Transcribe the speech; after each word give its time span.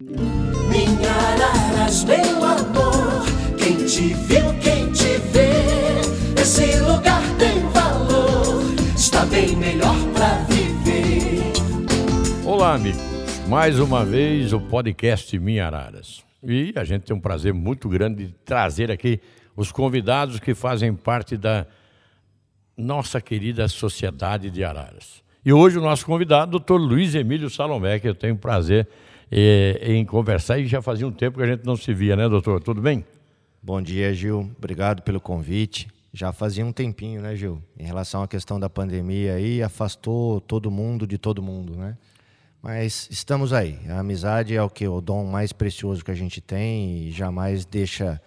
Minha 0.00 1.10
Araras, 1.10 2.04
meu 2.04 2.44
amor, 2.44 3.26
quem 3.58 3.84
te 3.84 4.14
viu, 4.14 4.54
quem 4.62 4.92
te 4.92 5.18
vê, 5.32 6.40
esse 6.40 6.78
lugar 6.78 7.20
tem 7.36 7.58
valor, 7.70 8.62
está 8.96 9.26
bem 9.26 9.56
melhor 9.56 9.96
pra 10.14 10.34
viver. 10.44 11.52
Olá, 12.46 12.74
amigos. 12.74 13.02
Mais 13.48 13.80
uma 13.80 14.04
vez 14.04 14.52
o 14.52 14.60
podcast 14.60 15.36
Minha 15.36 15.66
Araras. 15.66 16.22
E 16.44 16.72
a 16.76 16.84
gente 16.84 17.02
tem 17.02 17.16
um 17.16 17.20
prazer 17.20 17.52
muito 17.52 17.88
grande 17.88 18.26
de 18.26 18.32
trazer 18.44 18.92
aqui 18.92 19.20
os 19.56 19.72
convidados 19.72 20.38
que 20.38 20.54
fazem 20.54 20.94
parte 20.94 21.36
da 21.36 21.66
nossa 22.76 23.20
querida 23.20 23.66
Sociedade 23.66 24.48
de 24.48 24.62
Araras. 24.62 25.24
E 25.44 25.52
hoje 25.52 25.76
o 25.76 25.82
nosso 25.82 26.06
convidado, 26.06 26.52
doutor 26.52 26.76
Luiz 26.76 27.16
Emílio 27.16 27.50
Salomé, 27.50 27.98
que 27.98 28.08
eu 28.08 28.14
tenho 28.14 28.36
prazer 28.36 28.86
eh, 29.30 29.78
em 29.82 30.04
conversar 30.04 30.58
e 30.58 30.66
já 30.66 30.80
fazia 30.80 31.06
um 31.06 31.12
tempo 31.12 31.38
que 31.38 31.44
a 31.44 31.46
gente 31.46 31.64
não 31.64 31.76
se 31.76 31.92
via, 31.92 32.16
né, 32.16 32.28
doutor? 32.28 32.62
Tudo 32.62 32.80
bem? 32.80 33.04
Bom 33.62 33.82
dia, 33.82 34.12
Gil. 34.14 34.50
Obrigado 34.56 35.02
pelo 35.02 35.20
convite. 35.20 35.88
Já 36.12 36.32
fazia 36.32 36.64
um 36.64 36.72
tempinho, 36.72 37.20
né, 37.20 37.36
Gil? 37.36 37.62
Em 37.78 37.84
relação 37.84 38.22
à 38.22 38.28
questão 38.28 38.58
da 38.58 38.70
pandemia 38.70 39.34
aí, 39.34 39.62
afastou 39.62 40.40
todo 40.40 40.70
mundo 40.70 41.06
de 41.06 41.18
todo 41.18 41.42
mundo, 41.42 41.76
né? 41.76 41.96
Mas 42.62 43.08
estamos 43.10 43.52
aí. 43.52 43.78
A 43.88 44.00
amizade 44.00 44.54
é 44.54 44.62
o 44.62 44.70
que 44.70 44.86
o 44.88 45.00
dom 45.00 45.24
mais 45.26 45.52
precioso 45.52 46.04
que 46.04 46.10
a 46.10 46.14
gente 46.14 46.40
tem 46.40 47.06
e 47.06 47.10
jamais 47.10 47.64
deixa 47.64 48.20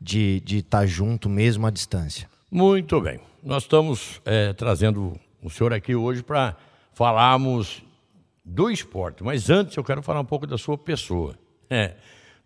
de 0.00 0.36
estar 0.36 0.46
de 0.46 0.62
tá 0.62 0.86
junto 0.86 1.28
mesmo 1.28 1.66
à 1.66 1.70
distância. 1.70 2.28
Muito 2.50 3.00
bem. 3.00 3.20
Nós 3.42 3.62
estamos 3.62 4.20
eh, 4.24 4.52
trazendo 4.52 5.18
o 5.42 5.48
senhor 5.48 5.72
aqui 5.72 5.94
hoje 5.94 6.22
para 6.22 6.56
falarmos 6.92 7.82
do 8.48 8.70
esporte. 8.70 9.22
Mas 9.22 9.50
antes 9.50 9.76
eu 9.76 9.84
quero 9.84 10.02
falar 10.02 10.20
um 10.20 10.24
pouco 10.24 10.46
da 10.46 10.58
sua 10.58 10.76
pessoa. 10.76 11.34
É, 11.70 11.96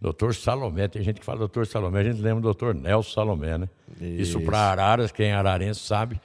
doutor 0.01 0.34
Salomé, 0.34 0.88
tem 0.88 1.01
gente 1.01 1.20
que 1.20 1.25
fala 1.25 1.38
doutor 1.38 1.65
Salomé, 1.65 2.01
a 2.01 2.02
gente 2.02 2.20
lembra 2.20 2.41
do 2.41 2.42
doutor 2.42 2.75
Nelson 2.75 3.12
Salomé, 3.12 3.56
né? 3.56 3.69
Isso, 4.00 4.39
Isso 4.39 4.41
para 4.41 4.59
Araras, 4.59 5.12
quem 5.12 5.28
é 5.28 5.33
ararense 5.33 5.78
sabe 5.78 6.20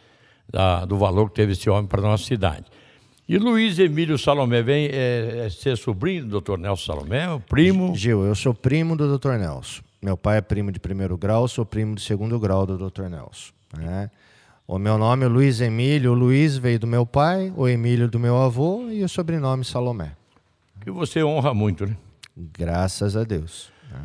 da, 0.50 0.84
do 0.84 0.98
valor 0.98 1.30
que 1.30 1.36
teve 1.36 1.52
esse 1.52 1.70
homem 1.70 1.86
para 1.86 2.00
a 2.02 2.04
nossa 2.04 2.24
cidade. 2.24 2.66
E 3.30 3.38
Luiz 3.38 3.78
Emílio 3.78 4.18
Salomé 4.18 4.64
vem 4.64 4.88
é, 4.88 5.44
é 5.46 5.50
ser 5.52 5.78
sobrinho 5.78 6.24
do 6.24 6.30
doutor 6.30 6.58
Nelson 6.58 6.94
Salomé, 6.94 7.30
o 7.30 7.40
primo? 7.40 7.94
Gil, 7.94 8.26
eu 8.26 8.34
sou 8.34 8.52
primo 8.52 8.96
do 8.96 9.08
doutor 9.08 9.38
Nelson. 9.38 9.84
Meu 10.02 10.18
pai 10.18 10.38
é 10.38 10.42
primo 10.42 10.72
de 10.72 10.80
primeiro 10.80 11.18
grau, 11.18 11.48
sou 11.48 11.66
primo 11.66 11.94
de 11.94 12.02
segundo 12.02 12.40
grau 12.40 12.66
do 12.66 12.80
doutor 12.80 13.10
Nelson. 13.10 13.52
Né? 13.78 14.10
O 14.68 14.78
meu 14.78 14.98
nome 14.98 15.24
é 15.24 15.30
Luiz 15.30 15.62
Emílio, 15.62 16.12
o 16.12 16.14
Luiz 16.14 16.58
veio 16.58 16.78
do 16.78 16.86
meu 16.86 17.06
pai, 17.06 17.54
o 17.56 17.70
Emílio 17.70 18.10
do 18.10 18.20
meu 18.20 18.36
avô 18.36 18.90
e 18.90 19.02
o 19.02 19.08
sobrenome 19.08 19.64
Salomé. 19.64 20.12
Que 20.82 20.92
você 20.92 21.24
honra 21.24 21.54
muito, 21.54 21.86
né? 21.86 21.96
Graças 22.36 23.16
a 23.16 23.24
Deus. 23.24 23.72
Né? 23.90 24.02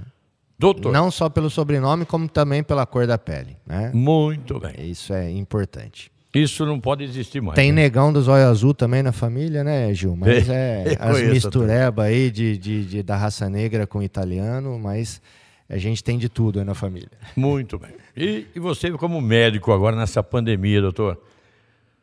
Doutor. 0.56 0.92
Não 0.92 1.10
só 1.10 1.28
pelo 1.28 1.50
sobrenome, 1.50 2.04
como 2.04 2.28
também 2.28 2.62
pela 2.62 2.86
cor 2.86 3.08
da 3.08 3.18
pele. 3.18 3.56
Né? 3.66 3.90
Muito 3.92 4.60
bem. 4.60 4.88
Isso 4.88 5.12
é 5.12 5.28
importante. 5.32 6.12
Isso 6.32 6.64
não 6.64 6.78
pode 6.78 7.02
existir 7.02 7.42
mais. 7.42 7.56
Tem 7.56 7.72
né? 7.72 7.82
negão 7.82 8.12
dos 8.12 8.28
olhos 8.28 8.46
azul 8.46 8.72
também 8.72 9.02
na 9.02 9.10
família, 9.10 9.64
né, 9.64 9.92
Gil? 9.92 10.14
Mas 10.14 10.48
é, 10.48 10.96
as 11.00 11.20
misturebas 11.22 12.04
aí 12.06 12.30
de, 12.30 12.56
de, 12.56 12.84
de, 12.84 13.02
da 13.02 13.16
raça 13.16 13.50
negra 13.50 13.84
com 13.84 14.00
italiano, 14.00 14.78
mas 14.78 15.20
a 15.68 15.76
gente 15.76 16.04
tem 16.04 16.16
de 16.18 16.28
tudo 16.28 16.60
aí 16.60 16.64
na 16.64 16.74
família. 16.74 17.10
Muito 17.34 17.80
bem. 17.80 17.90
E, 18.16 18.46
e 18.54 18.60
você, 18.60 18.90
como 18.92 19.20
médico 19.20 19.72
agora 19.72 19.96
nessa 19.96 20.22
pandemia, 20.22 20.80
doutor, 20.80 21.20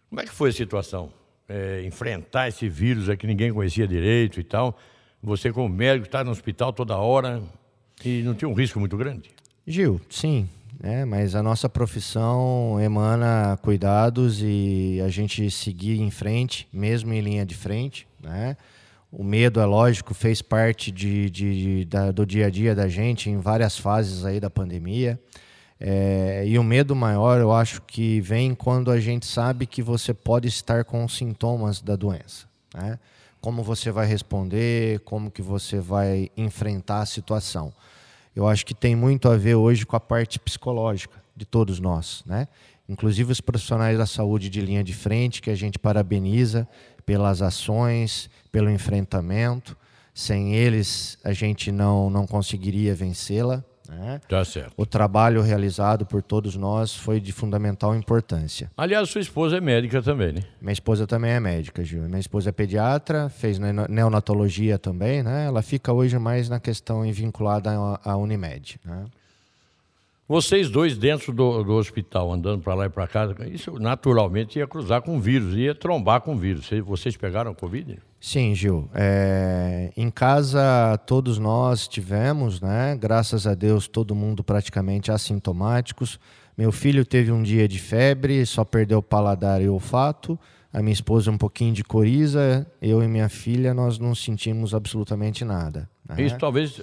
como 0.10 0.22
é 0.22 0.26
que 0.26 0.32
foi 0.32 0.50
a 0.50 0.54
situação? 0.54 1.12
É, 1.48 1.84
enfrentar 1.86 2.48
esse 2.48 2.68
vírus 2.68 3.16
que 3.16 3.28
ninguém 3.28 3.54
conhecia 3.54 3.88
direito 3.88 4.40
e 4.40 4.44
tal. 4.44 4.78
Você, 5.22 5.52
como 5.52 5.70
médico, 5.70 6.06
está 6.06 6.24
no 6.24 6.32
hospital 6.32 6.74
toda 6.74 6.98
hora 6.98 7.42
e 8.04 8.22
não 8.24 8.34
tinha 8.34 8.50
um 8.50 8.54
risco 8.54 8.80
muito 8.80 8.98
grande? 8.98 9.30
Gil, 9.68 10.00
sim. 10.10 10.48
É, 10.82 11.04
mas 11.04 11.36
a 11.36 11.44
nossa 11.44 11.68
profissão 11.68 12.80
emana 12.80 13.58
cuidados 13.62 14.42
e 14.42 15.02
a 15.06 15.10
gente 15.10 15.52
seguir 15.52 16.00
em 16.00 16.10
frente, 16.10 16.67
mesmo 16.72 17.14
em 17.14 17.20
linha 17.20 17.45
de 17.45 17.54
frente, 17.54 18.08
né? 18.20 18.56
O 19.12 19.23
medo, 19.23 19.60
é 19.60 19.66
lógico, 19.66 20.14
fez 20.14 20.42
parte 20.42 20.92
de, 20.92 21.30
de, 21.30 21.80
de 21.80 21.86
da, 21.86 22.12
do 22.12 22.26
dia 22.26 22.45
a 22.45 22.50
dia 22.50 22.76
da 22.76 22.88
gente 22.88 23.30
em 23.30 23.39
várias 23.39 23.78
fases 23.78 24.23
aí 24.23 24.39
da 24.39 24.50
pandemia. 24.50 25.20
É, 25.80 26.44
e 26.45 26.60
o 26.60 26.64
medo 26.64 26.95
maior, 26.95 27.40
eu 27.40 27.54
acho 27.54 27.82
que 27.84 28.20
vem 28.20 28.54
quando 28.54 28.92
a 28.92 29.00
gente 29.00 29.26
sabe 29.26 29.66
que 29.66 29.82
você 29.82 30.14
pode 30.14 30.48
estar 30.48 30.84
com 30.84 31.08
sintomas 31.08 31.82
da 31.82 31.95
doença. 31.95 32.48
Né? 32.73 33.00
Como 33.40 33.64
você 33.64 33.89
vai 33.92 34.06
responder, 34.06 35.00
como 35.02 35.32
que 35.32 35.42
você 35.42 35.80
vai 35.80 36.30
enfrentar 36.36 37.02
a 37.02 37.06
situação. 37.06 37.73
Eu 38.36 38.48
acho 38.48 38.66
que 38.66 38.73
tem 38.73 38.95
muito 38.95 39.30
a 39.30 39.38
ver 39.38 39.56
hoje 39.56 39.86
com 39.86 39.95
a 39.95 40.00
parte 40.00 40.38
psicológica 40.38 41.22
de 41.36 41.45
todos 41.45 41.80
nós, 41.80 42.23
né? 42.26 42.48
Inclusive 42.88 43.32
os 43.32 43.39
profissionais 43.39 43.98
da 43.98 44.06
saúde 44.06 44.50
de 44.50 44.62
linha 44.62 44.84
de 44.84 44.94
frente, 44.94 45.42
que 45.42 45.50
a 45.52 45.56
gente 45.56 45.78
parabeniza 45.78 46.68
pelas 47.06 47.42
ações, 47.42 48.30
pelo 48.52 48.70
enfrentamento. 48.70 49.78
Sem 50.14 50.56
eles, 50.56 51.18
a 51.23 51.32
gente 51.32 51.72
não, 51.72 52.10
não 52.10 52.26
conseguiria 52.26 52.95
vencê-la. 52.95 53.64
Né? 53.89 54.22
Tá 54.30 54.45
certo. 54.45 54.73
O 54.77 54.86
trabalho 54.86 55.42
realizado 55.42 56.05
por 56.05 56.22
todos 56.22 56.55
nós 56.55 56.95
foi 56.95 57.20
de 57.20 57.32
fundamental 57.32 57.95
importância. 57.95 58.72
Aliás, 58.77 59.10
sua 59.10 59.22
esposa 59.22 59.58
é 59.58 59.61
médica 59.61 60.02
também, 60.02 60.32
né? 60.32 60.42
Minha 60.61 60.73
esposa 60.73 61.08
também 61.08 61.32
é 61.32 61.39
médica, 61.39 61.83
Gil. 61.83 62.04
Minha 62.04 62.20
esposa 62.20 62.50
é 62.50 62.52
pediatra, 62.52 63.30
fez 63.30 63.58
neonatologia 63.58 64.77
também, 64.77 65.23
né? 65.23 65.48
Ela 65.48 65.64
fica 65.64 65.92
hoje 65.92 66.20
mais 66.20 66.48
na 66.48 66.60
questão 66.60 67.02
vinculada 67.11 67.72
à 68.04 68.16
Unimed, 68.16 68.80
né? 68.86 69.05
Vocês 70.30 70.70
dois 70.70 70.95
dentro 70.95 71.34
do, 71.34 71.64
do 71.64 71.73
hospital, 71.73 72.32
andando 72.32 72.62
para 72.62 72.76
lá 72.76 72.86
e 72.86 72.90
para 72.90 73.08
cá, 73.08 73.28
isso 73.52 73.80
naturalmente 73.80 74.60
ia 74.60 74.67
cruzar 74.67 75.02
com 75.02 75.17
o 75.17 75.20
vírus, 75.20 75.56
ia 75.56 75.73
trombar 75.73 76.22
com 76.22 76.36
o 76.36 76.38
vírus. 76.38 76.70
Vocês 76.86 77.17
pegaram 77.17 77.52
Covid? 77.56 77.98
Sim, 78.22 78.54
Gil. 78.54 78.88
É, 78.94 79.92
em 79.98 80.12
casa 80.12 81.00
todos 81.08 81.39
nós 81.39 81.88
tivemos, 81.88 82.62
né? 82.62 82.95
Graças 82.95 83.48
a 83.48 83.56
Deus, 83.56 83.88
todo 83.88 84.14
mundo 84.14 84.44
praticamente 84.44 85.12
assintomáticos. 85.12 86.20
Meu 86.56 86.72
filho 86.72 87.04
teve 87.04 87.32
um 87.32 87.42
dia 87.42 87.68
de 87.68 87.80
febre, 87.80 88.45
só 88.45 88.64
perdeu 88.64 89.00
o 89.00 89.04
paladar 89.04 89.64
e 89.64 89.68
o 89.68 89.73
olfato. 89.73 90.38
A 90.72 90.84
minha 90.84 90.94
esposa 90.94 91.32
um 91.32 91.39
pouquinho 91.39 91.73
de 91.73 91.84
coriza. 91.84 92.68
Eu 92.80 93.02
e 93.02 93.08
minha 93.08 93.30
filha, 93.30 93.73
nós 93.73 93.98
não 93.98 94.14
sentimos 94.14 94.76
absolutamente 94.76 95.44
nada. 95.44 95.89
Né? 96.08 96.22
Isso 96.22 96.38
talvez 96.38 96.80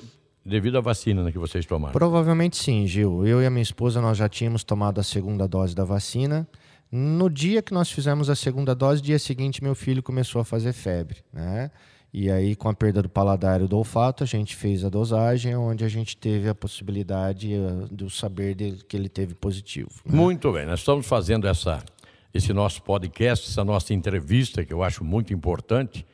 devido 0.47 0.79
à 0.79 0.81
vacina 0.81 1.23
né, 1.23 1.33
que 1.33 1.39
vocês 1.39 1.67
tomaram? 1.67 1.93
Provavelmente 1.93 2.57
sim, 2.57 2.87
Gil. 2.87 3.27
Eu 3.27 3.43
e 3.43 3.47
a 3.47 3.51
minha 3.51 3.63
esposa 3.63 4.01
nós 4.01 4.17
já 4.17 4.29
tínhamos 4.29 4.63
tomado 4.63 5.01
a 5.01 5.03
segunda 5.03 5.47
dose 5.49 5.75
da 5.75 5.85
vacina. 5.85 6.49
No 6.91 7.29
dia 7.29 7.61
que 7.61 7.75
nós 7.75 7.91
fizemos 7.91 8.31
a 8.31 8.37
segunda 8.37 8.75
dose, 8.75 9.03
dia 9.03 9.19
seguinte 9.19 9.63
meu 9.63 9.75
filho 9.75 10.03
começou 10.03 10.41
a 10.41 10.45
fazer 10.45 10.73
febre, 10.73 11.19
né? 11.33 11.71
E 12.13 12.31
aí, 12.31 12.57
com 12.57 12.69
a 12.69 12.73
perda 12.73 13.03
do 13.03 13.11
paladar 13.11 13.61
e 13.61 13.67
do 13.67 13.77
olfato, 13.77 14.23
a 14.23 14.27
gente 14.27 14.57
fez 14.57 14.85
a 14.85 14.89
dosagem, 14.89 15.55
onde 15.55 15.85
a 15.85 15.89
gente 15.89 16.17
teve 16.17 16.49
a 16.49 16.55
possibilidade 16.55 17.53
uh, 17.55 17.95
do 17.95 18.09
saber 18.09 18.57
que 18.89 18.97
ele 18.97 19.09
teve 19.09 19.35
positivo. 19.35 19.91
Né? 20.07 20.17
Muito 20.17 20.51
bem, 20.51 20.65
nós 20.65 20.79
estamos 20.79 21.07
fazendo 21.07 21.47
essa, 21.47 21.85
esse 22.33 22.55
nosso 22.55 22.81
podcast, 22.83 23.51
essa 23.51 23.65
nossa 23.65 23.93
entrevista, 23.93 24.65
que 24.65 24.73
eu 24.73 24.83
acho 24.83 25.05
muito 25.05 25.35
importante, 25.35 26.07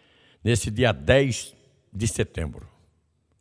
nesse 0.42 0.72
dia 0.72 0.91
10 0.91 1.54
de 1.92 2.09
setembro 2.09 2.72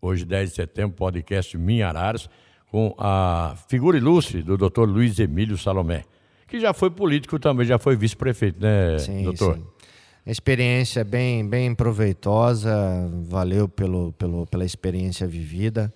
hoje 0.01 0.25
10 0.25 0.49
de 0.49 0.55
setembro, 0.55 0.95
podcast 0.95 1.57
Minha 1.57 1.87
Araras, 1.87 2.27
com 2.71 2.95
a 2.97 3.55
figura 3.67 3.97
ilustre 3.97 4.41
do 4.41 4.57
doutor 4.57 4.89
Luiz 4.89 5.19
Emílio 5.19 5.57
Salomé, 5.57 6.03
que 6.47 6.59
já 6.59 6.73
foi 6.73 6.89
político 6.89 7.37
também, 7.37 7.65
já 7.65 7.77
foi 7.77 7.95
vice-prefeito, 7.95 8.59
né, 8.59 8.97
sim, 8.97 9.23
doutor? 9.23 9.57
Sim. 9.57 9.65
Experiência 10.25 11.03
bem, 11.03 11.47
bem 11.47 11.73
proveitosa, 11.73 12.71
valeu 13.23 13.67
pelo, 13.67 14.13
pelo, 14.13 14.45
pela 14.45 14.63
experiência 14.63 15.27
vivida, 15.27 15.93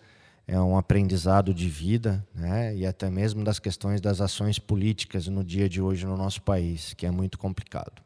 é 0.47 0.59
um 0.59 0.77
aprendizado 0.77 1.53
de 1.53 1.67
vida, 1.69 2.25
né? 2.33 2.75
e 2.75 2.85
até 2.85 3.09
mesmo 3.09 3.43
das 3.43 3.59
questões 3.59 3.99
das 3.99 4.21
ações 4.21 4.59
políticas 4.59 5.27
no 5.27 5.43
dia 5.43 5.67
de 5.67 5.81
hoje 5.81 6.05
no 6.05 6.15
nosso 6.15 6.41
país, 6.41 6.93
que 6.93 7.05
é 7.05 7.11
muito 7.11 7.37
complicado. 7.37 8.04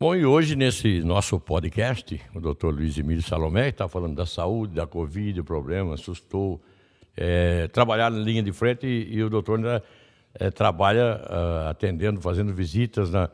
Bom, 0.00 0.14
e 0.14 0.24
hoje 0.24 0.54
nesse 0.54 1.00
nosso 1.00 1.40
podcast, 1.40 2.20
o 2.32 2.40
doutor 2.40 2.72
Luiz 2.72 2.96
Emílio 2.96 3.20
Salomé 3.20 3.70
está 3.70 3.88
falando 3.88 4.14
da 4.14 4.24
saúde, 4.24 4.76
da 4.76 4.86
Covid, 4.86 5.40
o 5.40 5.44
problema, 5.44 5.94
assustou. 5.94 6.62
É, 7.16 7.66
trabalhar 7.66 8.08
na 8.08 8.20
linha 8.20 8.40
de 8.40 8.52
frente 8.52 8.86
e, 8.86 9.16
e 9.16 9.24
o 9.24 9.28
doutor 9.28 9.58
ainda 9.58 9.82
é, 10.34 10.52
trabalha 10.52 11.20
uh, 11.20 11.68
atendendo, 11.70 12.20
fazendo 12.20 12.54
visitas 12.54 13.10
na, 13.10 13.28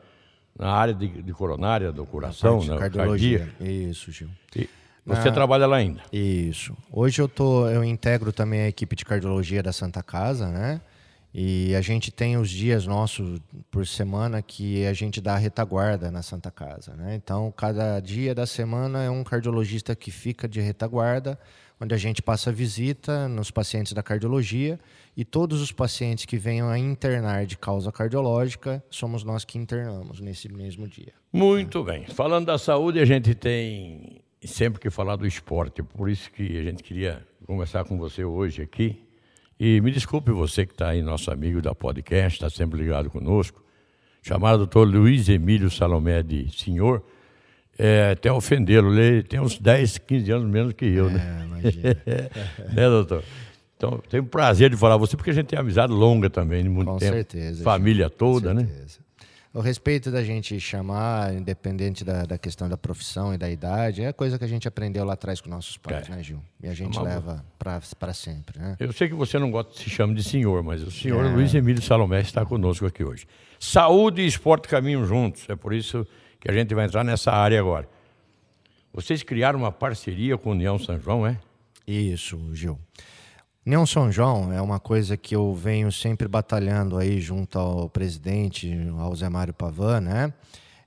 na 0.57 0.71
área 0.71 0.95
de, 0.95 1.07
de 1.07 1.33
coronária, 1.33 1.91
do 1.91 2.03
coração, 2.03 2.65
na 2.65 2.79
cardiologia. 2.79 3.53
Cardia. 3.59 3.89
Isso, 3.91 4.11
Gil. 4.11 4.29
E 4.55 4.67
você 5.05 5.31
trabalha 5.31 5.67
lá 5.67 5.75
ainda? 5.75 6.01
Isso. 6.11 6.75
Hoje 6.91 7.21
eu, 7.21 7.27
tô, 7.27 7.69
eu 7.69 7.83
integro 7.83 8.33
também 8.33 8.61
a 8.61 8.67
equipe 8.67 8.95
de 8.95 9.05
cardiologia 9.05 9.61
da 9.61 9.71
Santa 9.71 10.01
Casa, 10.01 10.49
né? 10.49 10.81
E 11.37 11.75
a 11.75 11.81
gente 11.81 12.11
tem 12.11 12.37
os 12.37 12.49
dias 12.49 12.87
nossos 12.87 13.41
por 13.69 13.85
semana 13.85 14.41
que 14.41 14.85
a 14.85 14.93
gente 14.93 15.19
dá 15.19 15.35
retaguarda 15.35 16.09
na 16.09 16.21
Santa 16.21 16.49
Casa. 16.49 16.95
Né? 16.95 17.13
Então, 17.15 17.51
cada 17.51 17.99
dia 17.99 18.33
da 18.33 18.45
semana 18.45 19.03
é 19.03 19.09
um 19.09 19.21
cardiologista 19.21 19.93
que 19.97 20.11
fica 20.11 20.47
de 20.47 20.61
retaguarda, 20.61 21.37
onde 21.77 21.93
a 21.93 21.97
gente 21.97 22.21
passa 22.21 22.53
visita 22.53 23.27
nos 23.27 23.51
pacientes 23.51 23.91
da 23.91 24.01
cardiologia 24.01 24.79
e 25.17 25.25
todos 25.25 25.61
os 25.61 25.73
pacientes 25.73 26.23
que 26.23 26.37
venham 26.37 26.69
a 26.69 26.79
internar 26.79 27.45
de 27.45 27.57
causa 27.57 27.91
cardiológica, 27.91 28.81
somos 28.89 29.25
nós 29.25 29.43
que 29.43 29.57
internamos 29.57 30.21
nesse 30.21 30.47
mesmo 30.47 30.87
dia. 30.87 31.11
Muito 31.33 31.83
bem. 31.83 32.05
Falando 32.05 32.45
da 32.45 32.57
saúde, 32.57 32.97
a 33.01 33.05
gente 33.05 33.35
tem 33.35 34.21
sempre 34.41 34.79
que 34.79 34.89
falar 34.89 35.17
do 35.17 35.27
esporte, 35.27 35.83
por 35.83 36.09
isso 36.09 36.31
que 36.31 36.57
a 36.57 36.63
gente 36.63 36.81
queria 36.81 37.27
conversar 37.45 37.83
com 37.83 37.97
você 37.97 38.23
hoje 38.23 38.61
aqui 38.61 39.04
e 39.59 39.79
me 39.81 39.91
desculpe 39.91 40.31
você 40.31 40.65
que 40.65 40.73
está 40.73 40.89
aí, 40.89 41.01
nosso 41.01 41.31
amigo 41.31 41.61
da 41.61 41.73
podcast, 41.73 42.37
está 42.37 42.49
sempre 42.49 42.79
ligado 42.79 43.09
conosco, 43.09 43.63
chamado 44.21 44.59
doutor 44.59 44.87
Luiz 44.87 45.29
Emílio 45.29 45.69
Salomé 45.69 46.21
de 46.21 46.49
senhor, 46.51 47.03
é, 47.77 48.11
até 48.11 48.31
ofendê-lo, 48.31 48.97
ele 48.97 49.23
tem 49.23 49.39
uns 49.39 49.59
10, 49.59 49.97
15 49.99 50.31
anos 50.31 50.49
menos 50.49 50.73
que 50.73 50.85
eu, 50.85 51.09
né? 51.09 51.39
É, 51.41 51.45
imagina. 51.45 51.97
né, 52.73 52.89
doutor? 52.89 53.23
Então, 53.77 54.01
tenho 54.09 54.23
o 54.23 54.25
prazer 54.25 54.69
de 54.69 54.77
falar 54.77 54.95
com 54.95 55.05
você, 55.05 55.17
porque 55.17 55.31
a 55.31 55.33
gente 55.33 55.47
tem 55.47 55.59
amizade 55.59 55.91
longa 55.91 56.29
também, 56.29 56.63
de 56.63 56.69
muito 56.69 56.89
Com 56.91 56.97
tempo. 56.97 57.13
certeza, 57.13 57.63
Família 57.63 58.09
Com 58.09 58.15
toda, 58.17 58.53
né? 58.53 58.65
certeza. 58.65 58.99
O 59.55 59.61
respeito 59.61 60.11
da 60.11 60.21
gente 60.21 60.59
chamar, 60.59 61.33
independente 61.33 62.03
da, 62.03 62.25
da 62.25 62.37
questão 62.37 62.67
da 62.67 62.75
profissão 62.75 63.33
e 63.33 63.37
da 63.37 63.49
idade, 63.49 64.03
é 64.03 64.11
coisa 64.11 64.37
que 64.37 64.43
a 64.43 64.47
gente 64.47 64.67
aprendeu 64.67 65.05
lá 65.05 65.13
atrás 65.13 65.39
com 65.39 65.49
nossos 65.49 65.77
pais, 65.77 66.09
É. 66.09 66.11
né, 66.11 66.21
Gil? 66.21 66.41
E 66.61 66.67
a 66.67 66.73
gente 66.73 66.97
Uma 66.97 67.07
leva 67.07 67.45
para 67.57 68.13
sempre, 68.13 68.59
né? 68.59 68.75
Eu 68.77 68.91
sei 68.91 69.07
que 69.07 69.13
você 69.15 69.39
não 69.39 69.49
gosta 69.49 69.71
de 69.71 69.79
se 69.79 69.89
chama 69.89 70.13
de 70.13 70.21
senhor, 70.25 70.61
mas 70.61 70.83
o 70.83 70.91
senhor 70.91 71.25
É. 71.25 71.29
Luiz 71.29 71.55
Emílio 71.55 71.81
Salomé 71.81 72.19
está 72.19 72.45
conosco 72.45 72.85
aqui 72.85 73.01
hoje. 73.01 73.25
Saúde 73.57 74.23
e 74.23 74.27
esporte 74.27 74.67
caminham 74.67 75.05
juntos, 75.05 75.47
é 75.47 75.55
por 75.55 75.73
isso 75.73 76.05
que 76.41 76.51
a 76.51 76.53
gente 76.53 76.75
vai 76.75 76.83
entrar 76.83 77.05
nessa 77.05 77.31
área 77.31 77.57
agora. 77.57 77.87
Vocês 78.93 79.23
criaram 79.23 79.59
uma 79.59 79.71
parceria 79.71 80.37
com 80.37 80.49
a 80.49 80.51
União 80.51 80.77
São 80.77 80.99
João, 80.99 81.25
é? 81.25 81.39
Isso, 81.87 82.37
Gil. 82.53 82.77
União 83.65 83.85
São 83.85 84.11
João 84.11 84.53
é 84.53 84.61
uma 84.61 84.79
coisa 84.79 85.17
que 85.17 85.35
eu 85.35 85.53
venho 85.55 85.91
sempre 85.91 86.27
batalhando 86.27 86.97
aí 86.97 87.19
junto 87.19 87.57
ao 87.57 87.89
presidente, 87.89 88.71
ao 88.99 89.15
Zé 89.15 89.27
Mário 89.27 89.53
Pavan, 89.53 90.01
né? 90.01 90.33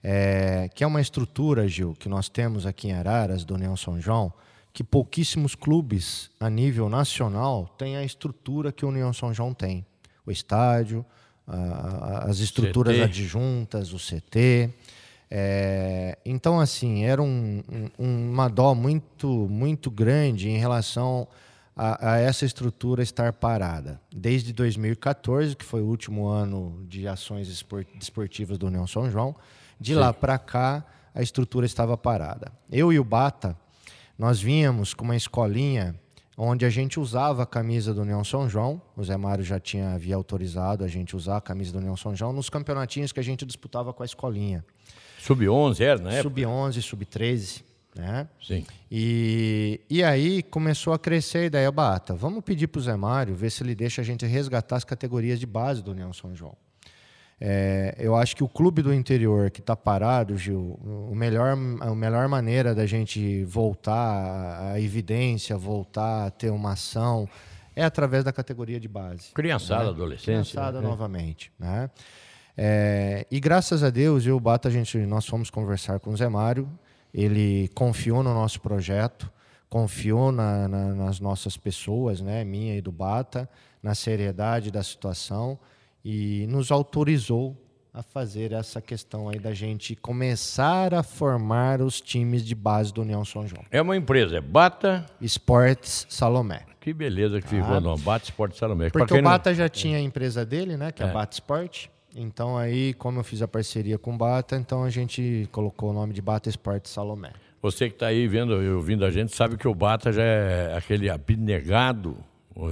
É, 0.02 0.70
que 0.72 0.84
é 0.84 0.86
uma 0.86 1.00
estrutura, 1.00 1.66
Gil, 1.66 1.96
que 1.98 2.08
nós 2.08 2.28
temos 2.28 2.66
aqui 2.66 2.88
em 2.88 2.92
Araras, 2.92 3.44
do 3.44 3.54
União 3.54 3.76
São 3.76 4.00
João, 4.00 4.32
que 4.72 4.84
pouquíssimos 4.84 5.56
clubes 5.56 6.30
a 6.38 6.48
nível 6.48 6.88
nacional 6.88 7.66
têm 7.76 7.96
a 7.96 8.04
estrutura 8.04 8.70
que 8.70 8.84
o 8.84 8.88
União 8.90 9.12
São 9.12 9.34
João 9.34 9.52
tem. 9.52 9.84
O 10.24 10.30
estádio, 10.30 11.04
a- 11.48 11.56
a- 11.56 12.24
as 12.30 12.38
estruturas 12.38 12.94
CT. 12.94 13.02
adjuntas, 13.04 13.92
o 13.92 13.98
CT. 13.98 14.70
É, 15.28 16.16
então, 16.24 16.60
assim, 16.60 17.04
era 17.04 17.20
um, 17.20 17.60
um- 17.98 18.30
uma 18.30 18.46
dó 18.48 18.72
muito, 18.72 19.26
muito 19.50 19.90
grande 19.90 20.48
em 20.48 20.58
relação 20.58 21.26
a, 21.78 22.14
a 22.14 22.18
essa 22.18 22.44
estrutura 22.44 23.02
estar 23.02 23.32
parada. 23.32 24.00
Desde 24.14 24.52
2014, 24.52 25.54
que 25.54 25.64
foi 25.64 25.80
o 25.80 25.86
último 25.86 26.26
ano 26.26 26.84
de 26.88 27.06
ações 27.06 27.48
espor- 27.48 27.86
desportivas 27.94 28.58
do 28.58 28.66
União 28.66 28.86
São 28.86 29.08
João, 29.08 29.36
de 29.80 29.94
lá 29.94 30.12
para 30.12 30.36
cá 30.38 30.84
a 31.14 31.22
estrutura 31.22 31.64
estava 31.64 31.96
parada. 31.96 32.52
Eu 32.70 32.92
e 32.92 32.98
o 32.98 33.04
Bata, 33.04 33.56
nós 34.18 34.40
vínhamos 34.40 34.92
com 34.92 35.04
uma 35.04 35.16
escolinha 35.16 35.94
onde 36.36 36.64
a 36.64 36.70
gente 36.70 37.00
usava 37.00 37.42
a 37.42 37.46
camisa 37.46 37.94
do 37.94 38.02
União 38.02 38.22
São 38.22 38.48
João. 38.48 38.80
O 38.96 39.02
Zé 39.02 39.16
Mário 39.16 39.44
já 39.44 39.58
tinha 39.58 39.92
havia 39.92 40.14
autorizado 40.16 40.84
a 40.84 40.88
gente 40.88 41.16
usar 41.16 41.36
a 41.36 41.40
camisa 41.40 41.72
do 41.72 41.78
União 41.78 41.96
São 41.96 42.14
João 42.14 42.32
nos 42.32 42.50
campeonatinhos 42.50 43.10
que 43.12 43.18
a 43.20 43.24
gente 43.24 43.44
disputava 43.46 43.92
com 43.92 44.02
a 44.02 44.06
escolinha. 44.06 44.64
Sub-11 45.20 45.80
era, 45.80 46.00
época? 46.14 46.22
Sub-11, 46.22 46.82
sub-13, 46.82 47.62
né? 47.94 48.28
Sim. 48.40 48.64
E, 48.90 49.80
e 49.90 50.02
aí 50.02 50.42
começou 50.42 50.92
a 50.92 50.98
crescer 50.98 51.38
a 51.38 51.44
ideia, 51.44 51.72
Bata, 51.72 52.14
vamos 52.14 52.44
pedir 52.44 52.68
para 52.68 52.78
o 52.78 52.82
Zé 52.82 52.96
Mário 52.96 53.34
ver 53.34 53.50
se 53.50 53.62
ele 53.62 53.74
deixa 53.74 54.02
a 54.02 54.04
gente 54.04 54.24
resgatar 54.26 54.76
as 54.76 54.84
categorias 54.84 55.40
de 55.40 55.46
base 55.46 55.82
do 55.82 55.90
União 55.90 56.12
São 56.12 56.34
João. 56.34 56.56
É, 57.40 57.94
eu 57.98 58.16
acho 58.16 58.34
que 58.34 58.42
o 58.42 58.48
clube 58.48 58.82
do 58.82 58.92
interior 58.92 59.50
que 59.50 59.60
está 59.60 59.76
parado, 59.76 60.36
Gil, 60.36 60.78
o 60.82 61.14
melhor, 61.14 61.56
a 61.80 61.94
melhor 61.94 62.26
maneira 62.28 62.74
da 62.74 62.84
gente 62.84 63.44
voltar 63.44 64.72
à- 64.72 64.80
evidência, 64.80 65.56
voltar 65.56 66.26
a 66.26 66.30
ter 66.30 66.50
uma 66.50 66.72
ação, 66.72 67.28
é 67.76 67.84
através 67.84 68.24
da 68.24 68.32
categoria 68.32 68.80
de 68.80 68.88
base. 68.88 69.30
Criançada, 69.32 69.84
né? 69.84 69.90
adolescência. 69.90 70.32
Criançada 70.32 70.80
né? 70.80 70.88
novamente. 70.88 71.52
Né? 71.56 71.88
É, 72.56 73.24
e 73.30 73.38
graças 73.38 73.84
a 73.84 73.90
Deus, 73.90 74.26
eu 74.26 74.36
o 74.36 74.40
Bata, 74.40 74.66
a 74.66 74.70
gente, 74.70 74.98
nós 74.98 75.24
fomos 75.24 75.48
conversar 75.48 76.00
com 76.00 76.10
o 76.10 76.16
Zé 76.16 76.28
Mário, 76.28 76.68
ele 77.12 77.68
confiou 77.74 78.22
no 78.22 78.34
nosso 78.34 78.60
projeto, 78.60 79.30
confiou 79.68 80.32
na- 80.32 80.66
na- 80.68 80.94
nas 80.94 81.20
nossas 81.20 81.56
pessoas, 81.56 82.20
né, 82.20 82.44
minha 82.44 82.76
e 82.76 82.80
do 82.80 82.90
Bata, 82.92 83.48
na 83.82 83.94
seriedade 83.94 84.70
da 84.70 84.82
situação 84.82 85.58
e 86.04 86.46
nos 86.48 86.70
autorizou 86.70 87.56
a 87.92 88.02
fazer 88.02 88.52
essa 88.52 88.80
questão 88.80 89.28
aí 89.28 89.38
da 89.38 89.52
gente 89.52 89.96
começar 89.96 90.94
a 90.94 91.02
formar 91.02 91.80
os 91.80 92.00
times 92.00 92.44
de 92.44 92.54
base 92.54 92.92
do 92.92 93.02
União 93.02 93.24
São 93.24 93.46
João. 93.46 93.64
É 93.70 93.80
uma 93.82 93.96
empresa, 93.96 94.36
é 94.36 94.40
Bata. 94.40 95.04
Esportes 95.20 96.06
Salomé. 96.08 96.62
Que 96.80 96.92
beleza 96.92 97.40
que 97.40 97.48
ficou, 97.48 97.80
não. 97.80 97.96
Bata 97.98 98.24
Esporte 98.24 98.56
Salomé. 98.56 98.88
Porque 98.90 99.12
o 99.14 99.16
não- 99.16 99.24
Bata 99.30 99.52
já 99.54 99.68
tinha 99.68 99.98
a 99.98 100.00
empresa 100.00 100.44
dele, 100.46 100.76
né? 100.76 100.92
Que 100.92 101.02
é, 101.02 101.06
É. 101.06 101.10
a 101.10 101.12
Bata 101.12 101.34
Sport. 101.34 101.86
Então 102.20 102.58
aí, 102.58 102.94
como 102.94 103.20
eu 103.20 103.24
fiz 103.24 103.40
a 103.42 103.46
parceria 103.46 103.96
com 103.96 104.12
o 104.12 104.18
Bata, 104.18 104.56
então 104.56 104.82
a 104.82 104.90
gente 104.90 105.48
colocou 105.52 105.90
o 105.90 105.92
nome 105.92 106.12
de 106.12 106.20
Bata 106.20 106.48
Sport 106.48 106.86
Salomé. 106.86 107.30
Você 107.62 107.88
que 107.88 107.94
está 107.94 108.08
aí 108.08 108.26
vendo 108.26 108.60
e 108.60 108.68
ouvindo 108.70 109.04
a 109.04 109.10
gente 109.10 109.34
sabe 109.34 109.56
que 109.56 109.68
o 109.68 109.74
Bata 109.74 110.12
já 110.12 110.22
é 110.22 110.76
aquele 110.76 111.08
abnegado 111.08 112.16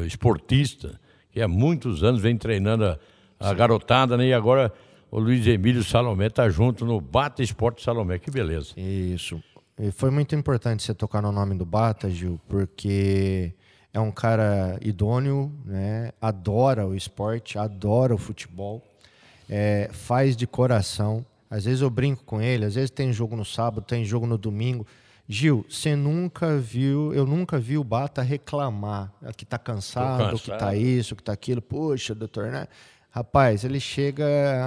esportista 0.04 0.98
que 1.30 1.40
há 1.40 1.46
muitos 1.46 2.02
anos 2.02 2.20
vem 2.20 2.36
treinando 2.36 2.86
a, 2.86 2.98
a 3.38 3.54
garotada, 3.54 4.16
né? 4.16 4.26
E 4.26 4.34
agora 4.34 4.72
o 5.12 5.20
Luiz 5.20 5.46
Emílio 5.46 5.84
Salomé 5.84 6.26
está 6.26 6.48
junto 6.48 6.84
no 6.84 7.00
Bata 7.00 7.40
Esporte 7.40 7.84
Salomé. 7.84 8.18
Que 8.18 8.30
beleza. 8.30 8.72
Isso. 8.76 9.40
E 9.78 9.92
foi 9.92 10.10
muito 10.10 10.34
importante 10.34 10.82
você 10.82 10.92
tocar 10.92 11.22
no 11.22 11.30
nome 11.30 11.54
do 11.54 11.64
Bata, 11.64 12.10
Gil, 12.10 12.40
porque 12.48 13.54
é 13.92 14.00
um 14.00 14.10
cara 14.10 14.78
idôneo, 14.82 15.52
né? 15.64 16.10
adora 16.20 16.86
o 16.86 16.94
esporte, 16.94 17.58
adora 17.58 18.14
o 18.14 18.18
futebol, 18.18 18.82
é, 19.48 19.88
faz 19.92 20.36
de 20.36 20.46
coração. 20.46 21.24
Às 21.48 21.64
vezes 21.64 21.80
eu 21.80 21.90
brinco 21.90 22.24
com 22.24 22.40
ele, 22.40 22.64
às 22.64 22.74
vezes 22.74 22.90
tem 22.90 23.12
jogo 23.12 23.36
no 23.36 23.44
sábado, 23.44 23.82
tem 23.82 24.04
jogo 24.04 24.26
no 24.26 24.36
domingo. 24.36 24.86
Gil, 25.28 25.66
você 25.68 25.96
nunca 25.96 26.56
viu, 26.56 27.12
eu 27.12 27.26
nunca 27.26 27.58
vi 27.58 27.76
o 27.76 27.82
Bata 27.82 28.22
reclamar 28.22 29.12
que 29.36 29.44
tá 29.44 29.58
cansado, 29.58 30.38
que 30.38 30.46
tá 30.46 30.58
cansado. 30.58 30.76
isso, 30.76 31.16
que 31.16 31.22
tá 31.22 31.32
aquilo. 31.32 31.60
Poxa, 31.60 32.14
doutor, 32.14 32.46
né? 32.50 32.68
Rapaz, 33.10 33.64
ele 33.64 33.80
chega 33.80 34.24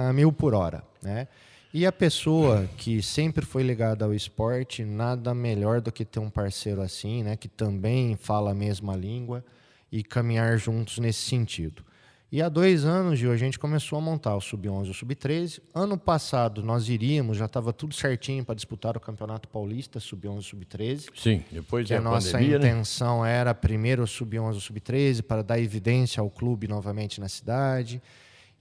a 0.08 0.12
mil 0.12 0.32
por 0.32 0.54
hora, 0.54 0.82
né? 1.02 1.28
E 1.72 1.86
a 1.86 1.92
pessoa 1.92 2.68
que 2.76 3.00
sempre 3.00 3.46
foi 3.46 3.62
ligada 3.62 4.04
ao 4.04 4.12
esporte, 4.12 4.84
nada 4.84 5.32
melhor 5.32 5.80
do 5.80 5.92
que 5.92 6.04
ter 6.04 6.18
um 6.18 6.28
parceiro 6.28 6.82
assim, 6.82 7.22
né? 7.22 7.36
Que 7.36 7.46
também 7.46 8.16
fala 8.16 8.50
a 8.50 8.54
mesma 8.54 8.96
língua 8.96 9.44
e 9.90 10.02
caminhar 10.02 10.58
juntos 10.58 10.98
nesse 10.98 11.20
sentido. 11.20 11.84
E 12.32 12.40
há 12.40 12.48
dois 12.48 12.84
anos, 12.84 13.18
Gil, 13.18 13.32
a 13.32 13.36
gente 13.36 13.58
começou 13.58 13.98
a 13.98 14.00
montar 14.00 14.36
o 14.36 14.40
Sub-11 14.40 14.86
e 14.86 14.90
o 14.90 14.94
Sub-13. 14.94 15.60
Ano 15.74 15.98
passado 15.98 16.62
nós 16.62 16.88
iríamos, 16.88 17.36
já 17.36 17.46
estava 17.46 17.72
tudo 17.72 17.92
certinho 17.92 18.44
para 18.44 18.54
disputar 18.54 18.96
o 18.96 19.00
Campeonato 19.00 19.48
Paulista, 19.48 19.98
Sub-11 19.98 20.38
e 20.38 20.42
Sub-13. 20.44 21.08
Sim, 21.16 21.42
depois 21.50 21.88
Que 21.88 21.94
da 21.94 21.98
a 21.98 22.02
nossa 22.02 22.32
pandemia, 22.32 22.58
né? 22.60 22.68
intenção 22.68 23.26
era 23.26 23.52
primeiro 23.52 24.04
o 24.04 24.06
Sub-11 24.06 24.54
e 24.54 24.58
o 24.58 24.60
Sub-13 24.60 25.22
para 25.22 25.42
dar 25.42 25.58
evidência 25.58 26.20
ao 26.20 26.30
clube 26.30 26.68
novamente 26.68 27.20
na 27.20 27.28
cidade. 27.28 28.00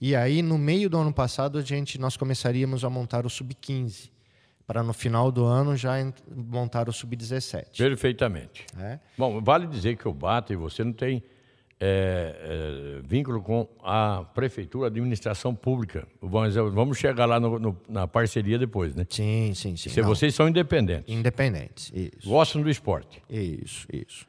E 0.02 0.16
aí, 0.16 0.42
no 0.42 0.58
meio 0.58 0.90
do 0.90 0.98
ano 0.98 1.14
passado, 1.14 1.60
a 1.60 1.62
gente, 1.62 2.00
nós 2.00 2.18
começaríamos 2.18 2.84
a 2.84 2.90
montar 2.90 3.24
o 3.24 3.30
Sub-15, 3.30 4.10
para 4.66 4.82
no 4.82 4.94
final 4.94 5.32
do 5.32 5.46
ano 5.46 5.76
já 5.76 5.94
montar 6.36 6.90
o 6.90 6.94
Sub-17. 6.94 7.78
Perfeitamente. 7.78 8.66
né? 8.76 9.00
Bom, 9.16 9.40
vale 9.42 9.68
dizer 9.68 9.96
que 9.96 10.08
o 10.08 10.14
Bata 10.14 10.54
e 10.54 10.56
você 10.56 10.84
não 10.84 10.94
tem 10.94 11.22
é, 11.82 13.00
é, 13.00 13.02
vínculo 13.08 13.42
com 13.42 13.68
a 13.84 14.26
prefeitura, 14.34 14.86
a 14.86 14.90
administração 14.90 15.56
pública. 15.56 16.06
Vamos, 16.22 16.54
vamos 16.56 16.98
chegar 16.98 17.26
lá 17.26 17.40
no- 17.40 17.58
no- 17.58 17.78
na 17.88 18.06
parceria 18.08 18.60
depois, 18.60 18.94
né? 18.96 19.06
Sim, 19.10 19.54
sim, 19.56 19.76
sim. 19.78 19.90
Se 19.90 20.02
Não, 20.02 20.10
vocês 20.10 20.36
são 20.36 20.48
independentes, 20.50 21.06
Independentes, 21.14 21.92
isso. 21.96 22.28
gostam 22.30 22.62
do 22.62 22.70
esporte. 22.70 23.22
Isso, 23.30 23.88
isso. 23.94 24.28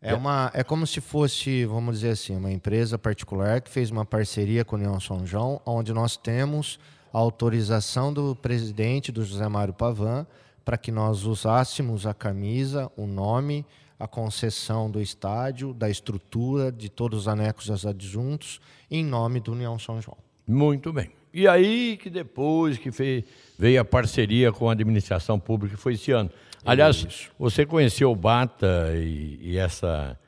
É, 0.00 0.14
uma, 0.14 0.50
é 0.54 0.62
como 0.62 0.86
se 0.86 1.00
fosse, 1.00 1.64
vamos 1.64 1.96
dizer 1.96 2.10
assim, 2.10 2.36
uma 2.36 2.50
empresa 2.52 2.96
particular 2.96 3.60
que 3.60 3.68
fez 3.68 3.90
uma 3.90 4.04
parceria 4.04 4.64
com 4.64 4.76
a 4.76 4.78
União 4.78 5.00
São 5.00 5.26
João, 5.26 5.60
onde 5.66 5.92
nós 5.92 6.16
temos 6.16 6.78
a 7.12 7.18
autorização 7.18 8.12
do 8.12 8.34
presidente, 8.36 9.10
do 9.10 9.24
José 9.24 9.48
Mário 9.48 9.74
Pavan, 9.74 10.24
para 10.64 10.78
que 10.78 10.92
nós 10.92 11.24
usássemos 11.24 12.06
a 12.06 12.14
camisa, 12.14 12.90
o 12.96 13.06
nome, 13.06 13.66
a 13.98 14.06
concessão 14.06 14.90
do 14.90 15.00
estádio, 15.00 15.74
da 15.74 15.90
estrutura, 15.90 16.70
de 16.70 16.88
todos 16.88 17.20
os 17.20 17.28
anexos 17.28 17.84
adjuntos, 17.84 18.60
em 18.90 19.04
nome 19.04 19.40
do 19.40 19.52
União 19.52 19.78
São 19.78 20.00
João. 20.00 20.18
Muito 20.46 20.92
bem. 20.92 21.10
E 21.32 21.46
aí 21.46 21.96
que 21.96 22.08
depois 22.08 22.78
que 22.78 22.90
fez, 22.90 23.24
veio 23.58 23.80
a 23.80 23.84
parceria 23.84 24.52
com 24.52 24.68
a 24.68 24.72
administração 24.72 25.38
pública, 25.38 25.76
que 25.76 25.82
foi 25.82 25.94
esse 25.94 26.10
ano. 26.12 26.30
Aliás, 26.64 26.96
Isso. 26.96 27.30
você 27.38 27.66
conheceu 27.66 28.10
o 28.10 28.16
Bata 28.16 28.92
e, 28.94 29.38
e 29.40 29.58
essa 29.58 30.18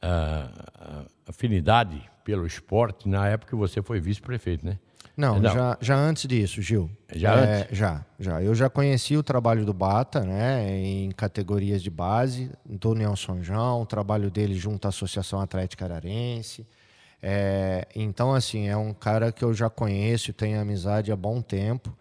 a, 0.00 0.50
a 0.74 1.04
afinidade 1.30 2.00
pelo 2.24 2.46
esporte 2.46 3.08
na 3.08 3.26
época 3.26 3.50
que 3.50 3.56
você 3.56 3.82
foi 3.82 4.00
vice-prefeito, 4.00 4.64
né? 4.64 4.78
Não, 5.16 5.40
Não, 5.40 5.52
Já, 5.52 5.78
já 5.80 5.96
antes 5.96 6.26
disso, 6.26 6.62
Gil. 6.62 6.88
Já 7.12 7.34
é, 7.34 7.60
antes? 7.62 7.76
Já, 7.76 8.04
já. 8.18 8.42
Eu 8.42 8.54
já 8.54 8.70
conheci 8.70 9.16
o 9.16 9.22
trabalho 9.22 9.66
do 9.66 9.72
Bata, 9.72 10.20
né, 10.20 10.70
em 10.70 11.10
categorias 11.10 11.82
de 11.82 11.90
base, 11.90 12.52
do 12.64 13.16
São 13.16 13.42
João, 13.42 13.82
o 13.82 13.86
trabalho 13.86 14.30
dele 14.30 14.54
junto 14.54 14.86
à 14.86 14.90
Associação 14.90 15.40
Atlética 15.40 15.84
Ararense. 15.84 16.64
É, 17.20 17.88
então, 17.96 18.32
assim, 18.32 18.68
é 18.68 18.76
um 18.76 18.94
cara 18.94 19.32
que 19.32 19.44
eu 19.44 19.52
já 19.52 19.68
conheço, 19.68 20.32
tenho 20.32 20.60
amizade 20.60 21.10
há 21.10 21.16
bom 21.16 21.42
tempo. 21.42 21.96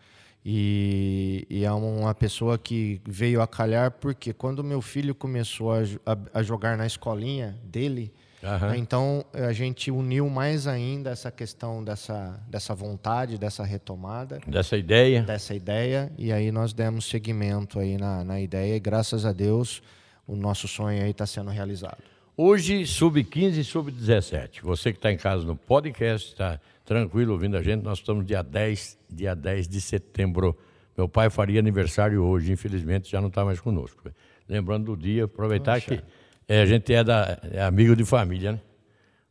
E, 0.46 1.46
e, 1.50 1.66
é 1.66 1.72
uma 1.72 2.16
pessoa 2.16 2.58
que 2.58 3.02
veio 3.06 3.42
a 3.42 3.48
calhar 3.48 3.92
porque 3.92 4.32
quando 4.32 4.64
meu 4.64 4.82
filho 4.82 5.14
começou 5.14 5.74
a, 5.74 5.80
a, 6.06 6.40
a 6.40 6.44
jogar 6.44 6.78
na 6.78 6.86
escolinha 6.86 7.60
dele, 7.66 8.14
uhum. 8.48 8.76
então 8.76 9.26
a 9.34 9.52
gente 9.52 9.92
uniu 9.92 10.30
mais 10.30 10.68
ainda 10.68 11.10
essa 11.10 11.32
questão 11.32 11.84
dessa, 11.84 12.40
dessa 12.48 12.74
vontade, 12.74 13.38
dessa 13.38 13.64
retomada. 13.64 14.40
Dessa 14.48 14.78
ideia. 14.78 15.24
Dessa 15.24 15.54
ideia. 15.54 16.12
E 16.18 16.32
aí 16.32 16.52
nós 16.52 16.74
demos 16.74 17.06
seguimento 17.06 17.80
aí 17.80 17.98
na, 17.98 18.24
na 18.24 18.40
ideia 18.40 18.76
e 18.76 18.80
graças 18.80 19.26
a 19.26 19.32
Deus 19.32 19.82
o 20.28 20.36
nosso 20.36 20.68
sonho 20.68 21.02
aí 21.02 21.12
está 21.12 21.26
sendo 21.26 21.50
realizado. 21.50 22.04
Hoje, 22.36 22.86
sub-15 22.86 23.58
e 23.58 23.64
sub-17. 23.64 24.62
Você 24.62 24.92
que 24.92 25.00
está 25.00 25.12
em 25.12 25.18
casa 25.18 25.44
no 25.44 25.56
podcast, 25.56 26.34
está 26.34 26.60
tranquilo 26.86 27.34
ouvindo 27.34 27.58
a 27.58 27.64
gente, 27.64 27.84
nós 27.84 27.98
estamos 27.98 28.26
dia 28.26 28.44
10, 28.44 28.98
dia 29.10 29.36
10 29.36 29.68
de 29.68 29.82
setembro. 29.82 30.56
Meu 30.96 31.10
pai 31.10 31.30
faria 31.32 31.60
aniversário 31.60 32.24
hoje, 32.24 32.52
infelizmente 32.52 33.10
já 33.10 33.20
não 33.20 33.30
está 33.30 33.44
mais 33.44 33.60
conosco. 33.60 34.12
Lembrando 34.48 34.96
do 34.96 35.02
dia, 35.02 35.26
aproveitar 35.26 35.82
Poxa. 35.82 35.98
que 35.98 36.04
é, 36.48 36.62
a 36.62 36.66
gente 36.66 36.94
é, 36.94 37.04
da, 37.04 37.40
é 37.52 37.62
amigo 37.62 37.96
de 37.96 38.06
família, 38.06 38.54
né? 38.54 38.62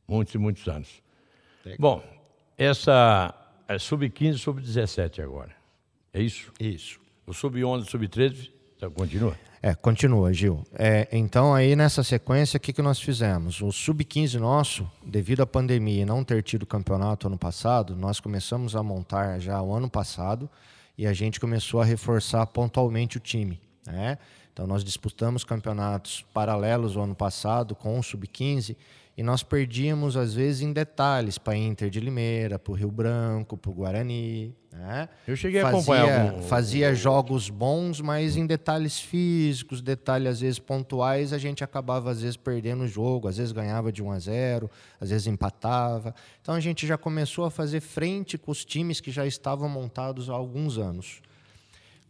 Muitos 0.06 0.34
e 0.34 0.38
muitos 0.38 0.66
anos. 0.68 1.02
Bom, 1.78 2.02
essa 2.56 3.34
é 3.66 3.78
sub-15 3.78 4.34
e 4.34 4.38
sub-17 4.38 5.22
agora. 5.22 5.50
É 6.12 6.22
isso? 6.22 6.52
Isso. 6.60 7.00
O 7.26 7.32
sub-11 7.32 7.86
e 7.86 7.90
sub-13 7.90 8.56
então, 8.76 8.90
continua? 8.90 9.34
É, 9.62 9.74
continua, 9.74 10.32
Gil. 10.34 10.62
É, 10.74 11.08
então, 11.10 11.54
aí 11.54 11.74
nessa 11.74 12.04
sequência, 12.04 12.58
o 12.58 12.60
que, 12.60 12.74
que 12.74 12.82
nós 12.82 13.00
fizemos? 13.00 13.62
O 13.62 13.72
Sub-15 13.72 14.38
nosso, 14.38 14.88
devido 15.04 15.40
à 15.40 15.46
pandemia 15.46 16.02
e 16.02 16.04
não 16.04 16.22
ter 16.22 16.42
tido 16.42 16.66
campeonato 16.66 17.26
ano 17.26 17.38
passado, 17.38 17.96
nós 17.96 18.20
começamos 18.20 18.76
a 18.76 18.82
montar 18.82 19.38
já 19.40 19.60
o 19.62 19.74
ano 19.74 19.88
passado 19.88 20.48
e 20.96 21.06
a 21.06 21.12
gente 21.14 21.40
começou 21.40 21.80
a 21.80 21.84
reforçar 21.86 22.46
pontualmente 22.46 23.16
o 23.16 23.20
time. 23.20 23.58
Né? 23.86 24.18
Então, 24.52 24.66
nós 24.66 24.82
disputamos 24.82 25.44
campeonatos 25.44 26.24
paralelos 26.32 26.96
o 26.96 27.00
ano 27.00 27.14
passado 27.14 27.74
com 27.74 27.98
o 27.98 28.02
Sub-15 28.02 28.76
e 29.16 29.22
nós 29.22 29.42
perdíamos, 29.42 30.14
às 30.14 30.34
vezes, 30.34 30.60
em 30.60 30.72
detalhes 30.74 31.38
para 31.38 31.56
Inter 31.56 31.88
de 31.88 32.00
Limeira, 32.00 32.58
para 32.58 32.70
o 32.70 32.74
Rio 32.74 32.90
Branco, 32.90 33.56
para 33.56 33.70
o 33.70 33.74
Guarani. 33.74 34.54
Né? 34.70 35.08
Eu 35.26 35.34
cheguei 35.34 35.62
fazia, 35.62 35.76
a 35.76 35.80
acompanhar 35.80 36.26
algum... 36.28 36.42
Fazia 36.42 36.94
jogos 36.94 37.48
bons, 37.48 38.02
mas 38.02 38.36
em 38.36 38.46
detalhes 38.46 39.00
físicos, 39.00 39.80
detalhes, 39.80 40.28
às 40.28 40.40
vezes, 40.40 40.58
pontuais, 40.58 41.32
a 41.32 41.38
gente 41.38 41.64
acabava, 41.64 42.10
às 42.10 42.20
vezes, 42.20 42.36
perdendo 42.36 42.84
o 42.84 42.88
jogo. 42.88 43.26
Às 43.26 43.38
vezes, 43.38 43.52
ganhava 43.52 43.90
de 43.90 44.02
1 44.02 44.10
a 44.10 44.18
0, 44.18 44.70
às 45.00 45.08
vezes, 45.08 45.26
empatava. 45.26 46.14
Então, 46.42 46.54
a 46.54 46.60
gente 46.60 46.86
já 46.86 46.98
começou 46.98 47.46
a 47.46 47.50
fazer 47.50 47.80
frente 47.80 48.36
com 48.36 48.50
os 48.50 48.66
times 48.66 49.00
que 49.00 49.10
já 49.10 49.24
estavam 49.26 49.66
montados 49.66 50.28
há 50.28 50.34
alguns 50.34 50.76
anos. 50.76 51.22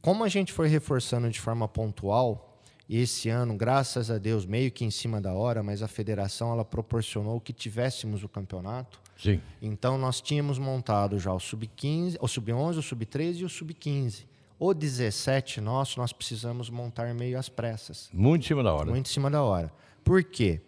Como 0.06 0.22
a 0.22 0.28
gente 0.28 0.52
foi 0.52 0.68
reforçando 0.68 1.28
de 1.28 1.40
forma 1.40 1.66
pontual, 1.66 2.62
e 2.88 3.00
esse 3.00 3.28
ano, 3.28 3.56
graças 3.56 4.08
a 4.08 4.18
Deus, 4.18 4.46
meio 4.46 4.70
que 4.70 4.84
em 4.84 4.90
cima 4.92 5.20
da 5.20 5.34
hora, 5.34 5.64
mas 5.64 5.82
a 5.82 5.88
federação 5.88 6.52
ela 6.52 6.64
proporcionou 6.64 7.40
que 7.40 7.52
tivéssemos 7.52 8.22
o 8.22 8.28
campeonato. 8.28 9.00
Sim. 9.20 9.40
Então 9.60 9.98
nós 9.98 10.20
tínhamos 10.20 10.60
montado 10.60 11.18
já 11.18 11.32
o 11.32 11.40
sub-15, 11.40 12.18
o 12.20 12.28
sub-11, 12.28 12.78
o 12.78 12.82
sub-13 12.82 13.38
e 13.38 13.44
o 13.46 13.48
sub-15. 13.48 14.26
O 14.60 14.72
17 14.72 15.60
nosso, 15.60 15.98
nós 15.98 16.12
precisamos 16.12 16.70
montar 16.70 17.12
meio 17.12 17.36
às 17.36 17.48
pressas. 17.48 18.08
Muito 18.12 18.44
em 18.44 18.46
cima 18.46 18.62
da 18.62 18.72
hora. 18.72 18.88
Muito 18.88 19.10
em 19.10 19.12
cima 19.12 19.28
da 19.28 19.42
hora. 19.42 19.72
Por 20.04 20.22
quê? 20.22 20.60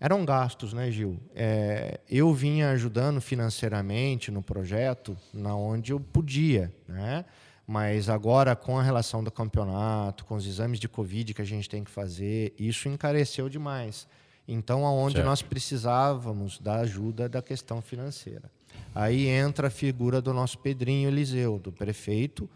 Eram 0.00 0.24
gastos, 0.24 0.72
né, 0.72 0.90
Gil? 0.90 1.20
É, 1.36 2.00
eu 2.10 2.34
vinha 2.34 2.70
ajudando 2.72 3.20
financeiramente 3.20 4.32
no 4.32 4.42
projeto, 4.42 5.16
na 5.32 5.54
onde 5.54 5.92
eu 5.92 6.00
podia, 6.00 6.74
né? 6.88 7.24
Mas 7.72 8.10
agora, 8.10 8.54
com 8.54 8.78
a 8.78 8.82
relação 8.82 9.24
do 9.24 9.30
campeonato, 9.30 10.26
com 10.26 10.34
os 10.34 10.46
exames 10.46 10.78
de 10.78 10.86
Covid 10.86 11.32
que 11.32 11.40
a 11.40 11.44
gente 11.46 11.70
tem 11.70 11.82
que 11.82 11.90
fazer, 11.90 12.52
isso 12.58 12.86
encareceu 12.86 13.48
demais. 13.48 14.06
Então, 14.46 14.84
aonde 14.84 15.14
certo. 15.14 15.26
nós 15.26 15.40
precisávamos 15.40 16.58
da 16.58 16.80
ajuda 16.80 17.30
da 17.30 17.40
questão 17.40 17.80
financeira. 17.80 18.50
Aí 18.94 19.26
entra 19.26 19.68
a 19.68 19.70
figura 19.70 20.20
do 20.20 20.34
nosso 20.34 20.58
Pedrinho 20.58 21.08
Eliseu, 21.08 21.58
do 21.58 21.72
prefeito, 21.72 22.46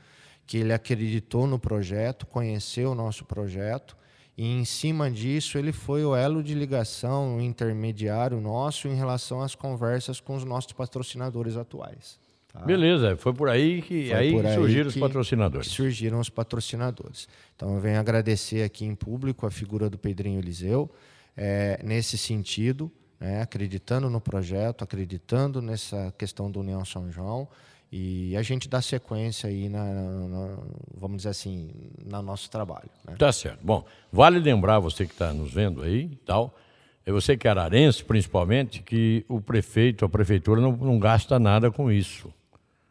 que 0.46 0.58
ele 0.58 0.74
acreditou 0.74 1.46
no 1.46 1.58
projeto, 1.58 2.26
conheceu 2.26 2.92
o 2.92 2.94
nosso 2.94 3.24
projeto, 3.24 3.96
e 4.36 4.44
em 4.44 4.66
cima 4.66 5.10
disso 5.10 5.56
ele 5.56 5.72
foi 5.72 6.04
o 6.04 6.14
elo 6.14 6.42
de 6.42 6.52
ligação, 6.52 7.38
o 7.38 7.40
intermediário 7.40 8.38
nosso 8.38 8.86
em 8.86 8.94
relação 8.94 9.40
às 9.40 9.54
conversas 9.54 10.20
com 10.20 10.36
os 10.36 10.44
nossos 10.44 10.74
patrocinadores 10.74 11.56
atuais. 11.56 12.25
Tá? 12.56 12.64
Beleza, 12.64 13.16
foi 13.16 13.34
por 13.34 13.48
aí 13.50 13.82
que 13.82 14.12
aí, 14.12 14.32
por 14.32 14.46
aí 14.46 14.54
surgiram 14.54 14.90
que, 14.90 14.96
os 14.96 14.96
patrocinadores. 14.96 15.66
surgiram 15.68 16.20
os 16.20 16.30
patrocinadores. 16.30 17.28
Então 17.54 17.74
eu 17.74 17.80
venho 17.80 18.00
agradecer 18.00 18.62
aqui 18.62 18.84
em 18.84 18.94
público 18.94 19.46
a 19.46 19.50
figura 19.50 19.90
do 19.90 19.98
Pedrinho 19.98 20.38
Eliseu, 20.38 20.90
é, 21.36 21.78
nesse 21.84 22.16
sentido, 22.16 22.90
né, 23.20 23.42
acreditando 23.42 24.08
no 24.08 24.20
projeto, 24.20 24.82
acreditando 24.82 25.60
nessa 25.60 26.12
questão 26.16 26.50
do 26.50 26.60
União 26.60 26.84
São 26.84 27.10
João. 27.12 27.46
E 27.92 28.36
a 28.36 28.42
gente 28.42 28.68
dá 28.68 28.82
sequência 28.82 29.48
aí, 29.48 29.68
na, 29.68 29.84
na 29.84 30.58
vamos 30.96 31.18
dizer 31.18 31.28
assim, 31.28 31.70
no 32.04 32.20
nosso 32.20 32.50
trabalho. 32.50 32.90
Né? 33.06 33.14
Tá 33.16 33.30
certo. 33.30 33.60
Bom, 33.62 33.84
vale 34.10 34.38
lembrar 34.38 34.78
você 34.80 35.06
que 35.06 35.12
está 35.12 35.32
nos 35.32 35.52
vendo 35.52 35.82
aí 35.82 36.18
tal, 36.24 36.56
é 37.04 37.12
você 37.12 37.36
que 37.36 37.46
é 37.46 37.50
ararense, 37.50 38.02
principalmente, 38.02 38.82
que 38.82 39.24
o 39.28 39.40
prefeito, 39.40 40.04
a 40.04 40.08
prefeitura 40.08 40.60
não, 40.60 40.72
não 40.72 40.98
gasta 40.98 41.38
nada 41.38 41.70
com 41.70 41.92
isso. 41.92 42.32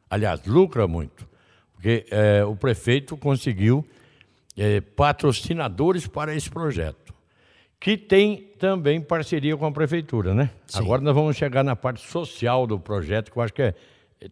Aliás, 0.10 0.46
lucra 0.46 0.88
muito, 0.88 1.28
porque 1.74 2.06
é, 2.10 2.44
o 2.44 2.56
prefeito 2.56 3.18
conseguiu 3.18 3.86
é, 4.58 4.82
patrocinadores 4.82 6.08
para 6.08 6.36
esse 6.36 6.50
projeto, 6.50 7.14
que 7.80 7.98
tem 7.98 8.52
também 8.58 9.02
parceria 9.02 9.56
com 9.58 9.66
a 9.66 9.72
prefeitura, 9.72 10.34
né? 10.34 10.50
Sim. 10.68 10.80
Agora 10.80 11.02
nós 11.02 11.14
vamos 11.14 11.36
chegar 11.36 11.64
na 11.64 11.76
parte 11.76 12.02
social 12.02 12.66
do 12.66 12.80
projeto, 12.80 13.32
que 13.32 13.38
eu 13.38 13.44
acho 13.44 13.54
que 13.54 13.62
é, 13.62 13.76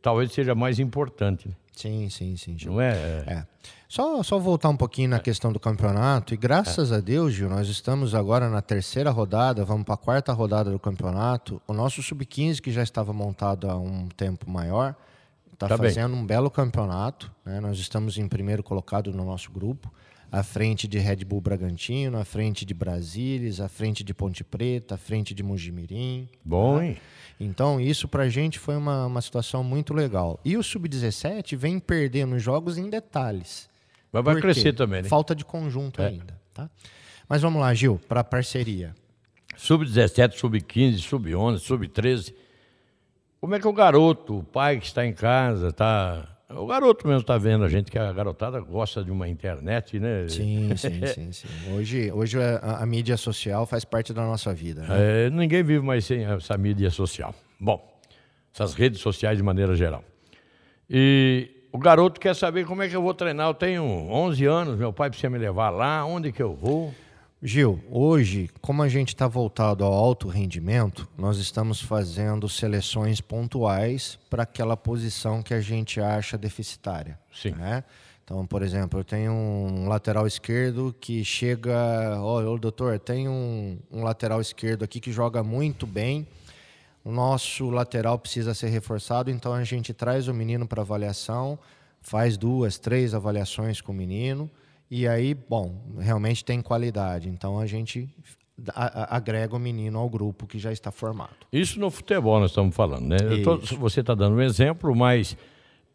talvez 0.02 0.32
seja 0.32 0.56
mais 0.56 0.80
importante. 0.80 1.50
Né? 1.50 1.56
Sim, 1.76 2.10
sim, 2.10 2.38
sim. 2.38 2.58
Gil. 2.58 2.74
Não 2.74 2.82
é? 2.82 2.94
é. 3.28 3.46
Só, 3.88 4.24
só 4.24 4.40
voltar 4.40 4.70
um 4.70 4.78
pouquinho 4.78 5.10
na 5.10 5.18
é. 5.18 5.20
questão 5.20 5.52
do 5.52 5.60
campeonato, 5.60 6.34
e 6.34 6.38
graças 6.38 6.92
é. 6.92 6.96
a 6.96 7.00
Deus, 7.00 7.34
Gil, 7.34 7.50
nós 7.50 7.68
estamos 7.68 8.16
agora 8.16 8.50
na 8.50 8.62
terceira 8.62 9.12
rodada, 9.12 9.66
vamos 9.66 9.84
para 9.84 9.96
a 9.96 9.98
quarta 9.98 10.34
rodada 10.34 10.72
do 10.72 10.80
campeonato. 10.80 11.62
O 11.68 11.74
nosso 11.74 12.02
sub-15, 12.02 12.62
que 12.62 12.72
já 12.72 12.82
estava 12.82 13.12
montado 13.14 13.70
há 13.70 13.78
um 13.78 14.08
tempo 14.08 14.50
maior, 14.50 14.96
está 15.66 15.78
tá 15.78 15.84
fazendo 15.84 16.14
bem. 16.14 16.22
um 16.22 16.26
belo 16.26 16.50
campeonato. 16.50 17.32
Né? 17.46 17.60
Nós 17.60 17.78
estamos 17.80 18.18
em 18.18 18.28
primeiro 18.28 18.64
colocado 18.64 19.12
no 19.12 19.26
nosso 19.26 19.52
grupo, 19.52 19.92
à 20.32 20.44
frente 20.44 20.88
de 20.88 20.98
Red 20.98 21.18
Bull 21.26 21.42
Bragantino, 21.42 22.18
à 22.18 22.26
frente 22.26 22.66
de 22.66 22.74
Brasília, 22.74 23.52
à 23.64 23.68
frente 23.68 24.04
de 24.04 24.14
Ponte 24.14 24.44
Preta, 24.44 24.96
à 24.96 24.98
frente 24.98 25.34
de 25.34 25.44
Mojimirim. 25.44 26.28
Bom, 26.44 26.78
tá? 26.78 26.86
hein? 26.86 26.98
Então, 27.40 27.80
isso 27.80 28.08
para 28.08 28.24
a 28.24 28.30
gente 28.30 28.60
foi 28.60 28.76
uma, 28.76 29.06
uma 29.06 29.22
situação 29.22 29.64
muito 29.64 29.94
legal. 29.94 30.40
E 30.46 30.56
o 30.56 30.64
Sub-17 30.64 31.56
vem 31.56 31.80
perdendo 31.80 32.38
jogos 32.40 32.78
em 32.78 32.90
detalhes. 32.90 33.70
Mas 34.12 34.24
vai 34.24 34.40
crescer 34.40 34.74
também, 34.74 35.02
né? 35.02 35.10
Falta 35.10 35.36
de 35.36 35.44
conjunto 35.44 36.02
é. 36.02 36.08
ainda. 36.08 36.40
Tá? 36.54 36.70
Mas 37.28 37.42
vamos 37.42 37.60
lá, 37.60 37.74
Gil, 37.74 38.00
para 38.08 38.22
a 38.22 38.24
parceria. 38.24 38.94
Sub-17, 39.58 40.34
sub-15, 40.34 41.00
sub-11, 41.00 41.58
sub-13. 41.60 42.34
Como 43.44 43.56
é 43.56 43.60
que 43.60 43.68
o 43.68 43.74
garoto, 43.74 44.38
o 44.38 44.42
pai 44.42 44.80
que 44.80 44.86
está 44.86 45.06
em 45.06 45.12
casa, 45.12 45.70
tá. 45.74 46.30
O 46.50 46.66
garoto 46.66 47.06
mesmo 47.06 47.20
está 47.20 47.38
vendo 47.38 47.66
a 47.66 47.68
gente 47.68 47.92
que 47.92 48.00
a 48.00 48.14
garotada 48.14 48.58
gosta 48.62 49.04
de 49.04 49.12
uma 49.12 49.28
internet, 49.28 50.00
né? 50.00 50.30
Sim, 50.30 50.74
sim, 50.80 51.06
sim, 51.06 51.32
sim. 51.34 51.74
Hoje, 51.74 52.10
hoje 52.10 52.42
a, 52.42 52.78
a, 52.78 52.86
mídia 52.86 53.18
social 53.18 53.66
faz 53.66 53.84
parte 53.84 54.14
da 54.14 54.22
nossa 54.22 54.54
vida. 54.54 54.84
Né? 54.84 55.26
É, 55.26 55.30
ninguém 55.30 55.62
vive 55.62 55.86
mais 55.86 56.06
sem 56.06 56.24
essa 56.24 56.58
mídia 56.58 56.90
social. 56.90 57.36
Bom, 57.60 57.86
essas 58.54 58.74
redes 58.74 59.02
sociais 59.02 59.38
de 59.38 59.44
maneira 59.44 59.76
geral. 59.76 60.06
E 60.90 61.68
o 61.74 61.78
garoto 61.78 62.22
quer 62.22 62.38
saber 62.38 62.66
como 62.66 62.82
é 62.82 62.88
que 62.88 62.96
eu 62.96 63.02
vou 63.02 63.14
treinar. 63.14 63.50
Eu 63.50 63.54
tenho 63.54 63.84
11 63.84 64.46
anos, 64.46 64.78
meu 64.78 64.94
pai 64.94 65.10
precisa 65.10 65.30
me 65.30 65.38
levar 65.38 65.70
lá, 65.70 66.06
onde 66.06 66.32
que 66.32 66.42
eu 66.42 66.56
vou? 66.56 66.94
Gil, 67.46 67.84
hoje, 67.92 68.50
como 68.62 68.82
a 68.82 68.88
gente 68.88 69.10
está 69.10 69.28
voltado 69.28 69.84
ao 69.84 69.92
alto 69.92 70.30
rendimento, 70.30 71.10
nós 71.18 71.38
estamos 71.40 71.82
fazendo 71.82 72.48
seleções 72.48 73.20
pontuais 73.20 74.18
para 74.30 74.44
aquela 74.44 74.78
posição 74.78 75.44
que 75.44 75.54
a 75.54 75.60
gente 75.60 76.00
acha 76.00 76.38
deficitária. 76.38 77.20
Sim. 77.34 77.52
Né? 77.52 77.84
Então, 78.24 78.48
por 78.48 78.62
exemplo, 78.62 78.98
eu 78.98 79.04
tenho 79.04 79.34
um 79.34 79.90
lateral 79.90 80.26
esquerdo 80.26 80.96
que 81.02 81.26
chega. 81.26 82.18
Olha, 82.22 82.50
oh, 82.50 82.58
doutor, 82.58 82.98
tem 82.98 83.28
um, 83.28 83.78
um 83.92 84.04
lateral 84.04 84.40
esquerdo 84.40 84.86
aqui 84.86 85.02
que 85.02 85.12
joga 85.12 85.44
muito 85.44 85.86
bem. 85.86 86.26
O 87.04 87.12
nosso 87.12 87.70
lateral 87.70 88.18
precisa 88.18 88.54
ser 88.54 88.70
reforçado, 88.70 89.30
então 89.30 89.54
a 89.54 89.66
gente 89.66 89.94
traz 89.94 90.30
o 90.30 90.34
menino 90.34 90.66
para 90.66 90.82
avaliação, 90.82 91.60
faz 92.02 92.38
duas, 92.38 92.80
três 92.80 93.14
avaliações 93.14 93.82
com 93.82 93.92
o 93.92 93.96
menino 93.96 94.50
e 94.96 95.08
aí, 95.08 95.34
bom, 95.34 95.76
realmente 95.98 96.46
tem 96.46 96.62
qualidade. 96.62 97.28
Então 97.28 97.58
a 97.58 97.66
gente 97.66 98.08
agrega 99.10 99.56
o 99.56 99.60
menino 99.60 99.98
ao 99.98 100.08
grupo 100.08 100.46
que 100.46 100.60
já 100.60 100.72
está 100.72 100.92
formado. 100.92 101.34
Isso 101.52 101.80
no 101.80 101.90
futebol 101.90 102.40
nós 102.40 102.52
estamos 102.52 102.76
falando, 102.76 103.08
né? 103.08 103.18
Tô, 103.44 103.58
você 103.78 104.02
está 104.02 104.14
dando 104.14 104.36
um 104.36 104.42
exemplo, 104.42 104.96
mas 104.96 105.32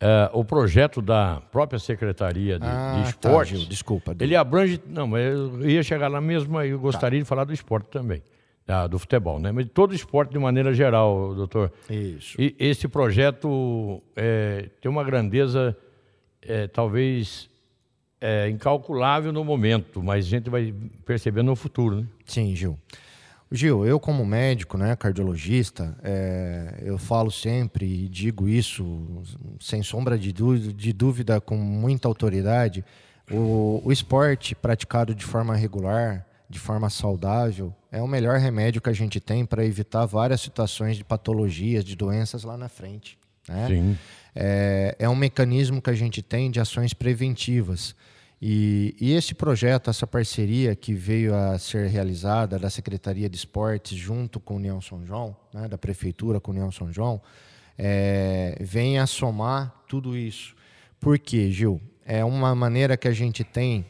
uh, 0.02 0.36
o 0.36 0.44
projeto 0.44 1.00
da 1.00 1.40
própria 1.52 1.78
Secretaria 1.78 2.58
de, 2.58 2.66
ah, 2.66 2.96
de 2.96 3.02
tá, 3.04 3.10
Esportes, 3.10 3.52
tá, 3.52 3.58
Gil, 3.60 3.68
desculpa. 3.68 4.16
Ele 4.18 4.34
abrange, 4.34 4.80
não, 4.84 5.06
mas 5.06 5.32
eu 5.32 5.70
ia 5.70 5.82
chegar 5.84 6.08
lá 6.08 6.20
mesmo, 6.20 6.60
e 6.60 6.70
eu 6.70 6.80
gostaria 6.80 7.20
tá. 7.20 7.22
de 7.22 7.28
falar 7.28 7.44
do 7.44 7.52
esporte 7.52 7.86
também, 7.90 8.20
ah, 8.66 8.88
do 8.88 8.98
futebol, 8.98 9.38
né? 9.38 9.52
Mas 9.52 9.66
de 9.66 9.70
todo 9.70 9.94
esporte 9.94 10.32
de 10.32 10.40
maneira 10.40 10.74
geral, 10.74 11.36
doutor. 11.36 11.72
Isso. 11.88 12.34
E 12.36 12.52
esse 12.58 12.88
projeto 12.88 14.02
é, 14.16 14.70
tem 14.80 14.90
uma 14.90 15.04
grandeza, 15.04 15.76
é, 16.42 16.66
talvez 16.66 17.48
é 18.20 18.48
incalculável 18.48 19.32
no 19.32 19.44
momento, 19.44 20.02
mas 20.02 20.26
a 20.26 20.28
gente 20.28 20.50
vai 20.50 20.74
perceber 21.04 21.42
no 21.42 21.54
futuro. 21.54 22.00
Né? 22.02 22.06
Sim, 22.24 22.54
Gil. 22.54 22.78
Gil, 23.50 23.86
eu 23.86 23.98
como 23.98 24.26
médico, 24.26 24.76
né, 24.76 24.94
cardiologista, 24.94 25.96
é, 26.02 26.82
eu 26.82 26.98
falo 26.98 27.30
sempre 27.30 27.86
e 27.86 28.08
digo 28.08 28.46
isso 28.46 29.22
sem 29.58 29.82
sombra 29.82 30.18
de 30.18 30.32
dúvida, 30.32 30.72
de 30.72 30.92
dúvida 30.92 31.40
com 31.40 31.56
muita 31.56 32.08
autoridade, 32.08 32.84
o, 33.30 33.80
o 33.84 33.90
esporte 33.90 34.54
praticado 34.54 35.14
de 35.14 35.24
forma 35.24 35.56
regular, 35.56 36.26
de 36.48 36.58
forma 36.58 36.90
saudável, 36.90 37.74
é 37.90 38.02
o 38.02 38.06
melhor 38.06 38.38
remédio 38.38 38.82
que 38.82 38.90
a 38.90 38.94
gente 38.94 39.18
tem 39.18 39.46
para 39.46 39.64
evitar 39.64 40.04
várias 40.04 40.40
situações 40.40 40.96
de 40.96 41.04
patologias, 41.04 41.84
de 41.84 41.96
doenças 41.96 42.44
lá 42.44 42.56
na 42.56 42.68
frente. 42.68 43.18
Né? 43.48 43.66
Sim. 43.66 43.98
É, 44.40 44.94
é 45.00 45.08
um 45.08 45.16
mecanismo 45.16 45.82
que 45.82 45.90
a 45.90 45.94
gente 45.94 46.22
tem 46.22 46.48
de 46.48 46.60
ações 46.60 46.94
preventivas. 46.94 47.96
E, 48.40 48.94
e, 49.00 49.12
esse 49.14 49.34
projeto, 49.34 49.90
essa 49.90 50.06
parceria 50.06 50.76
que 50.76 50.94
veio 50.94 51.34
a 51.34 51.58
ser 51.58 51.88
realizada 51.88 52.56
da 52.56 52.70
Secretaria 52.70 53.28
de 53.28 53.36
Esportes 53.36 53.98
junto 53.98 54.38
com 54.38 54.54
o 54.54 54.56
União 54.58 54.80
São 54.80 55.04
João, 55.04 55.36
né, 55.52 55.66
da 55.66 55.76
Prefeitura 55.76 56.38
com 56.38 56.52
o 56.52 56.54
União 56.54 56.70
São 56.70 56.92
João, 56.92 57.20
é, 57.76 58.56
vem 58.60 59.00
a 59.00 59.08
somar 59.08 59.74
tudo 59.88 60.16
isso. 60.16 60.54
Por 61.00 61.18
quê, 61.18 61.50
Gil? 61.50 61.80
É 62.06 62.24
uma 62.24 62.54
maneira 62.54 62.96
que 62.96 63.08
a 63.08 63.12
gente 63.12 63.42
tem 63.42 63.84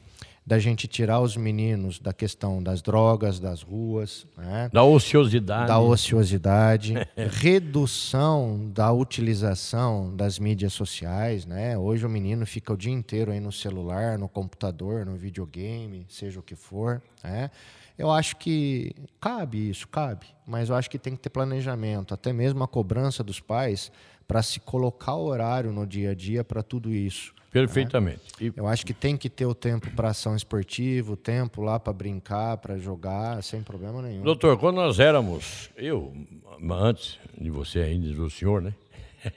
da 0.49 0.59
gente 0.59 0.89
tirar 0.89 1.21
os 1.21 1.37
meninos 1.37 1.99
da 1.99 2.11
questão 2.11 2.63
das 2.63 2.81
drogas, 2.81 3.39
das 3.39 3.61
ruas, 3.61 4.27
né? 4.35 4.71
da 4.73 4.83
ociosidade, 4.83 5.69
da 5.69 5.79
ociosidade, 5.79 6.95
redução 7.15 8.71
da 8.73 8.91
utilização 8.91 10.17
das 10.17 10.39
mídias 10.39 10.73
sociais, 10.73 11.45
né? 11.45 11.77
Hoje 11.77 12.07
o 12.07 12.09
menino 12.09 12.47
fica 12.47 12.73
o 12.73 12.79
dia 12.79 12.91
inteiro 12.91 13.31
aí 13.31 13.41
no 13.41 13.53
celular, 13.53 14.17
no 14.17 14.27
computador, 14.27 15.05
no 15.05 15.17
videogame, 15.17 16.07
seja 16.09 16.41
o 16.41 16.43
que 16.43 16.57
for, 16.57 17.03
né? 17.23 17.51
Eu 17.99 18.11
acho 18.11 18.37
que 18.37 18.95
cabe 19.21 19.69
isso, 19.69 19.87
cabe, 19.87 20.25
mas 20.47 20.71
eu 20.71 20.77
acho 20.77 20.89
que 20.89 20.99
tem 20.99 21.15
que 21.15 21.21
ter 21.21 21.29
planejamento, 21.29 22.15
até 22.15 22.33
mesmo 22.33 22.65
a 22.65 22.69
cobrança 22.69 23.23
dos 23.23 23.39
pais 23.39 23.93
para 24.27 24.43
se 24.43 24.61
colocar 24.61 25.15
o 25.15 25.27
horário 25.27 25.73
no 25.73 25.87
dia 25.87 26.13
a 26.13 26.15
dia 26.15 26.43
para 26.43 26.63
tudo 26.63 26.91
isso. 26.91 27.35
Perfeitamente. 27.51 28.21
Né? 28.41 28.53
Eu 28.57 28.67
acho 28.67 28.85
que 28.85 28.93
tem 28.93 29.17
que 29.17 29.31
ter 29.31 29.47
o 29.47 29.55
tempo 29.55 29.91
para 29.93 30.11
ação 30.11 30.37
esportiva, 30.37 31.13
o 31.13 31.17
tempo 31.17 31.63
lá 31.63 31.81
para 31.81 31.93
brincar, 31.93 32.59
para 32.59 32.77
jogar, 32.77 33.43
sem 33.43 33.63
problema 33.63 34.03
nenhum. 34.03 34.23
Doutor, 34.23 34.59
quando 34.59 34.77
nós 34.77 35.01
éramos, 35.01 35.71
eu, 35.77 36.13
antes 36.71 37.19
de 37.41 37.51
você 37.51 37.81
ainda, 37.81 38.13
do 38.13 38.29
senhor, 38.29 38.61
né? 38.61 38.75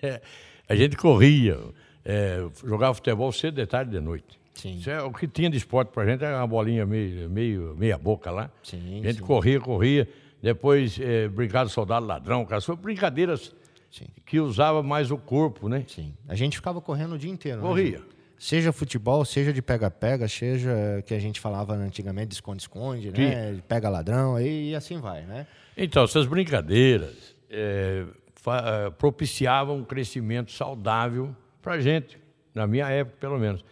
a 0.68 0.76
gente 0.76 0.98
corria, 0.98 1.58
é, 2.04 2.46
jogava 2.66 2.94
futebol 2.94 3.32
cedo, 3.32 3.56
de 3.56 3.66
tarde 3.66 3.96
e 3.96 4.00
de 4.00 4.06
noite. 4.06 4.40
Sim. 4.54 4.76
Isso 4.76 4.90
é, 4.90 5.02
o 5.02 5.12
que 5.12 5.28
tinha 5.28 5.50
de 5.50 5.58
esporte 5.58 5.90
para 5.90 6.04
a 6.04 6.06
gente 6.06 6.24
era 6.24 6.38
uma 6.38 6.48
bolinha 6.48 6.86
meio, 6.86 7.30
meio 7.30 7.76
meia 7.78 7.98
boca 7.98 8.30
lá. 8.30 8.52
Sim, 8.62 9.00
a 9.00 9.08
gente 9.08 9.20
sim. 9.20 9.24
corria, 9.24 9.60
corria. 9.60 10.08
Depois, 10.42 11.00
é, 11.00 11.28
brincar 11.28 11.66
de 11.66 11.72
soldado 11.72 12.06
ladrão, 12.06 12.46
cara. 12.46 12.60
São 12.62 12.76
brincadeiras 12.76 13.56
Sim. 13.92 14.08
que 14.26 14.40
usava 14.40 14.82
mais 14.82 15.12
o 15.12 15.18
corpo, 15.18 15.68
né? 15.68 15.84
Sim. 15.88 16.14
A 16.28 16.36
gente 16.36 16.56
ficava 16.56 16.80
correndo 16.82 17.16
o 17.16 17.18
dia 17.18 17.30
inteiro. 17.30 17.62
né, 17.62 17.68
Corria. 17.68 17.98
Gil? 17.98 18.22
seja 18.42 18.72
futebol, 18.72 19.24
seja 19.24 19.54
de 19.54 19.62
pega-pega, 19.62 20.28
seja 20.28 21.04
que 21.06 21.14
a 21.14 21.20
gente 21.20 21.40
falava 21.40 21.76
antigamente 21.76 22.30
de 22.30 22.34
esconde-esconde, 22.34 23.12
né? 23.12 23.54
De 23.54 23.62
pega 23.62 23.88
ladrão, 23.88 24.40
e, 24.42 24.72
e 24.72 24.76
assim 24.76 25.00
vai, 25.00 25.22
né? 25.28 25.46
Então, 25.78 26.06
essas 26.06 26.26
brincadeiras 26.26 27.36
é, 27.52 28.04
é, 28.48 28.90
propiciavam 28.90 29.78
um 29.78 29.84
crescimento 29.84 30.52
saudável 30.52 31.36
para 31.62 31.76
a 31.76 31.80
gente, 31.80 32.18
na 32.52 32.66
minha 32.66 32.90
época, 32.90 33.18
pelo 33.20 33.38
menos. 33.38 33.64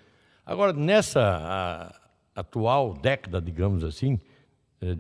Agora, 0.45 0.71
nessa 0.71 1.91
atual 2.36 2.93
década, 2.93 3.41
digamos 3.41 3.84
assim, 3.84 4.19
é, 4.79 4.93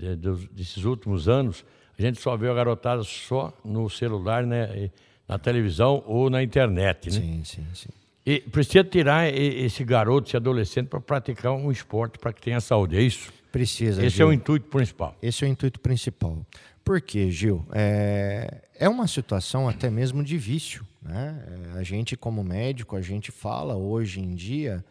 desses 0.51 0.83
últimos 0.83 1.29
anos, 1.29 1.63
a 1.95 2.01
gente 2.01 2.19
só 2.19 2.35
vê 2.35 2.49
a 2.49 2.53
garotada 2.55 3.03
só 3.03 3.53
no 3.63 3.87
celular, 3.87 4.47
né, 4.47 4.71
e 4.75 4.91
na 5.29 5.37
televisão 5.37 6.03
ou 6.07 6.27
na 6.29 6.41
internet, 6.41 7.05
né? 7.11 7.21
Sim, 7.21 7.41
sim, 7.45 7.65
sim. 7.75 7.89
E 8.25 8.39
precisa 8.41 8.83
tirar 8.83 9.31
esse 9.31 9.83
garoto, 9.83 10.27
esse 10.27 10.35
adolescente, 10.35 10.87
para 10.87 10.99
praticar 10.99 11.53
um 11.53 11.71
esporte 11.71 12.17
para 12.17 12.33
que 12.33 12.41
tenha 12.41 12.59
saúde, 12.59 12.97
é 12.97 13.01
isso? 13.01 13.31
Precisa. 13.51 14.03
Esse 14.05 14.17
Gil. 14.17 14.27
é 14.27 14.29
o 14.29 14.33
intuito 14.33 14.67
principal. 14.67 15.15
Esse 15.21 15.45
é 15.45 15.47
o 15.47 15.49
intuito 15.51 15.79
principal. 15.79 16.45
Por 16.83 16.99
quê, 17.01 17.29
Gil? 17.31 17.65
É, 17.71 18.61
é 18.79 18.89
uma 18.89 19.07
situação 19.07 19.69
até 19.69 19.89
mesmo 19.89 20.23
de 20.23 20.37
vício. 20.37 20.85
Né? 21.01 21.43
É, 21.75 21.79
A 21.79 21.83
gente, 21.83 22.17
como 22.17 22.43
médico, 22.43 22.95
a 22.95 23.01
gente 23.01 23.31
fala 23.31 23.75
hoje 23.75 24.19
em 24.19 24.33
dia 24.35 24.83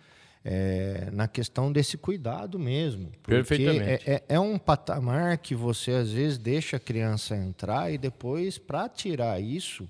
é, 0.44 1.08
na 1.12 1.28
questão 1.28 1.70
desse 1.70 1.96
cuidado 1.96 2.58
mesmo. 2.58 3.10
Porque 3.22 3.34
Perfeitamente. 3.36 4.10
É, 4.10 4.14
é- 4.14 4.22
é 4.30 4.40
um 4.40 4.58
patamar 4.58 5.38
que 5.38 5.54
você, 5.54 5.92
às 5.92 6.10
vezes, 6.10 6.38
deixa 6.38 6.76
a 6.76 6.80
criança 6.80 7.36
entrar 7.36 7.92
e 7.92 7.98
depois, 7.98 8.58
para 8.58 8.88
tirar 8.88 9.40
isso, 9.40 9.88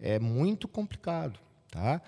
é 0.00 0.18
muito 0.18 0.66
complicado. 0.68 1.38
Tá? 1.70 2.00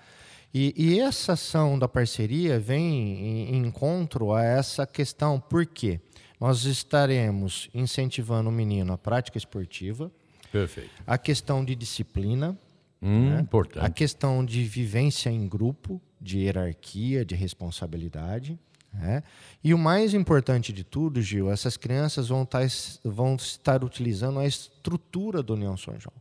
E, 0.53 0.73
e 0.77 0.99
essa 0.99 1.33
ação 1.33 1.79
da 1.79 1.87
parceria 1.87 2.59
vem 2.59 3.49
em, 3.49 3.57
encontro 3.57 4.33
a 4.33 4.43
essa 4.43 4.85
questão. 4.85 5.39
Por 5.39 5.65
quê? 5.65 5.99
Nós 6.39 6.65
estaremos 6.65 7.69
incentivando 7.73 8.49
o 8.49 8.51
menino 8.51 8.91
à 8.93 8.97
prática 8.97 9.37
esportiva, 9.37 10.11
Perfeito. 10.51 10.89
a 11.07 11.17
questão 11.17 11.63
de 11.63 11.75
disciplina, 11.75 12.57
Hum, 13.01 13.31
né? 13.31 13.37
a 13.37 13.41
Importante. 13.41 13.91
questão 13.93 14.45
de 14.45 14.63
vivência 14.63 15.29
em 15.29 15.45
grupo, 15.47 16.01
de 16.21 16.39
hierarquia, 16.39 17.25
de 17.25 17.35
responsabilidade. 17.35 18.57
né? 18.93 19.23
E 19.63 19.73
o 19.73 19.77
mais 19.77 20.13
importante 20.13 20.71
de 20.71 20.83
tudo, 20.85 21.21
Gil, 21.21 21.49
essas 21.51 21.75
crianças 21.75 22.29
vão 22.29 22.43
estar, 22.43 22.61
vão 23.03 23.35
estar 23.35 23.83
utilizando 23.83 24.39
a 24.39 24.45
estrutura 24.45 25.41
do 25.43 25.53
União 25.53 25.75
São 25.75 25.99
João. 25.99 26.13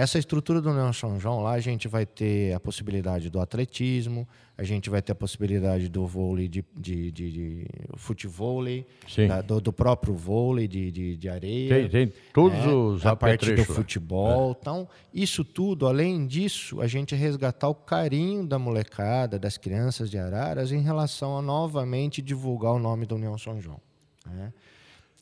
Essa 0.00 0.16
estrutura 0.18 0.60
do 0.60 0.70
União 0.70 0.92
São 0.92 1.18
João, 1.18 1.40
lá 1.42 1.52
a 1.54 1.60
gente 1.60 1.88
vai 1.88 2.06
ter 2.06 2.52
a 2.54 2.60
possibilidade 2.60 3.28
do 3.30 3.40
atletismo, 3.40 4.28
a 4.56 4.62
gente 4.62 4.88
vai 4.88 5.02
ter 5.02 5.10
a 5.10 5.14
possibilidade 5.14 5.88
do 5.88 6.06
vôlei 6.06 6.46
de, 6.48 6.64
de, 6.78 7.10
de, 7.10 7.32
de 7.32 7.66
futevôlei, 7.96 8.86
da- 9.28 9.40
do, 9.42 9.60
do 9.60 9.72
próprio 9.72 10.14
vôlei 10.14 10.68
de, 10.68 10.90
de, 10.90 11.16
de 11.16 11.28
areia 11.28 11.88
Tem, 11.88 11.88
tem 11.88 12.12
todos 12.32 12.58
né, 12.58 12.66
os 12.72 13.04
a 13.06 13.16
parte 13.16 13.46
do 13.46 13.64
futebol. 13.74 14.56
Então, 14.60 14.88
isso 15.12 15.44
tudo, 15.44 15.86
além 15.86 16.26
disso, 16.26 16.80
a 16.80 16.86
gente 16.86 17.14
resgatar 17.14 17.68
o 17.68 17.74
carinho 17.74 18.46
da 18.46 18.58
molecada, 18.58 19.38
das 19.38 19.56
crianças 19.58 20.10
de 20.10 20.16
Araras, 20.18 20.70
em 20.72 20.80
relação 20.80 21.36
a 21.36 21.42
novamente 21.42 22.22
divulgar 22.22 22.72
o 22.72 22.78
nome 22.78 23.04
da 23.06 23.14
União 23.16 23.36
São 23.36 23.60
João. 23.60 23.80
né? 24.26 24.52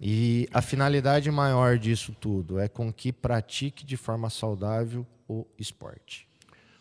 E 0.01 0.47
a 0.53 0.61
finalidade 0.61 1.31
maior 1.31 1.79
disso 1.79 2.15
tudo 2.21 2.59
é 2.59 2.69
com 2.69 2.93
que 2.93 3.13
pratique 3.13 3.85
de 3.85 3.97
forma 3.97 4.29
saudável 4.29 5.07
o 5.29 5.47
esporte. 5.59 6.29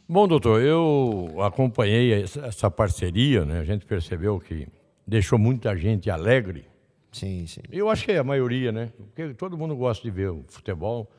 Bom, 0.07 0.27
doutor, 0.27 0.61
eu 0.61 1.35
acompanhei 1.41 2.23
essa 2.23 2.69
parceria, 2.69 3.43
né? 3.43 3.59
A 3.59 3.63
gente 3.63 3.85
percebeu 3.85 4.39
que 4.39 4.67
deixou 5.07 5.39
muita 5.39 5.75
gente 5.75 6.11
alegre. 6.11 6.65
Sim, 7.11 7.47
sim. 7.47 7.61
Eu 7.71 7.89
acho 7.89 8.05
que 8.05 8.11
é 8.11 8.17
a 8.17 8.23
maioria, 8.23 8.71
né? 8.71 8.91
Porque 8.97 9.33
todo 9.33 9.57
mundo 9.57 9.75
gosta 9.75 10.03
de 10.03 10.11
ver 10.11 10.29
o 10.29 10.43
futebol. 10.47 11.09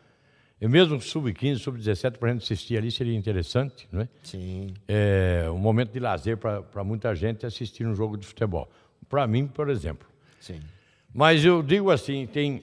E 0.61 0.69
mesmo 0.69 1.01
sub-15, 1.01 1.59
sub-17, 1.59 2.19
para 2.19 2.31
a 2.31 2.33
gente 2.33 2.45
assistir 2.45 2.77
ali 2.77 2.91
seria 2.91 3.17
interessante, 3.17 3.89
não 3.91 4.03
é? 4.03 4.09
Sim. 4.23 4.73
É 4.87 5.47
um 5.51 5.59
momento 5.59 5.93
de 5.93 5.99
lazer 5.99 6.37
para 6.37 6.85
muita 6.85 7.15
gente 7.15 7.45
assistir 7.45 7.87
um 7.87 7.95
jogo 7.95 8.17
de 8.17 8.27
futebol. 8.27 8.71
Para 9.09 9.27
mim, 9.27 9.47
por 9.47 9.69
exemplo. 9.69 10.07
Sim. 10.39 10.61
Mas 11.13 11.45
eu 11.45 11.63
digo 11.63 11.91
assim, 11.91 12.27
tem 12.27 12.63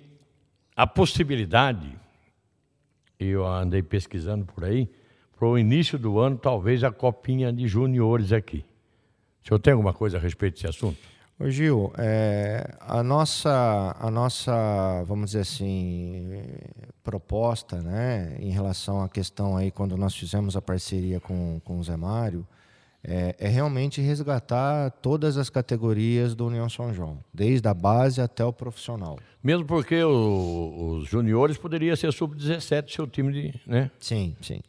a 0.75 0.85
possibilidade, 0.85 1.97
eu 3.19 3.45
andei 3.45 3.81
pesquisando 3.81 4.45
por 4.45 4.63
aí, 4.63 4.89
para 5.37 5.47
o 5.47 5.57
início 5.57 5.97
do 5.97 6.19
ano, 6.19 6.37
talvez 6.37 6.83
a 6.83 6.91
copinha 6.91 7.51
de 7.51 7.67
juniores 7.67 8.31
aqui. 8.31 8.65
O 9.43 9.47
senhor 9.47 9.59
tem 9.59 9.73
alguma 9.73 9.93
coisa 9.93 10.17
a 10.17 10.19
respeito 10.19 10.55
desse 10.55 10.67
assunto? 10.67 10.97
Ô 11.39 11.49
Gil, 11.49 11.91
é, 11.97 12.77
a, 12.79 13.01
nossa, 13.01 13.95
a 13.99 14.09
nossa, 14.09 15.03
vamos 15.05 15.31
dizer 15.31 15.41
assim, 15.41 16.43
proposta 17.03 17.81
né, 17.81 18.37
em 18.39 18.51
relação 18.51 19.01
à 19.01 19.09
questão 19.09 19.57
aí, 19.57 19.71
quando 19.71 19.97
nós 19.97 20.15
fizemos 20.15 20.55
a 20.55 20.61
parceria 20.61 21.19
com, 21.19 21.59
com 21.65 21.79
o 21.79 21.83
Zé 21.83 21.97
Mário, 21.97 22.47
é, 23.03 23.35
é 23.37 23.47
realmente 23.47 24.01
resgatar 24.01 24.91
todas 25.01 25.37
as 25.37 25.49
categorias 25.49 26.33
do 26.33 26.47
União 26.47 26.69
São 26.69 26.93
João, 26.93 27.19
desde 27.33 27.67
a 27.67 27.73
base 27.73 28.21
até 28.21 28.45
o 28.45 28.53
profissional. 28.53 29.19
Mesmo 29.43 29.65
porque 29.65 30.01
o, 30.03 30.99
os 30.99 31.09
juniores 31.09 31.57
poderia 31.57 31.95
ser 31.95 32.13
sub-17 32.13 32.95
seu 32.95 33.05
time 33.05 33.33
de, 33.33 33.61
né? 33.67 33.91
Sim, 33.99 34.35
sim. 34.41 34.61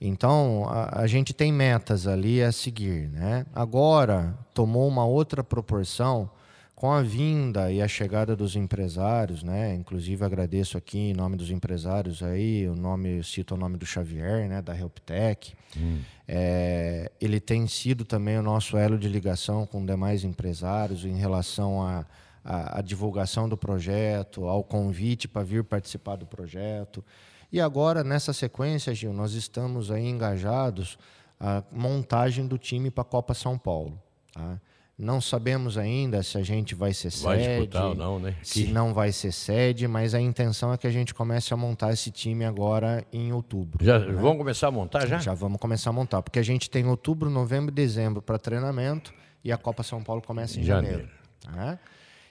Então, 0.00 0.64
a, 0.68 1.02
a, 1.02 1.06
gente 1.06 1.34
tem 1.34 1.52
metas 1.52 2.06
ali 2.06 2.42
a 2.42 2.50
seguir. 2.52 3.10
Né? 3.10 3.44
Agora, 3.52 4.38
tomou 4.54 4.88
uma 4.88 5.04
outra 5.04 5.44
proporção 5.44 6.30
com 6.80 6.90
a 6.90 7.02
vinda 7.02 7.70
e 7.70 7.82
a 7.82 7.86
chegada 7.86 8.34
dos 8.34 8.56
empresários, 8.56 9.42
né? 9.42 9.74
Inclusive 9.74 10.24
agradeço 10.24 10.78
aqui 10.78 11.10
em 11.10 11.12
nome 11.12 11.36
dos 11.36 11.50
empresários 11.50 12.22
aí, 12.22 12.66
o 12.66 12.74
nome 12.74 13.22
cito 13.22 13.54
o 13.54 13.58
nome 13.58 13.76
do 13.76 13.84
Xavier, 13.84 14.48
né? 14.48 14.62
Da 14.62 14.74
Helptech. 14.74 15.54
Hum. 15.76 16.00
É, 16.26 17.12
ele 17.20 17.38
tem 17.38 17.66
sido 17.66 18.02
também 18.02 18.38
o 18.38 18.42
nosso 18.42 18.78
elo 18.78 18.98
de 18.98 19.08
ligação 19.08 19.66
com 19.66 19.84
demais 19.84 20.24
empresários 20.24 21.04
em 21.04 21.18
relação 21.18 21.82
à 21.82 22.06
a, 22.42 22.56
a, 22.56 22.78
a, 22.78 22.80
divulgação 22.80 23.46
do 23.46 23.58
projeto, 23.58 24.46
ao 24.46 24.64
convite 24.64 25.28
para 25.28 25.42
vir 25.42 25.62
participar 25.62 26.16
do 26.16 26.24
projeto. 26.24 27.04
E 27.52 27.60
agora, 27.60 28.02
nessa 28.02 28.32
sequência, 28.32 28.94
Gil, 28.94 29.12
nós 29.12 29.34
estamos 29.34 29.90
aí 29.90 30.08
engajados 30.08 30.96
a 31.38 31.62
montagem 31.70 32.46
do 32.46 32.56
time 32.56 32.90
para 32.90 33.02
a 33.02 33.04
Copa 33.04 33.34
São 33.34 33.58
Paulo. 33.58 34.00
Tá? 34.32 34.58
Não 35.00 35.18
sabemos 35.18 35.78
ainda 35.78 36.22
se 36.22 36.36
a 36.36 36.42
gente 36.42 36.74
vai 36.74 36.92
ser 36.92 37.10
vai 37.22 37.38
sede, 37.38 37.48
disputar 37.48 37.86
ou 37.86 37.94
não, 37.94 38.18
né? 38.18 38.36
se 38.42 38.64
que... 38.64 38.72
não 38.72 38.92
vai 38.92 39.10
ser 39.12 39.32
sede, 39.32 39.88
mas 39.88 40.14
a 40.14 40.20
intenção 40.20 40.74
é 40.74 40.76
que 40.76 40.86
a 40.86 40.90
gente 40.90 41.14
comece 41.14 41.54
a 41.54 41.56
montar 41.56 41.90
esse 41.90 42.10
time 42.10 42.44
agora 42.44 43.02
em 43.10 43.32
outubro. 43.32 43.82
Já 43.82 43.98
né? 43.98 44.12
vamos 44.12 44.36
começar 44.36 44.68
a 44.68 44.70
montar 44.70 45.06
já? 45.06 45.18
Já 45.18 45.32
vamos 45.32 45.58
começar 45.58 45.88
a 45.88 45.92
montar, 45.94 46.20
porque 46.20 46.38
a 46.38 46.42
gente 46.42 46.68
tem 46.68 46.86
outubro, 46.86 47.30
novembro 47.30 47.72
e 47.72 47.74
dezembro 47.74 48.20
para 48.20 48.38
treinamento 48.38 49.14
e 49.42 49.50
a 49.50 49.56
Copa 49.56 49.82
São 49.82 50.02
Paulo 50.02 50.20
começa 50.20 50.60
em 50.60 50.64
janeiro. 50.64 51.08
janeiro. 51.42 51.76
Tá? 51.78 51.78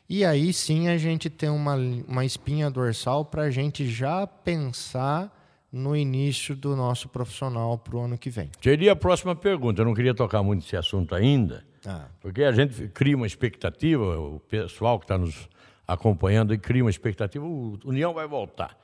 E 0.08 0.24
aí 0.24 0.54
sim 0.54 0.90
a 0.90 0.98
gente 0.98 1.28
tem 1.28 1.50
uma, 1.50 1.76
uma 2.08 2.24
espinha 2.24 2.70
dorsal 2.70 3.26
para 3.26 3.44
a 3.44 3.50
gente 3.50 3.88
já 3.88 4.28
pensar 4.28 5.36
no 5.72 5.96
início 5.96 6.56
do 6.56 6.76
nosso 6.76 7.10
profissional 7.10 7.78
para 7.78 7.96
o 7.96 8.02
ano 8.02 8.18
que 8.18 8.30
vem. 8.30 8.50
Seria 8.62 8.92
a 8.92 8.96
próxima 8.96 9.36
pergunta. 9.36 9.82
Eu 9.82 9.86
não 9.86 9.94
queria 9.94 10.14
tocar 10.14 10.42
muito 10.44 10.62
nesse 10.64 10.76
assunto 10.76 11.14
ainda, 11.14 11.64
ah. 11.86 12.08
porque 12.20 12.44
a 12.44 12.52
gente 12.52 12.88
cria 12.90 13.16
uma 13.16 13.28
expectativa, 13.28 14.20
o 14.20 14.40
pessoal 14.40 15.00
que 15.00 15.06
está 15.06 15.18
nos 15.18 15.50
acompanhando 15.88 16.58
cria 16.58 16.84
uma 16.84 16.90
expectativa, 16.90 17.46
o 17.46 17.80
União 17.86 18.14
vai 18.14 18.28
voltar. 18.28 18.78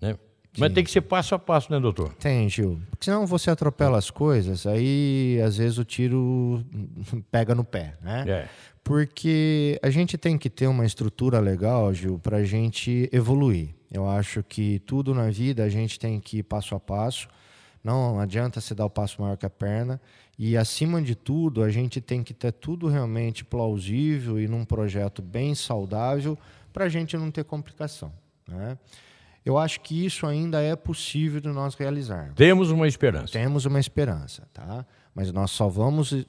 Né? 0.00 0.16
Mas 0.58 0.72
tem 0.72 0.84
que 0.84 0.90
ser 0.90 1.00
passo 1.00 1.34
a 1.34 1.38
passo, 1.38 1.72
né, 1.72 1.80
doutor? 1.80 2.12
Tem, 2.14 2.48
Gil. 2.48 2.80
Porque 2.90 3.06
senão 3.06 3.26
você 3.26 3.50
atropela 3.50 3.96
as 3.96 4.10
coisas, 4.10 4.66
aí 4.66 5.40
às 5.42 5.56
vezes 5.56 5.78
o 5.78 5.84
tiro 5.84 6.62
pega 7.30 7.54
no 7.54 7.64
pé, 7.64 7.94
né? 8.02 8.24
É. 8.28 8.48
Porque 8.84 9.78
a 9.82 9.88
gente 9.88 10.18
tem 10.18 10.36
que 10.36 10.50
ter 10.50 10.66
uma 10.66 10.84
estrutura 10.84 11.38
legal, 11.38 11.92
Gil, 11.94 12.18
para 12.18 12.38
a 12.38 12.44
gente 12.44 13.08
evoluir. 13.12 13.70
Eu 13.90 14.08
acho 14.08 14.42
que 14.42 14.80
tudo 14.80 15.14
na 15.14 15.30
vida 15.30 15.62
a 15.62 15.68
gente 15.68 15.98
tem 15.98 16.20
que 16.20 16.38
ir 16.38 16.42
passo 16.42 16.74
a 16.74 16.80
passo. 16.80 17.28
Não 17.82 18.18
adianta 18.18 18.60
se 18.60 18.74
dar 18.74 18.86
o 18.86 18.90
passo 18.90 19.22
maior 19.22 19.36
que 19.36 19.46
a 19.46 19.50
perna. 19.50 20.00
E, 20.44 20.56
acima 20.56 21.00
de 21.00 21.14
tudo, 21.14 21.62
a 21.62 21.70
gente 21.70 22.00
tem 22.00 22.24
que 22.24 22.34
ter 22.34 22.50
tudo 22.50 22.88
realmente 22.88 23.44
plausível 23.44 24.40
e 24.40 24.48
num 24.48 24.64
projeto 24.64 25.22
bem 25.22 25.54
saudável 25.54 26.36
para 26.72 26.86
a 26.86 26.88
gente 26.88 27.16
não 27.16 27.30
ter 27.30 27.44
complicação. 27.44 28.12
Né? 28.48 28.76
Eu 29.46 29.56
acho 29.56 29.80
que 29.82 30.04
isso 30.04 30.26
ainda 30.26 30.60
é 30.60 30.74
possível 30.74 31.40
de 31.40 31.46
nós 31.46 31.76
realizar. 31.76 32.32
Temos 32.34 32.72
uma 32.72 32.88
esperança. 32.88 33.32
Temos 33.32 33.66
uma 33.66 33.78
esperança, 33.78 34.48
tá? 34.52 34.84
Mas 35.14 35.30
nós 35.30 35.52
só 35.52 35.68
vamos 35.68 36.26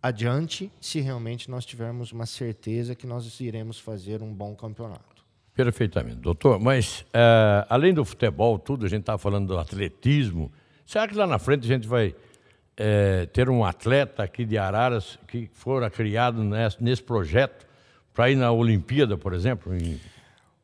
adiante 0.00 0.70
se 0.80 1.00
realmente 1.00 1.50
nós 1.50 1.66
tivermos 1.66 2.12
uma 2.12 2.26
certeza 2.26 2.94
que 2.94 3.08
nós 3.08 3.40
iremos 3.40 3.80
fazer 3.80 4.22
um 4.22 4.32
bom 4.32 4.54
campeonato. 4.54 5.24
Perfeitamente, 5.52 6.18
doutor. 6.18 6.60
Mas 6.60 7.00
uh, 7.08 7.66
além 7.68 7.92
do 7.92 8.04
futebol, 8.04 8.56
tudo, 8.56 8.86
a 8.86 8.88
gente 8.88 9.00
está 9.00 9.18
falando 9.18 9.48
do 9.48 9.58
atletismo. 9.58 10.52
Será 10.86 11.08
que 11.08 11.14
lá 11.16 11.26
na 11.26 11.40
frente 11.40 11.64
a 11.64 11.68
gente 11.74 11.88
vai 11.88 12.14
uh, 12.78 13.26
ter 13.28 13.48
um 13.48 13.64
atleta 13.64 14.22
aqui 14.22 14.44
de 14.44 14.58
Araras 14.58 15.18
que 15.26 15.50
fora 15.52 15.90
criado 15.90 16.42
nesse, 16.42 16.82
nesse 16.82 17.02
projeto 17.02 17.66
para 18.12 18.30
ir 18.30 18.36
na 18.36 18.52
Olimpíada, 18.52 19.16
por 19.16 19.32
exemplo, 19.32 19.74
em 19.74 20.00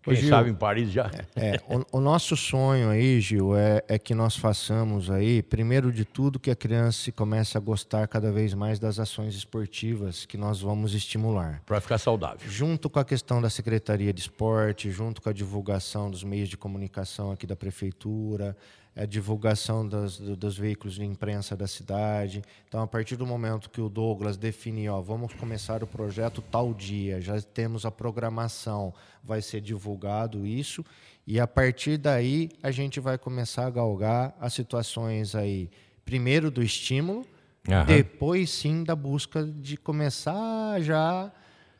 quem 0.07 0.15
Gil, 0.15 0.29
sabe 0.29 0.51
em 0.51 0.55
Paris 0.55 0.91
já. 0.91 1.11
É, 1.35 1.61
o, 1.69 1.99
o, 1.99 2.01
nosso 2.01 2.37
sonho 2.37 2.91
aí, 2.91 3.21
Gil, 3.21 3.57
é, 3.57 3.83
é, 3.89 3.99
que 3.99 4.15
nós 4.15 4.37
façamos 4.37 5.11
aí, 5.11 5.43
primeiro 5.43 5.91
de 5.91 6.05
tudo, 6.05 6.39
que 6.39 6.51
a 6.51 6.55
criança 6.55 7.11
comece 7.11 7.57
a 7.57 7.61
gostar 7.61 8.07
cada 8.07 8.31
vez 8.31 8.55
mais 8.55 8.79
das 8.79 9.01
ações 9.01 9.35
esportivas 9.35 10.25
que 10.25 10.37
nós 10.37 10.61
vamos 10.61 10.95
estimular. 10.95 11.61
Para 11.67 11.81
ficar 11.81 11.99
saudável. 11.99 12.49
Junto 12.49 12.89
com 12.89 13.01
a 13.01 13.05
questão 13.05 13.43
da 13.43 13.51
Secretaria 13.51 14.13
de 14.13 14.21
Esporte, 14.21 14.91
junto 14.93 15.21
com 15.21 15.29
a 15.29 15.33
divulgação 15.33 16.09
dos 16.09 16.23
meios 16.23 16.49
de 16.49 16.57
comunicação 16.57 17.33
aqui 17.33 17.47
da 17.47 17.57
Prefeitura, 17.57 18.57
a 18.97 19.05
divulgação 19.05 19.87
das, 19.87 20.19
dos 20.19 20.57
veículos 20.57 20.95
de 20.95 21.05
imprensa 21.05 21.55
da 21.55 21.67
cidade. 21.67 22.43
Então, 22.67 22.83
a 22.83 22.87
partir 22.87 23.15
do 23.15 23.27
momento 23.27 23.69
que 23.69 23.81
o 23.81 23.91
Douglas 23.91 24.39
definiu, 24.39 24.95
ó, 24.95 25.03
vamos 25.03 25.35
começar 25.35 25.83
o 25.83 25.87
projeto 25.87 26.41
tal 26.41 26.73
dia, 26.73 27.21
já 27.21 27.39
temos 27.43 27.85
a 27.85 27.91
programação, 27.91 28.95
vai 29.23 29.43
ser 29.43 29.61
divulgado 29.61 30.47
isso, 30.47 30.83
e 31.27 31.39
a 31.39 31.47
partir 31.47 31.99
daí 31.99 32.49
a 32.63 32.71
gente 32.71 32.99
vai 32.99 33.19
começar 33.19 33.67
a 33.67 33.71
galgar 33.71 34.35
as 34.41 34.55
situações 34.55 35.35
aí, 35.35 35.69
primeiro 36.03 36.51
do 36.51 36.63
estímulo, 36.63 37.27
uhum. 37.69 37.85
depois 37.85 38.49
sim 38.49 38.83
da 38.83 38.97
busca 38.97 39.45
de 39.45 39.77
começar 39.77 40.81
já 40.81 41.31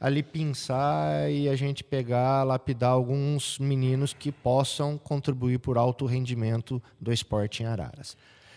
ali 0.01 0.23
pinçar 0.23 1.31
e 1.31 1.49
a 1.49 1.57
gente 1.57 1.83
pegar, 1.83 2.45
lapidar 2.45 2.91
alguns 2.91 3.59
meninos 3.59 4.13
que 4.13 4.31
possam 4.31 4.99
contribuir 4.99 5.59
por 5.59 5.79
alto 5.79 6.07
rendimento 6.07 6.83
do 7.01 7.13
esporte 7.13 7.63
em 7.63 7.67
Araras. 7.67 8.17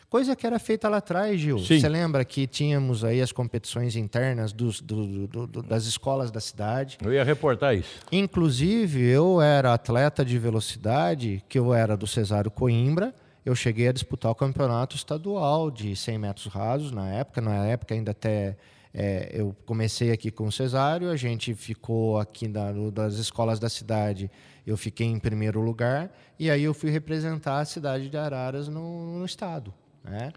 Coisa 0.10 0.36
que 0.36 0.47
era 0.47 0.58
feita 0.58 0.89
lá 0.89 0.97
atrás, 0.97 1.39
Gil. 1.39 1.60
Você 1.60 1.88
lembra 1.88 2.25
que 2.25 2.47
tínhamos 2.47 3.04
aí 3.04 3.21
as 3.21 3.32
competições 3.32 3.95
internas 3.95 4.52
dos, 4.52 4.82
do, 4.82 5.28
do, 5.28 5.45
do, 5.45 5.62
das 5.62 5.86
escolas 5.86 6.32
da 6.32 6.39
cidade? 6.39 6.97
Eu 6.99 7.13
ia 7.13 7.23
reportar 7.23 7.75
isso. 7.75 7.99
Inclusive, 8.12 8.99
eu 9.08 9.39
era 9.39 9.71
atleta 9.71 10.25
de 10.25 10.39
velocidade, 10.39 11.43
que 11.47 11.60
eu 11.60 11.75
era 11.75 11.95
do 11.95 12.08
Cesário 12.08 12.49
Coimbra. 12.49 13.13
Eu 13.45 13.54
cheguei 13.54 13.88
a 13.88 13.91
disputar 13.91 14.32
o 14.32 14.36
campeonato 14.36 14.95
estadual 14.95 15.69
de 15.69 15.95
100 15.95 16.17
metros 16.17 16.47
rasos 16.47 16.91
na 16.91 17.08
época. 17.13 17.39
Na 17.39 17.67
época, 17.67 17.93
ainda 17.93 18.10
até 18.10 18.58
é, 18.93 19.30
eu 19.34 19.56
comecei 19.65 20.12
aqui 20.12 20.32
com 20.32 20.47
o 20.47 20.52
Cesário, 20.52 21.10
a 21.10 21.15
gente 21.15 21.54
ficou 21.54 22.17
aqui 22.17 22.47
na, 22.47 22.71
das 22.91 23.15
escolas 23.15 23.60
da 23.60 23.69
cidade, 23.69 24.32
eu 24.65 24.75
fiquei 24.75 25.08
em 25.08 25.19
primeiro 25.19 25.62
lugar, 25.62 26.12
e 26.39 26.49
aí 26.49 26.63
eu 26.63 26.73
fui 26.73 26.89
representar 26.89 27.60
a 27.60 27.65
cidade 27.65 28.10
de 28.10 28.17
Araras 28.17 28.67
no, 28.67 29.19
no 29.19 29.25
estado. 29.25 29.73
Né? 30.04 30.34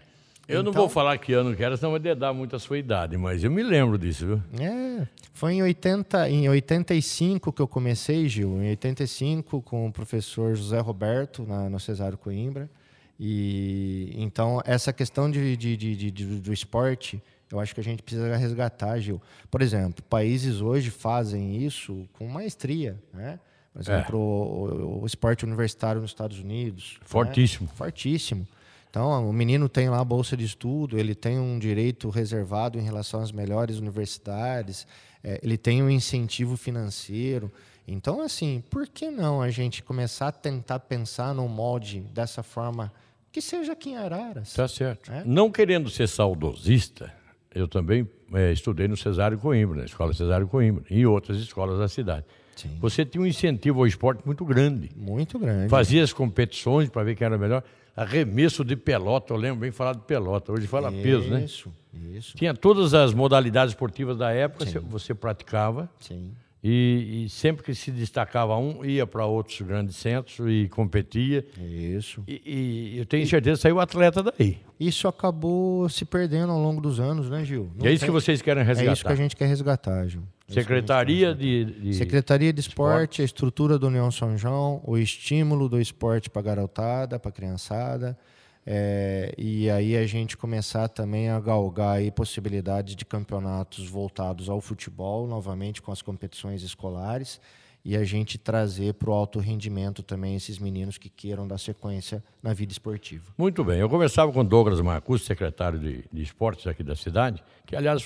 Eu 0.47 0.59
então, 0.59 0.63
não 0.63 0.73
vou 0.73 0.89
falar 0.89 1.17
que 1.17 1.33
ano 1.33 1.55
que 1.55 1.63
era, 1.63 1.77
senão 1.77 1.91
vai 1.91 1.99
dedar 1.99 2.33
muito 2.33 2.55
a 2.55 2.59
sua 2.59 2.77
idade, 2.77 3.17
mas 3.17 3.43
eu 3.43 3.49
me 3.49 3.63
lembro 3.63 3.97
disso, 3.97 4.25
viu? 4.27 4.43
É, 4.61 5.07
foi 5.33 5.53
em, 5.53 5.63
80, 5.63 6.29
em 6.29 6.49
85 6.49 7.51
que 7.51 7.61
eu 7.61 7.67
comecei, 7.67 8.27
Gil, 8.27 8.61
em 8.61 8.69
85 8.69 9.61
com 9.61 9.87
o 9.87 9.91
professor 9.91 10.53
José 10.53 10.79
Roberto, 10.79 11.43
na, 11.43 11.69
no 11.69 11.79
Cesário 11.79 12.17
Coimbra, 12.17 12.69
e 13.17 14.13
então 14.17 14.61
essa 14.65 14.91
questão 14.91 15.31
de, 15.31 15.55
de, 15.55 15.77
de, 15.77 16.11
de 16.11 16.25
do 16.25 16.51
esporte 16.51 17.21
eu 17.53 17.59
acho 17.59 17.73
que 17.73 17.79
a 17.79 17.83
gente 17.83 18.01
precisa 18.01 18.35
resgatar, 18.35 18.99
Gil. 18.99 19.21
Por 19.51 19.61
exemplo, 19.61 20.03
países 20.09 20.59
hoje 20.59 20.89
fazem 20.89 21.63
isso 21.63 22.07
com 22.13 22.27
maestria, 22.27 22.99
né? 23.13 23.39
Por 23.71 23.81
exemplo, 23.81 24.17
é. 24.17 24.83
o, 24.83 25.01
o, 25.01 25.05
esporte 25.05 25.45
universitário 25.45 26.01
nos 26.01 26.11
Estados 26.11 26.39
Unidos. 26.39 26.97
Né? 26.99 27.05
Fortíssimo. 27.05 27.67
Né? 27.67 27.73
Fortíssimo. 27.75 28.47
Então, 28.89 29.27
o 29.27 29.33
menino 29.33 29.67
tem 29.67 29.89
lá 29.89 29.99
a 29.99 30.05
bolsa 30.05 30.37
de 30.37 30.45
estudo, 30.45 30.99
ele 30.99 31.15
tem 31.15 31.39
um 31.39 31.57
direito 31.57 32.09
reservado 32.09 32.77
em 32.77 32.83
relação 32.83 33.21
às 33.21 33.31
melhores 33.31 33.77
universidades, 33.79 34.85
é, 35.23 35.39
ele 35.41 35.57
tem 35.57 35.81
um 35.81 35.89
incentivo 35.89 36.55
financeiro. 36.57 37.51
Então, 37.87 38.21
assim, 38.21 38.63
por 38.69 38.87
que 38.87 39.09
não 39.09 39.41
a 39.41 39.49
gente 39.49 39.81
começar 39.81 40.27
a 40.27 40.31
tentar 40.31 40.79
pensar 40.79 41.33
num 41.33 41.47
molde 41.47 42.01
dessa 42.01 42.43
forma 42.43 42.91
que 43.31 43.41
seja 43.41 43.73
aqui 43.73 43.89
em 43.89 43.97
Araras? 43.97 44.53
Tá 44.53 44.67
certo. 44.67 45.11
É? 45.11 45.23
Não 45.25 45.51
querendo 45.51 45.89
ser 45.89 46.07
saudosista, 46.07 47.11
eu 47.53 47.67
também 47.67 48.07
é, 48.33 48.51
estudei 48.51 48.87
no 48.87 48.97
Cesário 48.97 49.37
Coimbra, 49.37 49.79
na 49.79 49.85
Escola 49.85 50.13
Cesário 50.13 50.47
Coimbra, 50.47 50.83
e 50.89 51.05
outras 51.05 51.37
escolas 51.37 51.79
da 51.79 51.87
cidade. 51.87 52.25
Sim. 52.55 52.77
Você 52.79 53.05
tinha 53.05 53.21
um 53.21 53.25
incentivo 53.25 53.79
ao 53.79 53.87
esporte 53.87 54.21
muito 54.25 54.45
grande. 54.45 54.91
Muito 54.95 55.39
grande. 55.39 55.69
Fazia 55.69 56.03
as 56.03 56.13
competições 56.13 56.89
para 56.89 57.03
ver 57.03 57.15
quem 57.15 57.25
era 57.25 57.37
melhor. 57.37 57.63
Arremesso 57.95 58.63
de 58.63 58.75
pelota, 58.75 59.33
eu 59.33 59.37
lembro 59.37 59.61
bem 59.61 59.71
falar 59.71 59.93
de 59.93 60.01
pelota. 60.01 60.51
Hoje 60.51 60.65
fala 60.65 60.91
peso, 60.91 61.29
né? 61.29 61.45
Isso, 61.45 61.71
isso. 62.11 62.35
Tinha 62.35 62.53
todas 62.53 62.93
as 62.93 63.13
modalidades 63.13 63.73
esportivas 63.73 64.17
da 64.17 64.31
época, 64.31 64.65
você, 64.65 64.79
você 64.79 65.13
praticava. 65.13 65.89
Sim. 65.99 66.31
E, 66.65 67.25
e 67.25 67.29
sempre 67.29 67.61
que 67.61 67.75
se 67.75 67.91
destacava 67.91 68.55
um, 68.57 68.85
ia 68.85 69.05
para 69.05 69.25
outros 69.25 69.59
grandes 69.61 69.97
centros 69.97 70.37
e 70.49 70.69
competia. 70.69 71.45
Isso. 71.61 72.23
E, 72.25 72.93
e 72.95 72.97
eu 72.99 73.05
tenho 73.05 73.27
certeza 73.27 73.57
que 73.57 73.61
saiu 73.63 73.81
atleta 73.81 74.23
daí. 74.23 74.59
Isso 74.79 75.05
acabou 75.07 75.89
se 75.89 76.05
perdendo 76.05 76.53
ao 76.53 76.59
longo 76.61 76.79
dos 76.79 77.01
anos, 77.01 77.29
né, 77.29 77.43
Gil? 77.43 77.69
E 77.83 77.87
é 77.87 77.91
isso 77.91 78.05
que 78.05 78.11
tem- 78.11 78.13
vocês 78.13 78.41
querem 78.41 78.63
resgatar. 78.63 78.89
É 78.89 78.93
isso 78.93 79.03
que 79.05 79.11
a 79.11 79.15
gente 79.15 79.35
quer 79.35 79.47
resgatar, 79.47 80.07
Gil. 80.07 80.21
É 80.21 80.53
que 80.53 80.59
a 80.59 80.63
Secretaria 80.63 81.35
de, 81.35 81.65
de- 81.65 81.93
Secretaria 81.95 82.53
de 82.53 82.61
Esporte, 82.61 83.21
a 83.21 83.25
estrutura 83.25 83.77
do 83.77 83.87
União 83.87 84.09
São 84.09 84.37
João, 84.37 84.81
o 84.85 84.97
estímulo 84.97 85.67
do 85.67 85.81
esporte 85.81 86.29
para 86.29 86.41
garotada, 86.41 87.19
para 87.19 87.31
criançada, 87.31 88.17
é, 88.65 89.33
e 89.37 89.69
aí 89.69 89.97
a 89.97 90.05
gente 90.05 90.37
começar 90.37 90.87
também 90.87 91.29
a 91.29 91.39
galgar 91.39 91.97
aí 91.97 92.09
possibilidades 92.09 92.95
de 92.95 93.03
campeonatos 93.03 93.87
voltados 93.87 94.49
ao 94.49 94.61
futebol, 94.61 95.27
novamente 95.27 95.81
com 95.81 95.91
as 95.91 96.01
competições 96.01 96.63
escolares, 96.63 97.41
e 97.85 97.97
a 97.97 98.05
gente 98.05 98.37
trazer 98.37 98.93
para 98.93 99.09
o 99.09 99.13
alto 99.13 99.39
rendimento 99.39 100.01
também 100.01 100.35
esses 100.35 100.57
meninos 100.57 100.97
que 100.97 101.09
queiram 101.09 101.45
dar 101.45 101.57
sequência 101.57 102.23
na 102.41 102.53
vida 102.53 102.71
esportiva. 102.71 103.25
Muito 103.37 103.61
bem. 103.61 103.79
Eu 103.79 103.89
conversava 103.89 104.31
com 104.31 104.45
Douglas 104.45 104.79
Marcus, 104.79 105.25
secretário 105.25 105.77
de, 105.77 106.05
de 106.11 106.21
esportes 106.21 106.65
aqui 106.65 106.81
da 106.81 106.95
cidade, 106.95 107.43
que, 107.65 107.75
aliás, 107.75 108.05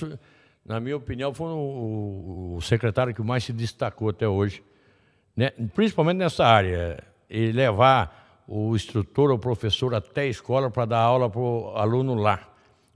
na 0.66 0.80
minha 0.80 0.96
opinião, 0.96 1.32
foi 1.32 1.52
o, 1.52 2.56
o 2.56 2.60
secretário 2.60 3.14
que 3.14 3.22
mais 3.22 3.44
se 3.44 3.52
destacou 3.52 4.08
até 4.08 4.26
hoje, 4.26 4.64
né? 5.36 5.52
principalmente 5.72 6.16
nessa 6.16 6.44
área, 6.44 7.00
e 7.30 7.52
levar 7.52 8.27
o 8.48 8.74
instrutor 8.74 9.30
ou 9.30 9.38
professor 9.38 9.94
até 9.94 10.22
a 10.22 10.26
escola 10.26 10.70
para 10.70 10.86
dar 10.86 11.00
aula 11.00 11.28
para 11.28 11.40
o 11.40 11.76
aluno 11.76 12.14
lá, 12.14 12.48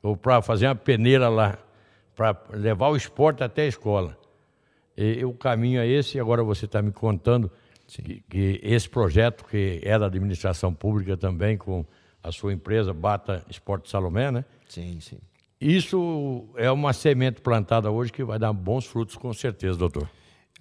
ou 0.02 0.16
para 0.16 0.40
fazer 0.40 0.66
uma 0.66 0.74
peneira 0.74 1.28
lá, 1.28 1.58
para 2.16 2.34
levar 2.54 2.88
o 2.88 2.96
esporte 2.96 3.44
até 3.44 3.62
a 3.62 3.66
escola. 3.66 4.16
E, 4.96 5.22
o 5.24 5.34
caminho 5.34 5.78
é 5.80 5.86
esse, 5.86 6.16
e 6.16 6.20
agora 6.20 6.42
você 6.42 6.64
está 6.64 6.80
me 6.80 6.90
contando 6.90 7.50
que, 7.86 8.22
que 8.30 8.60
esse 8.62 8.88
projeto, 8.88 9.44
que 9.44 9.80
é 9.82 9.98
da 9.98 10.06
administração 10.06 10.72
pública 10.72 11.18
também, 11.18 11.58
com 11.58 11.84
a 12.22 12.32
sua 12.32 12.54
empresa 12.54 12.94
Bata 12.94 13.44
Esporte 13.50 13.90
Salomé, 13.90 14.30
né? 14.30 14.44
Sim, 14.66 15.00
sim. 15.00 15.18
Isso 15.60 16.48
é 16.56 16.70
uma 16.70 16.94
semente 16.94 17.42
plantada 17.42 17.90
hoje 17.90 18.10
que 18.10 18.24
vai 18.24 18.38
dar 18.38 18.52
bons 18.54 18.86
frutos, 18.86 19.16
com 19.16 19.32
certeza, 19.34 19.76
doutor. 19.78 20.08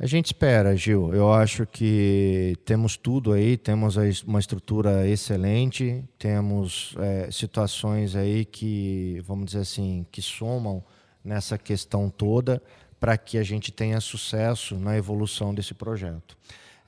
A 0.01 0.07
gente 0.07 0.25
espera, 0.25 0.75
Gil. 0.75 1.13
Eu 1.13 1.31
acho 1.31 1.63
que 1.67 2.55
temos 2.65 2.97
tudo 2.97 3.33
aí, 3.33 3.55
temos 3.55 3.97
uma 4.25 4.39
estrutura 4.39 5.07
excelente, 5.07 6.03
temos 6.17 6.95
é, 6.97 7.29
situações 7.29 8.15
aí 8.15 8.43
que, 8.43 9.21
vamos 9.27 9.45
dizer 9.45 9.59
assim, 9.59 10.03
que 10.11 10.19
somam 10.19 10.83
nessa 11.23 11.55
questão 11.55 12.09
toda 12.09 12.59
para 12.99 13.15
que 13.15 13.37
a 13.37 13.43
gente 13.43 13.71
tenha 13.71 14.01
sucesso 14.01 14.75
na 14.75 14.97
evolução 14.97 15.53
desse 15.53 15.75
projeto. 15.75 16.35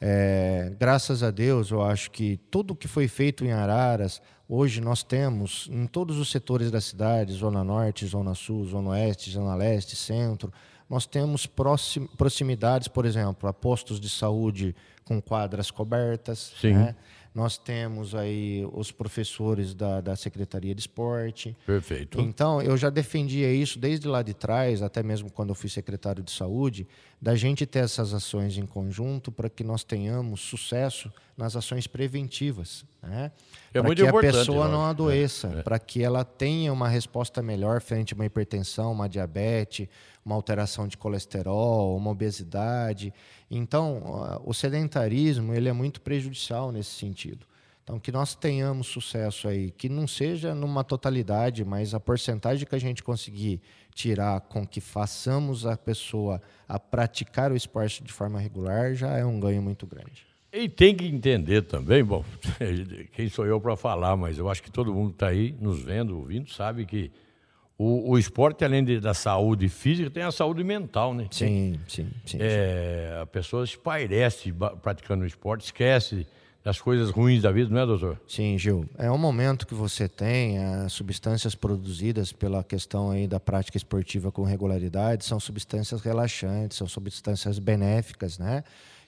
É, 0.01 0.73
graças 0.79 1.21
a 1.21 1.29
Deus, 1.29 1.69
eu 1.69 1.83
acho 1.83 2.09
que 2.09 2.37
tudo 2.49 2.71
o 2.71 2.75
que 2.75 2.87
foi 2.87 3.07
feito 3.07 3.45
em 3.45 3.51
Araras, 3.51 4.23
hoje 4.49 4.81
nós 4.81 5.03
temos 5.03 5.69
em 5.71 5.85
todos 5.85 6.17
os 6.17 6.31
setores 6.31 6.71
da 6.71 6.81
cidade, 6.81 7.31
Zona 7.33 7.63
Norte, 7.63 8.07
Zona 8.07 8.33
Sul, 8.33 8.65
Zona 8.65 8.89
Oeste, 8.89 9.29
Zona 9.29 9.53
Leste, 9.53 9.95
Centro, 9.95 10.51
nós 10.93 11.07
temos 11.07 11.47
proxim- 11.47 12.05
proximidades, 12.15 12.87
por 12.87 13.03
exemplo, 13.03 13.49
a 13.49 13.53
postos 13.53 13.99
de 13.99 14.07
saúde 14.07 14.75
com 15.03 15.19
quadras 15.19 15.71
cobertas. 15.71 16.53
Sim. 16.61 16.73
né? 16.73 16.95
Nós 17.33 17.57
temos 17.57 18.13
aí 18.13 18.63
os 18.73 18.91
professores 18.91 19.73
da, 19.73 19.99
da 20.01 20.15
Secretaria 20.15 20.75
de 20.75 20.81
Esporte. 20.81 21.57
Perfeito. 21.65 22.21
Então, 22.21 22.61
eu 22.61 22.77
já 22.77 22.91
defendia 22.91 23.51
isso 23.51 23.79
desde 23.79 24.07
lá 24.07 24.21
de 24.21 24.35
trás, 24.35 24.83
até 24.83 25.01
mesmo 25.01 25.31
quando 25.31 25.49
eu 25.49 25.55
fui 25.55 25.67
secretário 25.67 26.21
de 26.21 26.29
saúde, 26.29 26.87
da 27.19 27.33
gente 27.35 27.65
ter 27.65 27.79
essas 27.79 28.13
ações 28.13 28.55
em 28.55 28.67
conjunto 28.67 29.31
para 29.31 29.49
que 29.49 29.63
nós 29.63 29.83
tenhamos 29.83 30.41
sucesso 30.41 31.11
nas 31.35 31.55
ações 31.55 31.87
preventivas. 31.87 32.85
Né? 33.01 33.31
É 33.73 33.81
para 33.81 33.95
que 33.95 34.05
a 34.05 34.13
pessoa 34.13 34.67
não 34.67 34.81
lógico. 34.81 34.89
adoeça, 34.91 35.47
É, 35.55 35.59
é. 35.59 35.63
para 35.63 35.79
que 35.79 36.03
ela 36.03 36.23
tenha 36.23 36.71
uma 36.71 36.87
resposta 36.87 37.41
melhor 37.41 37.81
frente 37.81 38.13
a 38.13 38.15
uma 38.15 38.27
hipertensão, 38.27 38.91
uma 38.91 39.09
diabetes, 39.09 39.87
uma 40.25 40.35
alteração 40.35 40.87
de 40.87 40.97
colesterol, 40.97 41.95
uma 41.95 42.11
obesidade. 42.11 43.13
Então, 43.49 44.01
ah, 44.23 44.41
o 44.43 44.53
sedentarismo 44.53 45.53
ele 45.53 45.69
é 45.69 45.73
muito 45.73 46.01
prejudicial 46.01 46.71
nesse 46.71 46.91
sentido. 46.91 47.45
Então, 47.83 47.99
que 47.99 48.13
nós 48.13 48.33
tenhamos 48.33 48.87
sucesso 48.87 49.45
aí, 49.45 49.69
que 49.69 49.89
não 49.89 50.07
seja 50.07 50.55
numa 50.55 50.85
totalidade, 50.85 51.65
mas 51.65 51.93
a 51.93 51.99
porcentagem 51.99 52.65
que 52.65 52.73
a 52.73 52.79
gente 52.79 53.03
conseguir 53.03 53.59
tirar 53.93 54.39
com 54.39 54.65
que 54.65 54.79
façamos 54.79 55.65
a 55.65 55.75
pessoa 55.75 56.41
a 56.67 56.79
praticar 56.79 57.51
o 57.51 57.55
esporte 57.57 58.01
de 58.01 58.13
forma 58.13 58.39
regular 58.39 58.95
já 58.95 59.17
é 59.17 59.25
um 59.25 59.37
ganho 59.37 59.61
muito 59.61 59.85
grande. 59.85 60.25
E 60.51 60.69
tem 60.69 60.95
que 60.95 61.05
entender 61.05 61.63
também, 61.63 62.03
bom, 62.03 62.23
quem 63.11 63.27
sou 63.27 63.45
eu 63.45 63.59
para 63.59 63.75
falar, 63.75 64.15
mas 64.15 64.37
eu 64.37 64.47
acho 64.49 64.63
que 64.63 64.71
todo 64.71 64.93
mundo 64.93 65.11
está 65.11 65.27
aí 65.27 65.53
nos 65.59 65.81
vendo, 65.81 66.17
ouvindo, 66.17 66.49
sabe 66.51 66.85
que 66.85 67.11
o, 67.83 68.11
o 68.11 68.17
esporte, 68.17 68.63
além 68.63 68.83
de, 68.83 68.99
da 68.99 69.13
saúde 69.13 69.67
física, 69.67 70.09
tem 70.09 70.23
a 70.23 70.31
saúde 70.31 70.63
mental, 70.63 71.13
né? 71.13 71.27
Sim, 71.29 71.77
sim, 71.85 72.07
sim. 72.25 72.37
É, 72.39 73.19
a 73.21 73.25
pessoa 73.25 73.65
espairece 73.65 74.53
praticando 74.81 75.23
o 75.23 75.27
esporte, 75.27 75.65
esquece 75.65 76.25
das 76.63 76.79
coisas 76.79 77.09
ruins 77.09 77.41
da 77.41 77.51
vida, 77.51 77.69
não 77.69 77.81
é, 77.81 77.85
doutor? 77.85 78.21
Sim, 78.25 78.57
Gil. 78.57 78.85
É 78.97 79.11
um 79.11 79.17
momento 79.17 79.67
que 79.67 79.73
você 79.73 80.07
tem 80.07 80.59
as 80.59 80.93
substâncias 80.93 81.55
produzidas 81.55 82.31
pela 82.31 82.63
questão 82.63 83.11
aí 83.11 83.27
da 83.27 83.37
prática 83.37 83.75
esportiva 83.75 84.31
com 84.31 84.43
regularidade 84.43 85.25
são 85.25 85.41
substâncias 85.41 85.99
relaxantes, 85.99 86.77
são 86.77 86.87
substâncias 86.87 87.59
benéficas, 87.59 88.39
né? 88.39 88.63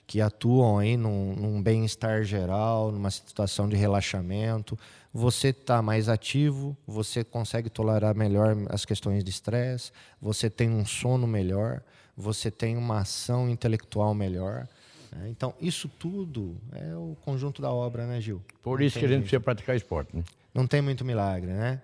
Que 0.06 0.20
atuam 0.20 0.78
aí 0.78 0.98
num, 0.98 1.34
num 1.34 1.62
bem-estar 1.62 2.24
geral, 2.24 2.92
numa 2.92 3.10
situação 3.10 3.66
de 3.68 3.74
relaxamento. 3.74 4.78
Você 5.18 5.48
está 5.48 5.80
mais 5.80 6.10
ativo, 6.10 6.76
você 6.86 7.24
consegue 7.24 7.70
tolerar 7.70 8.14
melhor 8.14 8.54
as 8.68 8.84
questões 8.84 9.24
de 9.24 9.30
estresse, 9.30 9.90
você 10.20 10.50
tem 10.50 10.68
um 10.68 10.84
sono 10.84 11.26
melhor, 11.26 11.82
você 12.14 12.50
tem 12.50 12.76
uma 12.76 12.98
ação 12.98 13.48
intelectual 13.48 14.12
melhor. 14.14 14.68
né? 15.10 15.28
Então, 15.30 15.54
isso 15.58 15.88
tudo 15.88 16.54
é 16.70 16.94
o 16.94 17.16
conjunto 17.24 17.62
da 17.62 17.72
obra, 17.72 18.06
né, 18.06 18.20
Gil? 18.20 18.42
Por 18.62 18.82
isso 18.82 18.98
que 18.98 19.06
a 19.06 19.08
gente 19.08 19.20
precisa 19.20 19.40
praticar 19.40 19.74
esporte, 19.74 20.14
né? 20.14 20.22
Não 20.52 20.66
tem 20.66 20.82
muito 20.82 21.02
milagre, 21.02 21.50
né? 21.50 21.80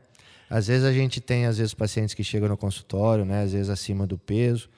Às 0.50 0.66
vezes 0.66 0.84
a 0.84 0.92
gente 0.92 1.18
tem, 1.18 1.46
às 1.46 1.56
vezes, 1.56 1.72
pacientes 1.72 2.14
que 2.14 2.22
chegam 2.22 2.50
no 2.50 2.56
consultório, 2.58 3.24
né? 3.24 3.44
Às 3.44 3.52
vezes 3.54 3.70
acima 3.70 4.06
do 4.06 4.18
peso, 4.18 4.68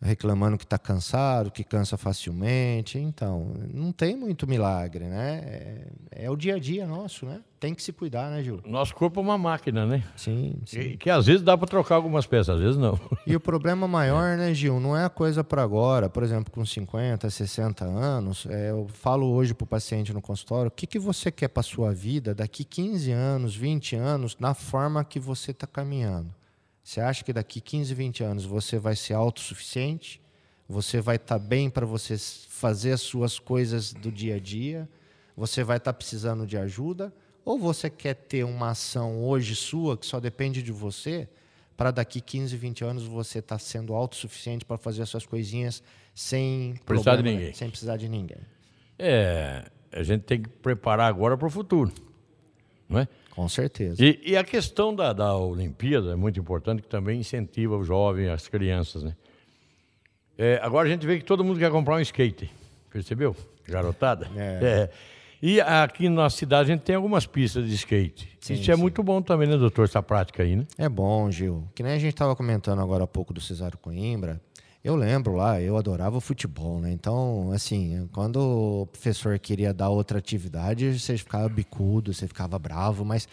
reclamando 0.00 0.56
que 0.56 0.64
está 0.64 0.78
cansado, 0.78 1.50
que 1.50 1.64
cansa 1.64 1.96
facilmente. 1.96 2.98
Então, 2.98 3.52
não 3.72 3.92
tem 3.92 4.16
muito 4.16 4.46
milagre, 4.46 5.04
né? 5.04 5.40
É, 6.10 6.24
é 6.26 6.30
o 6.30 6.36
dia 6.36 6.54
a 6.54 6.58
dia 6.58 6.86
nosso, 6.86 7.26
né? 7.26 7.40
Tem 7.58 7.74
que 7.74 7.82
se 7.82 7.92
cuidar, 7.92 8.30
né, 8.30 8.40
Gil? 8.42 8.60
Nosso 8.64 8.94
corpo 8.94 9.18
é 9.18 9.22
uma 9.22 9.36
máquina, 9.36 9.84
né? 9.84 10.04
Sim, 10.14 10.60
sim. 10.64 10.78
Que, 10.78 10.96
que 10.96 11.10
às 11.10 11.26
vezes 11.26 11.42
dá 11.42 11.58
para 11.58 11.66
trocar 11.66 11.96
algumas 11.96 12.24
peças, 12.24 12.54
às 12.54 12.60
vezes 12.60 12.76
não. 12.76 12.98
E 13.26 13.34
o 13.34 13.40
problema 13.40 13.88
maior, 13.88 14.36
né, 14.36 14.54
Gil, 14.54 14.78
não 14.78 14.96
é 14.96 15.04
a 15.04 15.10
coisa 15.10 15.42
para 15.42 15.62
agora. 15.62 16.08
Por 16.08 16.22
exemplo, 16.22 16.52
com 16.52 16.64
50, 16.64 17.28
60 17.28 17.84
anos, 17.84 18.46
é, 18.48 18.70
eu 18.70 18.86
falo 18.88 19.26
hoje 19.26 19.54
para 19.54 19.64
o 19.64 19.66
paciente 19.66 20.12
no 20.12 20.22
consultório, 20.22 20.68
o 20.68 20.70
que, 20.70 20.86
que 20.86 20.98
você 20.98 21.32
quer 21.32 21.48
para 21.48 21.62
sua 21.62 21.92
vida 21.92 22.32
daqui 22.32 22.62
15 22.62 23.10
anos, 23.10 23.56
20 23.56 23.96
anos, 23.96 24.36
na 24.38 24.54
forma 24.54 25.04
que 25.04 25.18
você 25.18 25.50
está 25.50 25.66
caminhando? 25.66 26.37
Você 26.88 27.02
acha 27.02 27.22
que 27.22 27.34
daqui 27.34 27.60
15, 27.60 27.92
20 27.92 28.24
anos 28.24 28.44
você 28.46 28.78
vai 28.78 28.96
ser 28.96 29.12
autossuficiente? 29.12 30.22
Você 30.66 31.02
vai 31.02 31.16
estar 31.16 31.38
bem 31.38 31.68
para 31.68 31.84
você 31.84 32.16
fazer 32.16 32.92
as 32.92 33.02
suas 33.02 33.38
coisas 33.38 33.92
do 33.92 34.10
dia 34.10 34.36
a 34.36 34.38
dia? 34.38 34.88
Você 35.36 35.62
vai 35.62 35.76
estar 35.76 35.92
precisando 35.92 36.46
de 36.46 36.56
ajuda? 36.56 37.12
Ou 37.44 37.58
você 37.58 37.90
quer 37.90 38.14
ter 38.14 38.42
uma 38.42 38.70
ação 38.70 39.22
hoje 39.22 39.54
sua 39.54 39.98
que 39.98 40.06
só 40.06 40.18
depende 40.18 40.62
de 40.62 40.72
você 40.72 41.28
para 41.76 41.90
daqui 41.90 42.22
15, 42.22 42.56
20 42.56 42.84
anos 42.84 43.04
você 43.04 43.40
estar 43.40 43.58
sendo 43.58 43.92
autossuficiente 43.92 44.64
para 44.64 44.78
fazer 44.78 45.02
as 45.02 45.10
suas 45.10 45.26
coisinhas 45.26 45.82
sem 46.14 46.80
Precisar 46.86 47.16
de 47.16 47.16
problema, 47.18 47.38
ninguém. 47.38 47.54
sem 47.54 47.68
precisar 47.68 47.98
de 47.98 48.08
ninguém? 48.08 48.40
É, 48.98 49.66
a 49.92 50.02
gente 50.02 50.22
tem 50.22 50.40
que 50.40 50.48
preparar 50.48 51.06
agora 51.06 51.36
para 51.36 51.48
o 51.48 51.50
futuro, 51.50 51.92
não 52.88 53.00
é? 53.00 53.08
Com 53.38 53.48
certeza. 53.48 54.04
E, 54.04 54.20
e 54.32 54.36
a 54.36 54.42
questão 54.42 54.92
da, 54.92 55.12
da 55.12 55.36
Olimpíada 55.36 56.10
é 56.10 56.16
muito 56.16 56.40
importante, 56.40 56.82
que 56.82 56.88
também 56.88 57.20
incentiva 57.20 57.76
o 57.76 57.84
jovem, 57.84 58.28
as 58.28 58.48
crianças, 58.48 59.04
né? 59.04 59.14
É, 60.36 60.58
agora 60.60 60.88
a 60.88 60.90
gente 60.90 61.06
vê 61.06 61.18
que 61.18 61.24
todo 61.24 61.44
mundo 61.44 61.56
quer 61.56 61.70
comprar 61.70 61.94
um 61.94 62.00
skate. 62.00 62.50
Percebeu? 62.90 63.36
Garotada? 63.64 64.28
É. 64.36 64.90
E 65.40 65.60
aqui 65.60 66.08
na 66.08 66.28
cidade 66.28 66.72
a 66.72 66.74
gente 66.74 66.82
tem 66.82 66.96
algumas 66.96 67.26
pistas 67.26 67.64
de 67.64 67.72
skate. 67.76 68.28
Sim, 68.40 68.54
Isso 68.54 68.72
é 68.72 68.74
sim. 68.74 68.80
muito 68.80 69.04
bom 69.04 69.22
também, 69.22 69.46
né, 69.46 69.56
doutor? 69.56 69.84
Essa 69.84 70.02
prática 70.02 70.42
aí, 70.42 70.56
né? 70.56 70.66
É 70.76 70.88
bom, 70.88 71.30
Gil. 71.30 71.62
Que 71.76 71.84
nem 71.84 71.92
a 71.92 71.98
gente 71.98 72.14
estava 72.14 72.34
comentando 72.34 72.82
agora 72.82 73.04
há 73.04 73.06
pouco 73.06 73.32
do 73.32 73.40
Cesário 73.40 73.78
Coimbra. 73.78 74.40
Eu 74.88 74.96
lembro 74.96 75.34
lá, 75.34 75.60
eu 75.60 75.76
adorava 75.76 76.18
futebol, 76.18 76.80
né? 76.80 76.90
Então, 76.90 77.52
assim, 77.52 78.08
quando 78.10 78.36
o 78.40 78.86
professor 78.86 79.38
queria 79.38 79.74
dar 79.74 79.90
outra 79.90 80.18
atividade, 80.18 80.98
você 80.98 81.18
ficava 81.18 81.46
bicudo, 81.46 82.14
você 82.14 82.26
ficava 82.26 82.58
bravo, 82.58 83.04
mas 83.04 83.28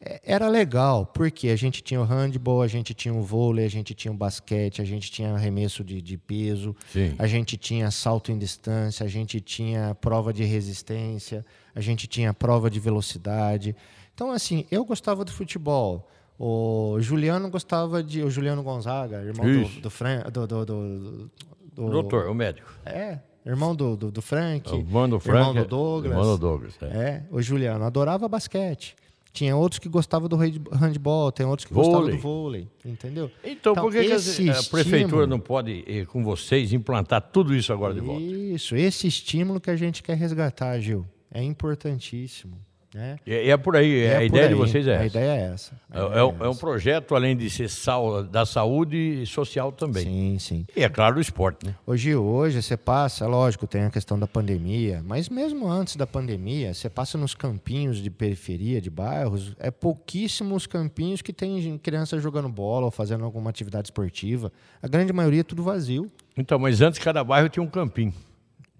é- 0.00 0.20
era 0.22 0.46
legal, 0.46 1.04
porque 1.04 1.48
a 1.48 1.56
gente 1.56 1.82
tinha 1.82 2.00
o 2.00 2.04
handball, 2.04 2.62
a 2.62 2.68
gente 2.68 2.94
tinha 2.94 3.12
o 3.12 3.22
vôlei, 3.22 3.64
a 3.64 3.68
gente 3.68 3.92
tinha 3.92 4.12
o 4.12 4.16
basquete, 4.16 4.80
a 4.80 4.84
gente 4.84 5.10
tinha 5.10 5.34
arremesso 5.34 5.82
de, 5.82 6.00
de 6.00 6.16
peso, 6.16 6.76
Sim. 6.92 7.16
a 7.18 7.26
gente 7.26 7.56
tinha 7.56 7.90
salto 7.90 8.30
em 8.30 8.38
distância, 8.38 9.04
a 9.04 9.08
gente 9.08 9.40
tinha 9.40 9.96
prova 9.96 10.32
de 10.32 10.44
resistência, 10.44 11.44
a 11.74 11.80
gente 11.80 12.06
tinha 12.06 12.32
prova 12.32 12.70
de 12.70 12.78
velocidade. 12.78 13.74
Então, 14.14 14.30
assim, 14.30 14.64
eu 14.70 14.84
gostava 14.84 15.24
do 15.24 15.32
futebol. 15.32 16.08
O 16.42 16.96
Juliano 17.00 17.50
gostava 17.50 18.02
de. 18.02 18.22
O 18.22 18.30
Juliano 18.30 18.62
Gonzaga, 18.62 19.22
irmão 19.22 19.44
do, 19.44 19.80
do, 19.82 19.90
Fran, 19.90 20.22
do, 20.32 20.46
do, 20.46 20.64
do, 20.64 21.30
do- 21.74 21.90
doutor, 21.90 22.28
o 22.28 22.34
médico. 22.34 22.72
É, 22.86 23.18
irmão 23.44 23.76
do, 23.76 23.94
do, 23.94 24.10
do 24.10 24.22
Frank. 24.22 24.72
O 24.72 24.78
irmão 24.78 25.06
do 25.06 25.16
Irmão 25.16 25.20
Frank, 25.20 25.58
do 25.58 25.64
Douglas. 25.66 26.12
irmão 26.12 26.24
do 26.34 26.38
Douglas, 26.38 26.74
é. 26.80 26.86
É, 26.86 27.22
o 27.30 27.42
Juliano 27.42 27.84
adorava 27.84 28.26
basquete. 28.26 28.96
Tinha 29.34 29.54
outros 29.54 29.78
que 29.78 29.88
gostavam 29.88 30.28
do 30.30 30.36
hand- 30.36 30.66
handball, 30.72 31.30
tem 31.30 31.44
outros 31.44 31.64
que 31.68 31.74
gostavam 31.74 32.00
Vôlei. 32.00 32.16
do 32.16 32.22
vôlei, 32.22 32.68
entendeu? 32.86 33.30
Então, 33.44 33.74
por 33.74 33.92
que, 33.92 34.02
que 34.02 34.10
a, 34.12 34.16
a 34.16 34.62
prefeitura 34.62 34.96
estímulo- 35.02 35.26
não 35.26 35.38
pode, 35.38 35.84
eh, 35.86 36.04
com 36.06 36.24
vocês, 36.24 36.72
implantar 36.72 37.20
tudo 37.20 37.54
isso 37.54 37.70
agora 37.72 37.92
de 37.94 38.00
volta? 38.00 38.22
Isso, 38.22 38.74
esse 38.74 39.06
estímulo 39.06 39.60
que 39.60 39.70
a 39.70 39.76
gente 39.76 40.02
quer 40.02 40.16
resgatar, 40.16 40.80
Gil, 40.80 41.06
é 41.30 41.40
importantíssimo. 41.44 42.56
Né? 42.92 43.18
É, 43.24 43.50
é 43.50 43.56
por 43.56 43.76
aí, 43.76 44.00
É 44.02 44.16
a 44.16 44.24
ideia 44.24 44.48
de 44.48 44.54
aí, 44.54 44.58
vocês 44.58 44.84
é 44.88 44.90
A 44.90 44.94
essa. 44.96 45.06
ideia 45.06 45.30
é 45.30 45.52
essa. 45.52 45.72
A 45.90 45.98
É, 46.00 46.06
ideia 46.06 46.18
é 46.18 46.24
um, 46.24 46.44
é 46.44 46.48
um 46.48 46.50
essa. 46.50 46.58
projeto, 46.60 47.14
além 47.14 47.36
de 47.36 47.48
ser 47.48 47.68
sal, 47.70 48.24
da 48.24 48.44
saúde 48.44 49.24
social 49.26 49.70
também. 49.70 50.02
Sim, 50.04 50.38
sim. 50.40 50.66
E 50.76 50.82
é 50.82 50.88
claro, 50.88 51.18
o 51.18 51.20
esporte, 51.20 51.66
né? 51.66 51.76
Gil, 51.94 52.24
hoje 52.24 52.60
você 52.60 52.76
passa, 52.76 53.28
lógico, 53.28 53.64
tem 53.66 53.82
a 53.84 53.90
questão 53.90 54.18
da 54.18 54.26
pandemia, 54.26 55.02
mas 55.04 55.28
mesmo 55.28 55.68
antes 55.68 55.94
da 55.94 56.04
pandemia, 56.06 56.74
você 56.74 56.90
passa 56.90 57.16
nos 57.16 57.32
campinhos 57.32 57.98
de 58.02 58.10
periferia, 58.10 58.80
de 58.80 58.90
bairros, 58.90 59.54
é 59.60 59.70
pouquíssimos 59.70 60.66
campinhos 60.66 61.22
que 61.22 61.32
tem 61.32 61.78
criança 61.78 62.18
jogando 62.18 62.48
bola 62.48 62.86
ou 62.86 62.90
fazendo 62.90 63.24
alguma 63.24 63.50
atividade 63.50 63.86
esportiva. 63.86 64.50
A 64.82 64.88
grande 64.88 65.12
maioria 65.12 65.42
é 65.42 65.44
tudo 65.44 65.62
vazio. 65.62 66.10
Então, 66.36 66.58
mas 66.58 66.80
antes 66.80 66.98
cada 66.98 67.22
bairro 67.22 67.48
tinha 67.48 67.62
um 67.62 67.68
campinho. 67.68 68.12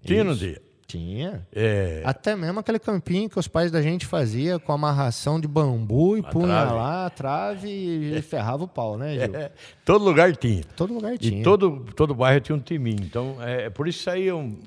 Tinha, 0.03 0.23
não 0.23 0.33
Isso. 0.33 0.59
Tinha? 0.91 1.47
É, 1.53 2.01
Até 2.05 2.35
mesmo 2.35 2.59
aquele 2.59 2.79
campinho 2.79 3.29
que 3.29 3.37
os 3.39 3.47
pais 3.47 3.71
da 3.71 3.81
gente 3.81 4.05
fazia 4.05 4.59
com 4.59 4.71
amarração 4.71 5.39
de 5.39 5.47
bambu 5.47 6.17
e 6.17 6.23
punha 6.23 6.63
lá 6.63 7.05
a 7.05 7.09
trave 7.09 7.69
e 7.69 8.21
ferrava 8.23 8.63
o 8.63 8.67
pau, 8.67 8.97
né, 8.97 9.13
Gil? 9.13 9.35
é, 9.35 9.51
todo 9.85 10.03
lugar 10.03 10.35
tinha. 10.35 10.63
Todo 10.75 10.93
lugar 10.93 11.17
tinha. 11.17 11.39
E 11.39 11.43
todo, 11.43 11.85
todo 11.95 12.13
bairro 12.15 12.39
tinha 12.41 12.55
um 12.55 12.59
timinho. 12.59 13.01
Então, 13.03 13.37
é, 13.41 13.69
por 13.69 13.87
isso 13.87 14.03
saíam 14.03 14.57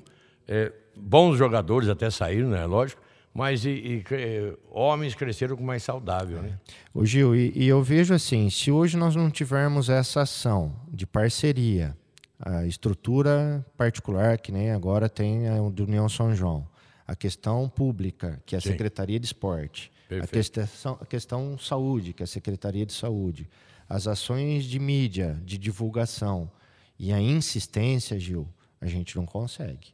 é, 0.47 0.71
bons 0.95 1.37
jogadores, 1.37 1.89
até 1.89 2.09
saíram, 2.09 2.49
né? 2.49 2.65
Lógico. 2.65 3.01
Mas 3.37 3.65
e, 3.65 3.69
e, 3.69 4.01
cre- 4.01 4.57
homens 4.71 5.13
cresceram 5.13 5.57
com 5.57 5.63
mais 5.63 5.83
saudável, 5.83 6.41
né? 6.41 6.53
Ô 6.93 7.03
Gil, 7.05 7.35
e, 7.35 7.51
e 7.53 7.67
eu 7.67 7.83
vejo 7.83 8.13
assim, 8.13 8.49
se 8.49 8.71
hoje 8.71 8.95
nós 8.95 9.13
não 9.13 9.29
tivermos 9.29 9.89
essa 9.89 10.21
ação 10.21 10.71
de 10.89 11.05
parceria, 11.05 11.97
a 12.39 12.65
estrutura 12.65 13.65
particular, 13.77 14.37
que 14.39 14.51
nem 14.51 14.71
agora 14.71 15.07
tem 15.07 15.47
a 15.47 15.57
do 15.69 15.83
União 15.83 16.07
São 16.09 16.35
João, 16.35 16.67
a 17.07 17.15
questão 17.15 17.69
pública, 17.69 18.41
que 18.45 18.55
é 18.55 18.57
a 18.57 18.61
Sim. 18.61 18.69
Secretaria 18.69 19.19
de 19.19 19.25
Esporte, 19.25 19.91
a 20.21 20.27
questão, 20.27 20.97
a 21.01 21.05
questão 21.05 21.57
saúde, 21.57 22.13
que 22.13 22.23
é 22.23 22.25
a 22.25 22.27
Secretaria 22.27 22.85
de 22.85 22.93
Saúde, 22.93 23.49
as 23.87 24.07
ações 24.07 24.65
de 24.65 24.79
mídia, 24.79 25.39
de 25.43 25.57
divulgação 25.57 26.51
e 26.97 27.13
a 27.13 27.19
insistência, 27.19 28.19
Gil, 28.19 28.47
a 28.81 28.87
gente 28.87 29.15
não 29.15 29.25
consegue. 29.25 29.93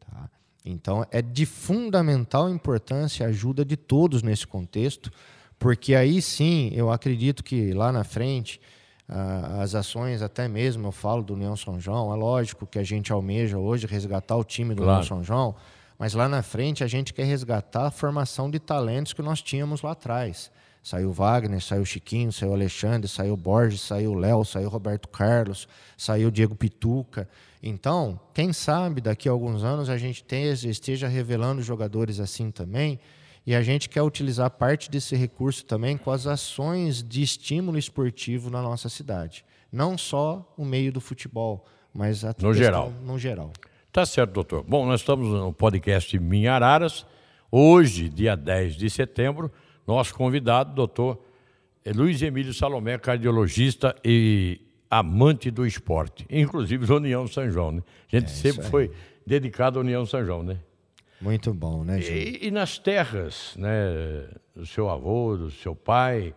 Tá? 0.00 0.30
Então, 0.64 1.04
é 1.10 1.20
de 1.20 1.44
fundamental 1.44 2.48
importância 2.48 3.26
a 3.26 3.28
ajuda 3.30 3.64
de 3.64 3.76
todos 3.76 4.22
nesse 4.22 4.46
contexto, 4.46 5.10
porque 5.58 5.94
aí 5.94 6.20
sim 6.20 6.70
eu 6.72 6.90
acredito 6.90 7.42
que 7.42 7.72
lá 7.72 7.92
na 7.92 8.04
frente 8.04 8.60
as 9.60 9.74
ações, 9.74 10.22
até 10.22 10.48
mesmo 10.48 10.88
eu 10.88 10.92
falo 10.92 11.22
do 11.22 11.34
União 11.34 11.54
São 11.56 11.78
João, 11.78 12.12
é 12.12 12.16
lógico 12.16 12.66
que 12.66 12.78
a 12.78 12.82
gente 12.82 13.12
almeja 13.12 13.58
hoje 13.58 13.86
resgatar 13.86 14.36
o 14.36 14.44
time 14.44 14.74
do 14.74 14.82
Claro. 14.82 14.92
União 14.92 15.06
São 15.06 15.22
João, 15.24 15.54
mas 15.98 16.14
lá 16.14 16.28
na 16.28 16.42
frente 16.42 16.82
a 16.82 16.86
gente 16.86 17.12
quer 17.12 17.24
resgatar 17.24 17.86
a 17.86 17.90
formação 17.90 18.50
de 18.50 18.58
talentos 18.58 19.12
que 19.12 19.22
nós 19.22 19.42
tínhamos 19.42 19.82
lá 19.82 19.92
atrás. 19.92 20.50
Saiu 20.82 21.10
o 21.10 21.12
Wagner, 21.12 21.60
saiu 21.60 21.84
Chiquinho, 21.84 22.32
saiu 22.32 22.50
o 22.50 22.54
Alexandre, 22.54 23.06
saiu 23.06 23.36
Borges, 23.36 23.82
saiu 23.82 24.12
o 24.12 24.14
Léo, 24.14 24.44
saiu 24.44 24.66
o 24.66 24.70
Roberto 24.70 25.08
Carlos, 25.08 25.68
saiu 25.96 26.28
o 26.28 26.30
Diego 26.32 26.56
Pituca. 26.56 27.28
Então, 27.62 28.18
quem 28.34 28.52
sabe 28.52 29.00
daqui 29.00 29.28
a 29.28 29.32
alguns 29.32 29.62
anos 29.62 29.88
a 29.88 29.96
gente 29.96 30.24
esteja 30.64 31.06
revelando 31.06 31.62
jogadores 31.62 32.18
assim 32.18 32.50
também, 32.50 32.98
e 33.46 33.54
a 33.54 33.62
gente 33.62 33.88
quer 33.88 34.02
utilizar 34.02 34.50
parte 34.50 34.90
desse 34.90 35.16
recurso 35.16 35.64
também 35.64 35.96
com 35.96 36.10
as 36.10 36.26
ações 36.26 37.02
de 37.02 37.22
estímulo 37.22 37.78
esportivo 37.78 38.50
na 38.50 38.62
nossa 38.62 38.88
cidade. 38.88 39.44
Não 39.70 39.96
só 39.96 40.52
o 40.56 40.64
meio 40.64 40.92
do 40.92 41.00
futebol, 41.00 41.64
mas 41.92 42.24
a 42.24 42.34
No 42.40 42.54
geral. 42.54 42.92
no 43.04 43.18
geral. 43.18 43.52
Tá 43.90 44.06
certo, 44.06 44.32
doutor. 44.32 44.64
Bom, 44.66 44.86
nós 44.86 45.00
estamos 45.00 45.28
no 45.28 45.52
podcast 45.52 46.18
Minha 46.18 46.54
Araras. 46.54 47.04
Hoje, 47.50 48.08
dia 48.08 48.34
10 48.36 48.76
de 48.76 48.88
setembro, 48.88 49.50
nosso 49.86 50.14
convidado, 50.14 50.74
doutor 50.74 51.22
é 51.84 51.92
Luiz 51.92 52.22
Emílio 52.22 52.54
Salomé, 52.54 52.96
cardiologista 52.96 53.94
e 54.04 54.60
amante 54.88 55.50
do 55.50 55.66
esporte, 55.66 56.24
inclusive 56.30 56.86
da 56.86 56.94
União 56.94 57.26
São 57.26 57.50
João. 57.50 57.72
Né? 57.72 57.82
A 58.12 58.16
gente 58.18 58.30
sempre 58.30 58.64
foi 58.66 58.90
dedicado 59.26 59.78
à 59.78 59.82
União 59.82 60.06
São 60.06 60.24
João, 60.24 60.42
né? 60.42 60.58
Muito 61.22 61.54
bom, 61.54 61.84
né, 61.84 62.00
Gil? 62.00 62.16
E, 62.16 62.48
e 62.48 62.50
nas 62.50 62.78
terras, 62.78 63.54
né, 63.56 64.26
do 64.54 64.66
seu 64.66 64.90
avô, 64.90 65.36
do 65.36 65.50
seu 65.50 65.74
pai, 65.74 66.34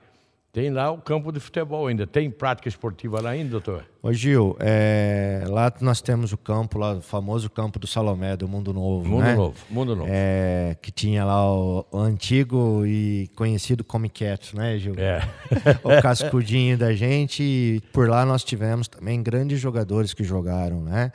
tem 0.56 0.69
lá 0.69 0.89
o 0.89 1.00
campo 1.00 1.34
de 1.34 1.39
futebol 1.41 1.88
ainda. 1.88 2.08
Tem 2.08 2.32
prática 2.32 2.69
esportiva 2.69 3.19
lá 3.19 3.32
ainda, 3.32 3.50
doutor? 3.50 3.84
Ô 4.02 4.13
Gil, 4.13 4.56
é, 4.60 5.43
lá 5.50 5.74
nós 5.82 6.02
temos 6.02 6.32
o 6.32 6.38
campo, 6.38 6.78
lá, 6.78 6.93
o 6.93 7.02
famoso 7.02 7.50
campo 7.50 7.78
do 7.78 7.86
Salomé, 7.86 8.38
do 8.38 8.48
Mundo 8.48 8.71
Novo. 8.71 9.10
Mundo 9.10 9.21
né? 9.21 9.36
Novo, 9.36 9.58
Mundo 9.69 9.95
Novo. 9.98 10.10
É, 10.10 10.78
que 10.82 10.91
tinha 10.91 11.26
lá 11.26 11.52
o, 11.52 11.86
o 11.91 11.98
antigo 11.98 12.86
e 12.86 13.30
conhecido 13.36 13.84
Comiquet, 13.84 14.56
né, 14.56 14.78
Gil? 14.78 14.93
É. 14.98 15.19
o 15.84 16.02
cascudinho 16.02 16.78
da 16.78 16.93
gente. 16.93 17.43
E 17.43 17.82
por 17.91 18.08
lá 18.08 18.26
nós 18.26 18.41
tivemos 18.41 18.88
também 18.88 19.21
grandes 19.21 19.60
jogadores 19.60 20.13
que 20.13 20.24
jogaram, 20.24 20.80
né? 20.82 21.12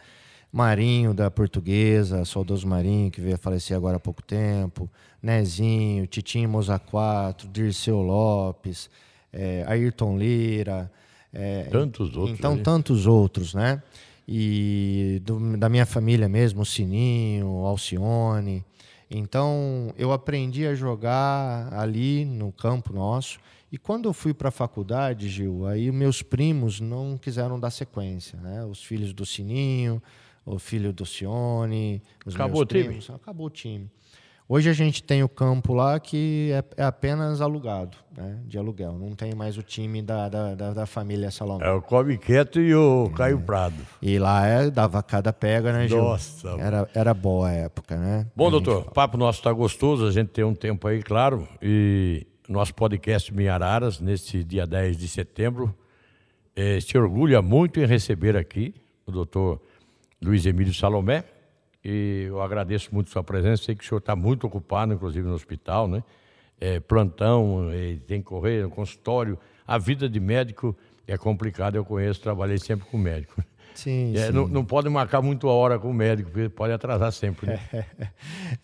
Marinho 0.53 1.15
da 1.15 1.31
Portuguesa, 1.31 2.25
saudoso 2.25 2.67
Marinho, 2.67 3.11
que 3.11 3.21
veio 3.21 3.35
a 3.37 3.39
falecer 3.39 3.77
agora 3.77 3.97
há 3.97 4.01
pouco 4.01 4.23
tempo, 4.23 4.91
Nezinho, 5.23 6.07
Titinho 6.07 6.49
Moza 6.49 6.79
4, 6.79 7.49
Dirceu 7.49 8.01
Lopes, 8.01 8.91
é, 9.33 9.65
Ayrton 9.69 10.19
Lira. 10.19 10.91
é, 11.33 11.65
Tantos 11.71 12.17
outros 12.17 12.37
Então, 12.39 12.55
aí. 12.55 12.63
tantos 12.63 13.07
outros, 13.07 13.55
né? 13.55 13.81
E 14.27 15.21
do- 15.25 15.57
da 15.57 15.69
minha 15.69 15.87
família 15.87 16.29
mesmo, 16.29 16.63
o 16.63 16.67
Sininho, 16.67 17.47
o 17.47 17.67
Alcione. 17.67 18.65
Então, 19.09 19.93
eu 19.97 20.13
aprendi 20.13 20.67
a 20.67 20.75
jogar 20.75 21.73
ali 21.73 22.25
no 22.25 22.51
campo 22.53 22.93
nosso. 22.93 23.39
E 23.73 23.79
quando 23.79 24.09
eu 24.09 24.13
fui 24.13 24.35
para 24.35 24.49
a 24.49 24.53
faculdade, 24.53 25.29
Gil, 25.29 25.67
aí 25.67 25.93
meus 25.93 26.23
primos 26.23 26.81
não 26.81 27.17
quiseram 27.17 27.59
dar 27.61 27.71
sequência, 27.71 28.39
né? 28.41 28.65
Os 28.65 28.83
filhos 28.83 29.13
do 29.13 29.25
Sininho, 29.25 30.03
o 30.55 30.59
filho 30.59 30.93
do 30.93 31.07
Cione, 31.07 32.03
os 32.27 32.35
Acabou 32.35 32.57
meus 32.57 32.63
o 32.63 32.67
time? 32.67 32.85
primos. 32.85 33.11
Acabou 33.11 33.47
o 33.47 33.51
time. 33.51 33.91
Hoje 34.49 34.69
a 34.69 34.73
gente 34.73 35.01
tem 35.01 35.23
o 35.23 35.29
campo 35.29 35.73
lá 35.73 36.01
que 36.01 36.51
é, 36.53 36.83
é 36.83 36.85
apenas 36.85 37.41
alugado, 37.41 37.97
né? 38.17 38.41
De 38.45 38.59
aluguel. 38.59 38.95
Não 38.99 39.15
tem 39.15 39.33
mais 39.33 39.57
o 39.57 39.63
time 39.63 40.03
da, 40.03 40.29
da, 40.29 40.55
da, 40.57 40.75
da 40.75 40.87
família 40.87 41.31
Salomão. 41.31 41.65
É 41.65 41.71
o 41.71 41.81
Come 41.81 42.19
Quieto 42.19 42.61
e 42.61 42.75
o 42.75 43.09
Caio 43.11 43.39
Prado. 43.41 43.77
E 44.03 44.19
lá 44.19 44.45
é, 44.45 44.69
dava 44.69 45.01
cada 45.05 45.33
pega, 45.33 45.73
né, 45.73 45.87
Gil? 45.87 46.03
Nossa. 46.03 46.49
Era, 46.59 46.91
era 46.93 47.15
boa 47.15 47.49
a 47.49 47.53
época, 47.53 47.97
né? 47.97 48.27
Bom, 48.35 48.49
A 48.49 48.51
doutor, 48.51 48.89
o 48.89 48.91
papo 48.91 49.17
nosso 49.17 49.39
está 49.39 49.53
gostoso, 49.53 50.05
a 50.05 50.11
gente 50.11 50.31
tem 50.31 50.43
um 50.43 50.55
tempo 50.55 50.89
aí, 50.89 51.01
claro, 51.01 51.47
e 51.63 52.27
nosso 52.49 52.75
podcast 52.75 53.33
Minha 53.33 53.55
Araras, 53.55 54.01
nesse 54.01 54.43
dia 54.43 54.67
10 54.67 54.97
de 54.97 55.07
setembro, 55.07 55.73
eh, 56.57 56.81
se 56.81 56.99
orgulha 56.99 57.41
muito 57.41 57.79
em 57.79 57.87
receber 57.87 58.37
aqui 58.37 58.74
o 59.07 59.12
doutor 59.12 59.61
Luiz 60.23 60.45
Emílio 60.47 60.75
Salomé, 60.75 61.25
e 61.85 62.25
eu 62.29 62.43
agradeço 62.43 62.91
muito 62.93 63.11
sua 63.11 63.25
presença, 63.25 63.64
sei 63.64 63.75
que 63.75 63.83
o 63.85 63.87
senhor 63.87 63.99
está 64.01 64.14
muito 64.14 64.47
ocupado, 64.47 64.93
inclusive 64.93 65.27
no 65.27 65.35
hospital, 65.35 65.89
né? 65.89 66.03
Eh, 66.61 66.79
plantão, 66.81 67.71
eh, 67.73 67.97
tem 68.07 68.21
que 68.21 68.27
correr 68.27 68.62
no 68.62 68.71
consultório, 68.71 69.39
a 69.66 69.79
vida 69.79 70.09
de 70.09 70.21
médico 70.21 70.77
é 71.07 71.16
complicada, 71.16 71.79
eu 71.79 71.85
conheço, 71.85 72.21
trabalhei 72.21 72.59
sempre 72.59 72.87
com 72.87 72.99
médico. 72.99 73.43
Sim, 73.73 74.12
É, 74.16 74.27
sim. 74.27 74.33
não, 74.33 74.47
não 74.47 74.64
pode 74.64 74.89
marcar 74.91 75.23
muito 75.23 75.49
a 75.49 75.53
hora 75.53 75.79
com 75.79 75.89
o 75.91 75.95
médico, 75.95 76.31
porque 76.31 76.49
pode 76.51 76.73
atrasar 76.73 77.12
sempre. 77.12 77.47
Né? 77.47 77.61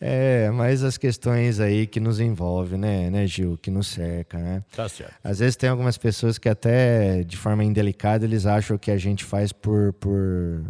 É, 0.00 0.50
mas 0.50 0.82
as 0.82 0.98
questões 0.98 1.58
aí 1.60 1.86
que 1.86 2.00
nos 2.00 2.20
envolvem, 2.20 2.78
né, 2.78 3.08
né, 3.08 3.26
Gil, 3.26 3.56
que 3.56 3.70
nos 3.70 3.86
cerca, 3.86 4.36
né? 4.36 4.64
Tá 4.74 4.88
certo. 4.88 5.14
Às 5.24 5.38
vezes 5.38 5.56
tem 5.56 5.70
algumas 5.70 5.96
pessoas 5.96 6.36
que 6.38 6.48
até 6.48 7.22
de 7.22 7.36
forma 7.36 7.64
indelicada 7.64 8.24
eles 8.26 8.44
acham 8.44 8.76
que 8.76 8.90
a 8.90 8.98
gente 8.98 9.24
faz 9.24 9.52
por, 9.52 9.92
por, 9.94 10.64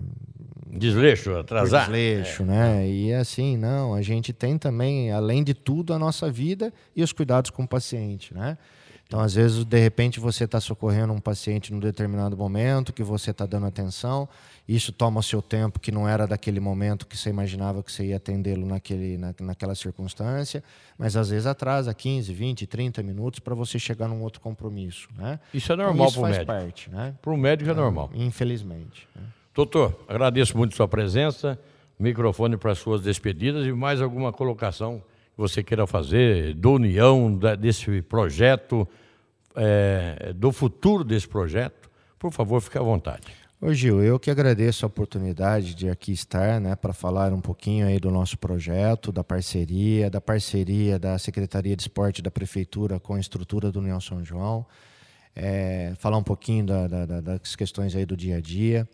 Desleixo, 0.70 1.34
atrasar. 1.36 1.84
desleixo, 1.86 2.44
né? 2.44 2.88
E 2.88 3.12
assim, 3.12 3.56
não, 3.56 3.94
a 3.94 4.02
gente 4.02 4.32
tem 4.32 4.58
também, 4.58 5.12
além 5.12 5.42
de 5.44 5.54
tudo, 5.54 5.92
a 5.94 5.98
nossa 5.98 6.30
vida 6.30 6.72
e 6.94 7.02
os 7.02 7.12
cuidados 7.12 7.50
com 7.50 7.62
o 7.64 7.68
paciente, 7.68 8.34
né? 8.34 8.58
Então, 9.08 9.20
às 9.20 9.34
vezes, 9.34 9.64
de 9.64 9.78
repente, 9.78 10.18
você 10.18 10.42
está 10.42 10.58
socorrendo 10.60 11.12
um 11.12 11.20
paciente 11.20 11.72
num 11.72 11.78
determinado 11.78 12.36
momento, 12.36 12.92
que 12.92 13.04
você 13.04 13.30
está 13.30 13.46
dando 13.46 13.64
atenção, 13.66 14.28
isso 14.66 14.90
toma 14.90 15.20
o 15.20 15.22
seu 15.22 15.40
tempo, 15.40 15.78
que 15.78 15.92
não 15.92 16.08
era 16.08 16.26
daquele 16.26 16.58
momento 16.58 17.06
que 17.06 17.16
você 17.16 17.30
imaginava 17.30 17.84
que 17.84 17.92
você 17.92 18.06
ia 18.06 18.16
atendê-lo 18.16 18.66
naquele, 18.66 19.16
na, 19.16 19.32
naquela 19.40 19.76
circunstância, 19.76 20.60
mas 20.98 21.16
às 21.16 21.30
vezes 21.30 21.46
atrasa 21.46 21.94
15, 21.94 22.32
20, 22.34 22.66
30 22.66 23.00
minutos 23.04 23.38
para 23.38 23.54
você 23.54 23.78
chegar 23.78 24.08
num 24.08 24.22
outro 24.22 24.40
compromisso, 24.40 25.08
né? 25.16 25.38
Isso 25.54 25.70
é 25.70 25.76
Então, 25.76 25.86
normal 25.86 26.10
para 26.10 26.18
o 26.18 26.22
faz 26.22 26.36
médico. 26.38 26.52
parte, 26.52 26.90
né? 26.90 27.14
Para 27.22 27.32
o 27.32 27.36
médico 27.36 27.70
é 27.70 27.74
normal. 27.74 28.10
Infelizmente. 28.12 29.06
né? 29.14 29.22
Doutor, 29.56 29.98
agradeço 30.06 30.54
muito 30.54 30.76
sua 30.76 30.86
presença. 30.86 31.58
Microfone 31.98 32.58
para 32.58 32.74
suas 32.74 33.00
despedidas 33.00 33.66
e 33.66 33.72
mais 33.72 34.02
alguma 34.02 34.30
colocação 34.30 34.98
que 34.98 35.38
você 35.38 35.62
queira 35.62 35.86
fazer 35.86 36.52
do 36.52 36.72
União, 36.72 37.34
da- 37.34 37.54
desse 37.54 38.02
projeto, 38.02 38.86
é, 39.54 40.34
do 40.36 40.52
futuro 40.52 41.02
desse 41.02 41.26
projeto. 41.26 41.88
Por 42.18 42.30
favor, 42.30 42.60
fique 42.60 42.76
à 42.76 42.82
vontade. 42.82 43.22
Ô 43.58 43.72
Gil, 43.72 44.02
eu 44.02 44.18
que 44.20 44.30
agradeço 44.30 44.84
a 44.84 44.88
oportunidade 44.88 45.74
de 45.74 45.88
aqui 45.88 46.12
estar, 46.12 46.60
né, 46.60 46.76
para 46.76 46.92
falar 46.92 47.32
um 47.32 47.40
pouquinho 47.40 47.86
aí 47.86 47.98
do 47.98 48.10
nosso 48.10 48.36
projeto, 48.36 49.10
da 49.10 49.24
parceria, 49.24 50.10
da 50.10 50.20
parceria 50.20 50.98
da 50.98 51.16
Secretaria 51.18 51.74
de 51.74 51.80
Esporte 51.84 52.20
da 52.20 52.30
Prefeitura 52.30 53.00
com 53.00 53.14
a 53.14 53.20
estrutura 53.20 53.72
do 53.72 53.78
União 53.80 53.98
São 54.02 54.22
João, 54.22 54.66
é, 55.34 55.94
falar 55.98 56.18
um 56.18 56.22
pouquinho 56.22 56.66
da- 56.66 56.86
da- 56.86 57.06
da- 57.06 57.20
das 57.22 57.56
questões 57.56 57.96
aí 57.96 58.04
do 58.04 58.14
dia 58.14 58.36
a 58.36 58.40
dia. 58.42 58.86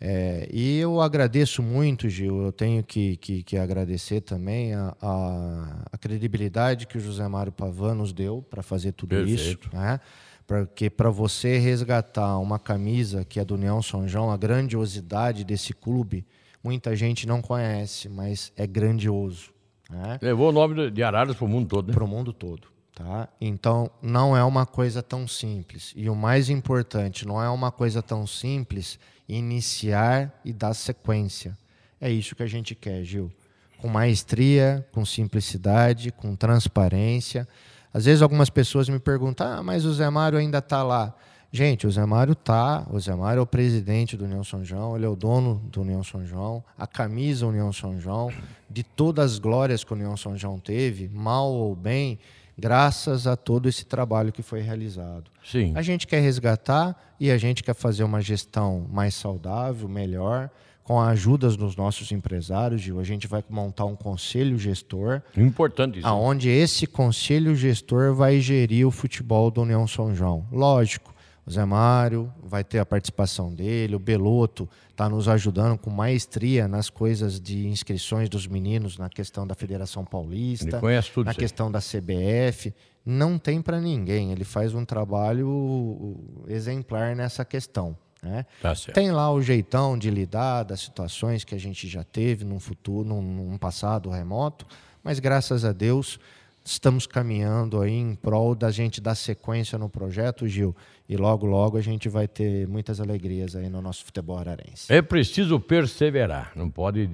É, 0.00 0.48
e 0.52 0.78
eu 0.78 1.00
agradeço 1.00 1.62
muito, 1.62 2.08
Gil, 2.08 2.42
eu 2.42 2.52
tenho 2.52 2.82
que, 2.82 3.16
que, 3.16 3.42
que 3.42 3.56
agradecer 3.56 4.20
também 4.20 4.74
a, 4.74 4.94
a, 5.00 5.82
a 5.92 5.98
credibilidade 5.98 6.86
que 6.86 6.98
o 6.98 7.00
José 7.00 7.26
Mário 7.28 7.52
Pavan 7.52 7.94
nos 7.94 8.12
deu 8.12 8.42
para 8.42 8.62
fazer 8.62 8.92
tudo 8.92 9.16
isso 9.20 9.56
Perfeito. 9.58 9.70
né? 9.76 10.00
Porque 10.46 10.90
para 10.90 11.08
você 11.08 11.56
resgatar 11.56 12.38
uma 12.38 12.58
camisa 12.58 13.24
que 13.24 13.40
é 13.40 13.44
do 13.44 13.54
União 13.54 13.80
São 13.80 14.06
João, 14.06 14.30
a 14.30 14.36
grandiosidade 14.36 15.42
desse 15.42 15.72
clube, 15.72 16.26
muita 16.62 16.94
gente 16.94 17.26
não 17.26 17.40
conhece, 17.40 18.08
mas 18.10 18.52
é 18.56 18.66
grandioso, 18.66 19.52
né? 19.88 20.18
Levou 20.20 20.50
o 20.50 20.52
nome 20.52 20.74
de- 20.74 20.90
de 20.90 21.02
Araras 21.02 21.34
para 21.36 21.44
o 21.46 21.48
mundo 21.48 21.68
todo, 21.68 21.86
né? 21.88 21.94
Para 21.94 22.04
o 22.04 22.08
mundo 22.08 22.30
todo, 22.32 22.68
tá? 22.94 23.28
Então 23.40 23.90
não 24.00 24.36
é 24.36 24.44
uma 24.44 24.64
coisa 24.64 25.02
tão 25.02 25.26
simples. 25.26 25.92
E 25.96 26.08
o 26.08 26.14
mais 26.14 26.48
importante, 26.48 27.26
não 27.26 27.42
é 27.42 27.48
uma 27.48 27.72
coisa 27.72 28.02
tão 28.02 28.26
simples 28.26 28.98
iniciar 29.28 30.40
e 30.44 30.52
dar 30.52 30.74
sequência. 30.74 31.56
É 32.00 32.10
isso 32.10 32.36
que 32.36 32.42
a 32.42 32.46
gente 32.46 32.74
quer, 32.74 33.02
Gil. 33.02 33.32
Com 33.78 33.88
maestria, 33.88 34.86
com 34.92 35.04
simplicidade, 35.04 36.12
com 36.12 36.36
transparência. 36.36 37.48
Às 37.92 38.04
vezes 38.04 38.22
algumas 38.22 38.50
pessoas 38.50 38.88
me 38.88 38.98
perguntam: 38.98 39.46
ah, 39.46 39.62
mas 39.62 39.84
o 39.84 39.92
Zé 39.92 40.08
Mário 40.08 40.38
ainda 40.38 40.58
está 40.58 40.82
lá. 40.82 41.14
Gente, 41.52 41.86
o 41.86 41.90
Zé 41.90 42.04
Mário 42.04 42.34
tá, 42.34 42.84
o 42.90 42.98
Zé 42.98 43.14
Mário 43.14 43.38
é 43.38 43.42
o 43.42 43.46
presidente 43.46 44.16
do 44.16 44.24
União 44.24 44.42
São 44.42 44.64
João, 44.64 44.96
ele 44.96 45.06
é 45.06 45.08
o 45.08 45.14
dono 45.14 45.62
do 45.70 45.82
União 45.82 46.02
São 46.02 46.26
João, 46.26 46.64
a 46.76 46.84
camisa 46.84 47.46
União 47.46 47.72
São 47.72 48.00
João, 48.00 48.32
de 48.68 48.82
todas 48.82 49.34
as 49.34 49.38
glórias 49.38 49.84
que 49.84 49.92
o 49.92 49.94
União 49.94 50.16
São 50.16 50.36
João 50.36 50.58
teve, 50.58 51.08
mal 51.08 51.52
ou 51.52 51.76
bem, 51.76 52.18
graças 52.58 53.26
a 53.26 53.36
todo 53.36 53.68
esse 53.68 53.84
trabalho 53.84 54.32
que 54.32 54.42
foi 54.42 54.60
realizado. 54.60 55.30
Sim. 55.44 55.72
A 55.74 55.82
gente 55.82 56.06
quer 56.06 56.20
resgatar 56.20 56.96
e 57.18 57.30
a 57.30 57.36
gente 57.36 57.62
quer 57.62 57.74
fazer 57.74 58.04
uma 58.04 58.20
gestão 58.20 58.86
mais 58.92 59.14
saudável, 59.14 59.88
melhor, 59.88 60.50
com 60.82 61.00
a 61.00 61.08
ajuda 61.08 61.48
dos 61.50 61.76
nossos 61.76 62.12
empresários, 62.12 62.80
Gil. 62.82 63.00
A 63.00 63.04
gente 63.04 63.26
vai 63.26 63.42
montar 63.48 63.86
um 63.86 63.96
conselho 63.96 64.58
gestor, 64.58 65.22
Importante 65.36 65.98
isso. 65.98 66.06
aonde 66.06 66.48
esse 66.50 66.86
conselho 66.86 67.56
gestor 67.56 68.14
vai 68.14 68.38
gerir 68.40 68.86
o 68.86 68.90
futebol 68.90 69.50
do 69.50 69.62
União 69.62 69.86
São 69.86 70.14
João. 70.14 70.46
Lógico, 70.52 71.13
o 71.46 71.50
Zé 71.50 71.64
Mário 71.64 72.32
vai 72.42 72.64
ter 72.64 72.78
a 72.78 72.86
participação 72.86 73.54
dele, 73.54 73.94
o 73.94 73.98
Beloto 73.98 74.68
está 74.90 75.08
nos 75.08 75.28
ajudando 75.28 75.76
com 75.76 75.90
maestria 75.90 76.66
nas 76.66 76.88
coisas 76.88 77.38
de 77.40 77.66
inscrições 77.66 78.28
dos 78.28 78.46
meninos 78.46 78.96
na 78.96 79.08
questão 79.08 79.46
da 79.46 79.54
Federação 79.54 80.04
Paulista, 80.04 80.68
Ele 80.68 80.80
conhece 80.80 81.10
tudo 81.12 81.26
na 81.26 81.32
isso 81.32 81.40
aí. 81.40 81.44
questão 81.44 81.70
da 81.70 81.80
CBF. 81.80 82.74
Não 83.04 83.38
tem 83.38 83.60
para 83.60 83.78
ninguém, 83.80 84.32
ele 84.32 84.44
faz 84.44 84.74
um 84.74 84.84
trabalho 84.84 86.16
exemplar 86.48 87.14
nessa 87.14 87.44
questão. 87.44 87.94
Né? 88.22 88.46
Tá. 88.62 88.72
Tem 88.94 89.10
lá 89.10 89.30
o 89.30 89.42
jeitão 89.42 89.98
de 89.98 90.08
lidar 90.08 90.62
das 90.62 90.80
situações 90.80 91.44
que 91.44 91.54
a 91.54 91.60
gente 91.60 91.86
já 91.86 92.02
teve 92.02 92.42
num 92.42 92.58
futuro, 92.58 93.06
num, 93.06 93.20
num 93.20 93.58
passado 93.58 94.08
remoto, 94.08 94.66
mas 95.02 95.18
graças 95.18 95.62
a 95.66 95.72
Deus 95.72 96.18
estamos 96.64 97.06
caminhando 97.06 97.80
aí 97.82 97.92
em 97.92 98.14
prol 98.14 98.54
da 98.54 98.70
gente 98.70 99.00
dar 99.00 99.14
sequência 99.14 99.76
no 99.78 99.88
projeto, 99.88 100.48
Gil, 100.48 100.74
e 101.08 101.16
logo 101.16 101.44
logo 101.46 101.76
a 101.76 101.80
gente 101.82 102.08
vai 102.08 102.26
ter 102.26 102.66
muitas 102.66 103.00
alegrias 103.00 103.54
aí 103.54 103.68
no 103.68 103.82
nosso 103.82 104.04
futebol 104.04 104.38
ararense. 104.38 104.90
É 104.92 105.02
preciso 105.02 105.60
perseverar, 105.60 106.52
não 106.56 106.70
pode 106.70 107.08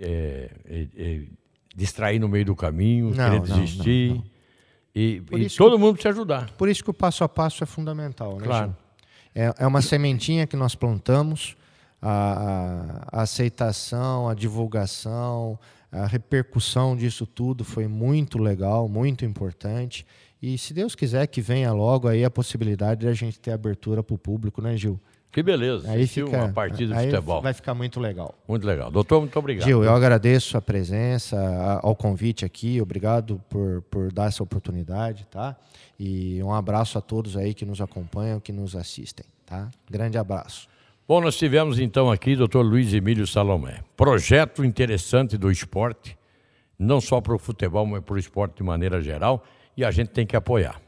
é, 0.00 0.50
é, 0.64 0.86
é, 0.96 1.22
distrair 1.74 2.18
no 2.18 2.28
meio 2.28 2.44
do 2.46 2.56
caminho, 2.56 3.10
Não, 3.14 3.24
querer 3.30 3.40
desistir. 3.40 4.08
não, 4.10 4.16
não. 4.16 4.24
E, 4.98 5.22
e 5.32 5.50
todo 5.50 5.78
mundo 5.78 5.92
precisa 5.92 6.12
ajudar. 6.14 6.50
Por 6.52 6.68
isso 6.68 6.82
que 6.82 6.88
o 6.90 6.94
passo 6.94 7.22
a 7.22 7.28
passo 7.28 7.62
é 7.62 7.66
fundamental, 7.66 8.38
né, 8.38 8.44
Claro. 8.44 8.66
Gil? 8.68 8.76
É, 9.34 9.54
é 9.58 9.66
uma 9.66 9.82
sementinha 9.82 10.46
que 10.46 10.56
nós 10.56 10.74
plantamos, 10.74 11.54
a- 12.00 13.06
a 13.12 13.22
aceitação, 13.22 14.28
a 14.28 14.34
divulgação, 14.34 15.58
a 16.02 16.06
repercussão 16.06 16.96
disso 16.96 17.26
tudo 17.26 17.64
foi 17.64 17.86
muito 17.86 18.38
legal, 18.38 18.88
muito 18.88 19.24
importante. 19.24 20.06
E 20.42 20.56
se 20.58 20.74
Deus 20.74 20.94
quiser 20.94 21.26
que 21.26 21.40
venha 21.40 21.72
logo 21.72 22.06
aí 22.08 22.24
a 22.24 22.30
possibilidade 22.30 23.00
de 23.00 23.08
a 23.08 23.12
gente 23.14 23.40
ter 23.40 23.52
abertura 23.52 24.02
para 24.02 24.14
o 24.14 24.18
público, 24.18 24.60
né, 24.62 24.76
Gil? 24.76 25.00
Que 25.32 25.42
beleza. 25.42 25.90
Aí 25.90 26.06
fica, 26.06 26.28
uma 26.44 26.48
partida 26.48 26.94
de 26.94 27.04
futebol. 27.10 27.42
vai 27.42 27.52
ficar 27.52 27.74
muito 27.74 28.00
legal. 28.00 28.34
Muito 28.48 28.66
legal. 28.66 28.90
Doutor, 28.90 29.20
muito 29.20 29.38
obrigado. 29.38 29.66
Gil, 29.66 29.84
eu 29.84 29.92
agradeço 29.94 30.56
a 30.56 30.62
presença, 30.62 31.36
a- 31.38 31.80
ao 31.82 31.94
convite 31.94 32.44
aqui, 32.44 32.80
obrigado 32.80 33.38
por, 33.50 33.82
por 33.90 34.10
dar 34.12 34.28
essa 34.28 34.42
oportunidade, 34.42 35.26
tá? 35.30 35.54
E 36.00 36.42
um 36.42 36.52
abraço 36.54 36.96
a 36.96 37.00
todos 37.02 37.36
aí 37.36 37.52
que 37.52 37.66
nos 37.66 37.80
acompanham, 37.82 38.40
que 38.40 38.52
nos 38.52 38.74
assistem, 38.74 39.26
tá? 39.44 39.68
Grande 39.90 40.16
abraço. 40.16 40.68
Bom, 41.08 41.20
nós 41.20 41.36
tivemos 41.36 41.78
então 41.78 42.10
aqui 42.10 42.34
doutor 42.34 42.62
Luiz 42.62 42.92
Emílio 42.92 43.28
Salomé. 43.28 43.78
Projeto 43.96 44.64
interessante 44.64 45.38
do 45.38 45.52
esporte, 45.52 46.18
não 46.76 47.00
só 47.00 47.20
para 47.20 47.32
o 47.32 47.38
futebol, 47.38 47.86
mas 47.86 48.02
para 48.02 48.16
o 48.16 48.18
esporte 48.18 48.56
de 48.56 48.64
maneira 48.64 49.00
geral, 49.00 49.44
e 49.76 49.84
a 49.84 49.92
gente 49.92 50.08
tem 50.08 50.26
que 50.26 50.34
apoiar. 50.34 50.82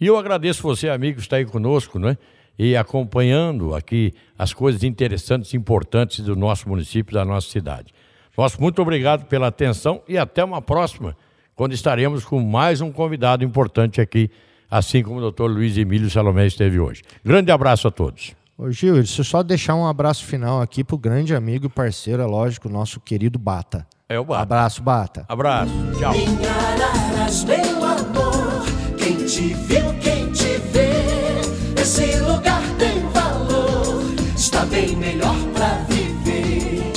E 0.00 0.06
eu 0.06 0.16
agradeço 0.16 0.62
você, 0.62 0.88
amigo, 0.88 1.16
que 1.16 1.22
está 1.22 1.36
aí 1.36 1.44
conosco, 1.44 1.98
né? 1.98 2.16
E 2.58 2.74
acompanhando 2.74 3.74
aqui 3.74 4.14
as 4.38 4.54
coisas 4.54 4.82
interessantes 4.82 5.52
e 5.52 5.58
importantes 5.58 6.24
do 6.24 6.34
nosso 6.34 6.66
município, 6.66 7.12
da 7.12 7.22
nossa 7.22 7.50
cidade. 7.50 7.92
Nosso 8.38 8.58
muito 8.62 8.80
obrigado 8.80 9.26
pela 9.26 9.48
atenção 9.48 10.00
e 10.08 10.16
até 10.16 10.42
uma 10.42 10.62
próxima, 10.62 11.14
quando 11.54 11.74
estaremos 11.74 12.24
com 12.24 12.40
mais 12.40 12.80
um 12.80 12.90
convidado 12.90 13.44
importante 13.44 14.00
aqui, 14.00 14.30
assim 14.70 15.02
como 15.02 15.18
o 15.18 15.20
doutor 15.20 15.50
Luiz 15.50 15.76
Emílio 15.76 16.08
Salomé 16.08 16.46
esteve 16.46 16.80
hoje. 16.80 17.02
Grande 17.22 17.50
abraço 17.50 17.86
a 17.86 17.90
todos. 17.90 18.37
Ô 18.60 18.72
Gil, 18.72 18.94
deixa 18.94 19.20
eu 19.20 19.24
só 19.24 19.40
deixar 19.40 19.76
um 19.76 19.86
abraço 19.86 20.24
final 20.24 20.60
aqui 20.60 20.82
pro 20.82 20.98
grande 20.98 21.32
amigo 21.32 21.66
e 21.66 21.68
parceiro, 21.68 22.20
é 22.20 22.26
lógico, 22.26 22.68
nosso 22.68 22.98
querido 22.98 23.38
Bata. 23.38 23.86
É 24.08 24.18
o 24.18 24.24
Bata. 24.24 24.42
Abraço, 24.42 24.82
Bata. 24.82 25.24
Abraço. 25.28 25.72
Tchau. 25.96 26.12
Em 26.12 26.44
Araras, 26.44 27.44
meu 27.44 27.84
amor, 27.84 28.64
quem 28.98 29.24
te 29.26 29.54
viu, 29.54 29.94
quem 30.00 30.32
te 30.32 30.58
vê, 30.72 31.80
esse 31.80 32.18
lugar 32.18 32.60
tem 32.80 33.00
valor, 33.10 34.02
está 34.36 34.66
bem 34.66 34.96
melhor 34.96 35.36
pra 35.54 35.74
viver. 35.88 36.92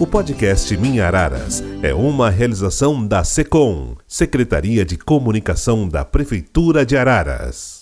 O 0.00 0.08
podcast 0.08 0.76
Minha 0.76 1.06
Araras 1.06 1.62
é 1.84 1.94
uma 1.94 2.30
realização 2.30 3.06
da 3.06 3.22
SECOM, 3.22 3.94
Secretaria 4.08 4.84
de 4.84 4.96
Comunicação 4.96 5.88
da 5.88 6.04
Prefeitura 6.04 6.84
de 6.84 6.96
Araras. 6.96 7.73